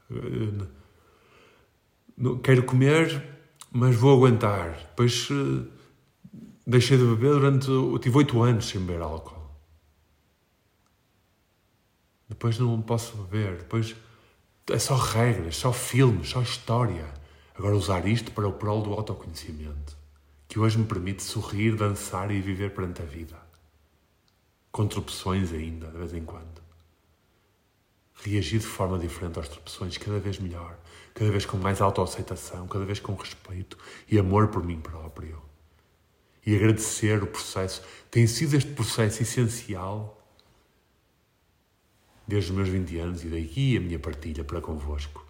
uh, 0.09 0.67
não, 2.17 2.37
Quero 2.39 2.63
comer, 2.63 3.23
mas 3.71 3.95
vou 3.95 4.15
aguentar. 4.15 4.77
Depois 4.89 5.29
uh, 5.29 5.67
deixei 6.65 6.97
de 6.97 7.03
beber 7.03 7.33
durante... 7.33 7.67
Tive 8.01 8.17
oito 8.17 8.41
anos 8.41 8.65
sem 8.65 8.81
beber 8.81 9.01
álcool. 9.01 9.39
Depois 12.29 12.57
não 12.57 12.81
posso 12.81 13.17
beber. 13.17 13.57
Depois 13.57 13.95
é 14.69 14.79
só 14.79 14.95
regras, 14.95 15.57
só 15.57 15.73
filmes, 15.73 16.29
só 16.29 16.41
história. 16.41 17.13
Agora 17.55 17.75
usar 17.75 18.07
isto 18.07 18.31
para 18.31 18.47
o 18.47 18.53
prol 18.53 18.81
do 18.81 18.93
autoconhecimento 18.93 20.01
que 20.51 20.59
hoje 20.59 20.77
me 20.77 20.85
permite 20.85 21.23
sorrir, 21.23 21.77
dançar 21.77 22.29
e 22.29 22.41
viver 22.41 22.73
perante 22.73 23.01
a 23.01 23.05
vida. 23.05 23.41
Com 24.69 24.81
ainda, 24.83 25.87
de 25.87 25.97
vez 25.97 26.13
em 26.13 26.25
quando. 26.25 26.60
Reagir 28.23 28.59
de 28.59 28.65
forma 28.65 28.99
diferente 28.99 29.39
às 29.39 29.49
tropeções, 29.49 29.97
cada 29.97 30.19
vez 30.19 30.37
melhor, 30.37 30.77
cada 31.13 31.31
vez 31.31 31.45
com 31.45 31.57
mais 31.57 31.81
autoaceitação, 31.81 32.67
cada 32.67 32.85
vez 32.85 32.99
com 32.99 33.15
respeito 33.15 33.77
e 34.07 34.19
amor 34.19 34.49
por 34.49 34.63
mim 34.63 34.79
próprio. 34.79 35.41
E 36.45 36.55
agradecer 36.55 37.21
o 37.23 37.27
processo. 37.27 37.81
Tem 38.09 38.27
sido 38.27 38.55
este 38.55 38.71
processo 38.73 39.21
essencial 39.23 40.17
desde 42.27 42.51
os 42.51 42.55
meus 42.55 42.69
20 42.69 42.97
anos 42.99 43.23
e 43.23 43.27
daí 43.27 43.77
a 43.77 43.81
minha 43.81 43.99
partilha 43.99 44.43
para 44.43 44.61
convosco. 44.61 45.25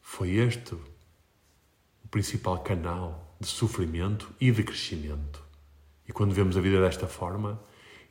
Foi 0.00 0.32
este 0.32 0.74
o 0.74 2.08
principal 2.10 2.58
canal 2.62 3.36
de 3.40 3.46
sofrimento 3.46 4.34
e 4.40 4.50
de 4.50 4.62
crescimento. 4.62 5.42
E 6.08 6.12
quando 6.12 6.34
vemos 6.34 6.56
a 6.56 6.60
vida 6.60 6.80
desta 6.80 7.06
forma, 7.06 7.62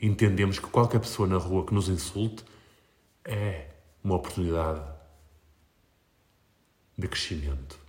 entendemos 0.01 0.59
que 0.59 0.67
qualquer 0.67 0.99
pessoa 0.99 1.27
na 1.27 1.37
rua 1.37 1.65
que 1.65 1.73
nos 1.73 1.89
insulte 1.89 2.43
é 3.27 3.69
uma 4.03 4.15
oportunidade 4.15 4.83
de 6.97 7.07
crescimento. 7.07 7.79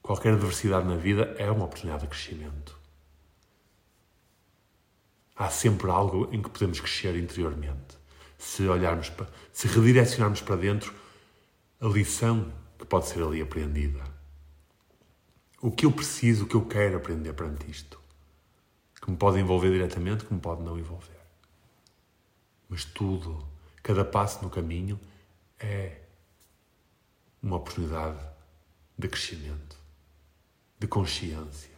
Qualquer 0.00 0.34
adversidade 0.34 0.86
na 0.86 0.96
vida 0.96 1.34
é 1.38 1.50
uma 1.50 1.64
oportunidade 1.64 2.02
de 2.02 2.08
crescimento. 2.08 2.78
Há 5.34 5.50
sempre 5.50 5.90
algo 5.90 6.28
em 6.32 6.40
que 6.40 6.50
podemos 6.50 6.80
crescer 6.80 7.16
interiormente. 7.16 7.98
Se 8.38 8.66
olharmos 8.68 9.08
para, 9.10 9.26
se 9.52 9.66
redirecionarmos 9.66 10.40
para 10.40 10.56
dentro 10.56 10.94
a 11.80 11.86
lição 11.86 12.52
que 12.78 12.84
pode 12.86 13.08
ser 13.08 13.22
ali 13.22 13.40
apreendida 13.40 14.20
o 15.60 15.70
que 15.70 15.84
eu 15.84 15.92
preciso, 15.92 16.44
o 16.44 16.46
que 16.46 16.54
eu 16.54 16.64
quero 16.64 16.96
aprender 16.96 17.32
perante 17.34 17.70
isto. 17.70 18.00
Que 19.00 19.10
me 19.10 19.16
pode 19.16 19.38
envolver 19.38 19.70
diretamente, 19.70 20.24
que 20.24 20.32
me 20.32 20.40
pode 20.40 20.62
não 20.62 20.78
envolver. 20.78 21.20
Mas 22.68 22.84
tudo, 22.84 23.46
cada 23.82 24.04
passo 24.04 24.42
no 24.42 24.50
caminho 24.50 24.98
é 25.58 26.00
uma 27.42 27.56
oportunidade 27.56 28.18
de 28.98 29.08
crescimento, 29.08 29.76
de 30.78 30.86
consciência, 30.86 31.70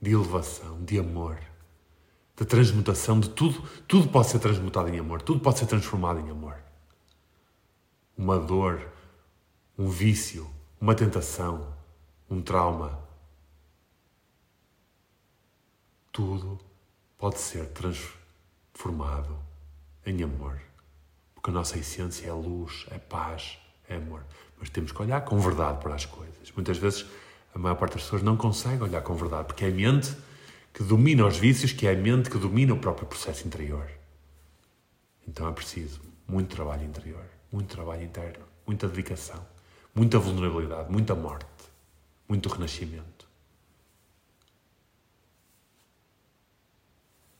de 0.00 0.10
elevação, 0.10 0.84
de 0.84 0.98
amor, 0.98 1.38
de 2.36 2.44
transmutação, 2.44 3.20
de 3.20 3.30
tudo. 3.30 3.62
Tudo 3.86 4.08
pode 4.08 4.28
ser 4.28 4.38
transmutado 4.38 4.88
em 4.88 4.98
amor, 4.98 5.22
tudo 5.22 5.40
pode 5.40 5.58
ser 5.58 5.66
transformado 5.66 6.20
em 6.20 6.30
amor. 6.30 6.58
Uma 8.16 8.38
dor, 8.38 8.92
um 9.78 9.88
vício, 9.88 10.48
uma 10.80 10.94
tentação, 10.94 11.74
um 12.28 12.40
trauma, 12.42 13.02
tudo 16.12 16.60
pode 17.18 17.38
ser 17.38 17.66
transformado 17.70 19.36
em 20.06 20.22
amor. 20.22 20.60
Porque 21.44 21.50
a 21.50 21.60
nossa 21.60 21.76
essência 21.76 22.26
é 22.26 22.32
luz, 22.32 22.86
é 22.90 22.98
paz, 22.98 23.58
é 23.86 23.96
amor. 23.96 24.24
Mas 24.58 24.70
temos 24.70 24.92
que 24.92 25.02
olhar 25.02 25.20
com 25.26 25.38
verdade 25.38 25.78
para 25.78 25.94
as 25.94 26.06
coisas. 26.06 26.50
Muitas 26.52 26.78
vezes 26.78 27.04
a 27.54 27.58
maior 27.58 27.74
parte 27.74 27.92
das 27.92 28.04
pessoas 28.04 28.22
não 28.22 28.34
consegue 28.34 28.82
olhar 28.82 29.02
com 29.02 29.14
verdade, 29.14 29.48
porque 29.48 29.66
é 29.66 29.68
a 29.68 29.70
mente 29.70 30.16
que 30.72 30.82
domina 30.82 31.26
os 31.26 31.36
vícios, 31.36 31.70
que 31.70 31.86
é 31.86 31.92
a 31.92 31.96
mente 31.98 32.30
que 32.30 32.38
domina 32.38 32.72
o 32.72 32.78
próprio 32.78 33.06
processo 33.06 33.46
interior. 33.46 33.86
Então 35.28 35.46
é 35.46 35.52
preciso 35.52 36.00
muito 36.26 36.56
trabalho 36.56 36.82
interior, 36.82 37.26
muito 37.52 37.68
trabalho 37.68 38.04
interno, 38.04 38.46
muita 38.66 38.88
dedicação, 38.88 39.46
muita 39.94 40.18
vulnerabilidade, 40.18 40.90
muita 40.90 41.14
morte, 41.14 41.44
muito 42.26 42.48
renascimento. 42.48 43.28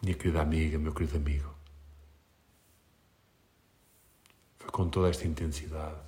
Minha 0.03 0.15
querida 0.15 0.43
amiga, 0.43 0.79
meu 0.79 0.93
querido 0.93 1.17
amigo. 1.17 1.55
Foi 4.64 4.64
com 4.75 4.89
toda 4.89 5.09
esta 5.09 5.25
intensidade 5.25 6.01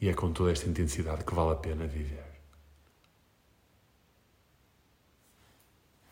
E 0.00 0.08
é 0.08 0.14
com 0.14 0.32
toda 0.32 0.50
esta 0.50 0.66
intensidade 0.66 1.22
que 1.22 1.34
vale 1.34 1.52
a 1.52 1.56
pena 1.56 1.86
viver. 1.86 2.24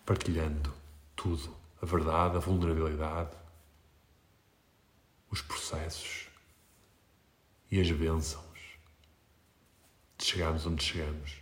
Partilhando 0.04 0.70
tudo: 1.16 1.56
a 1.80 1.86
verdade, 1.86 2.36
a 2.36 2.38
vulnerabilidade, 2.38 3.34
os 5.30 5.40
processos 5.40 6.28
e 7.70 7.80
as 7.80 7.90
bênçãos 7.90 8.78
de 10.18 10.24
chegarmos 10.26 10.66
onde 10.66 10.84
chegamos. 10.84 11.40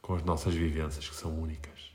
Com 0.00 0.14
as 0.14 0.22
nossas 0.22 0.54
vivências 0.54 1.08
que 1.08 1.16
são 1.16 1.36
únicas. 1.36 1.91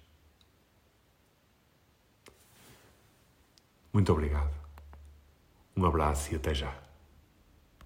Muito 3.98 4.14
obrigado. 4.14 4.54
Um 5.76 5.84
abraço 5.84 6.32
e 6.32 6.36
até 6.36 6.54
já. 6.54 6.87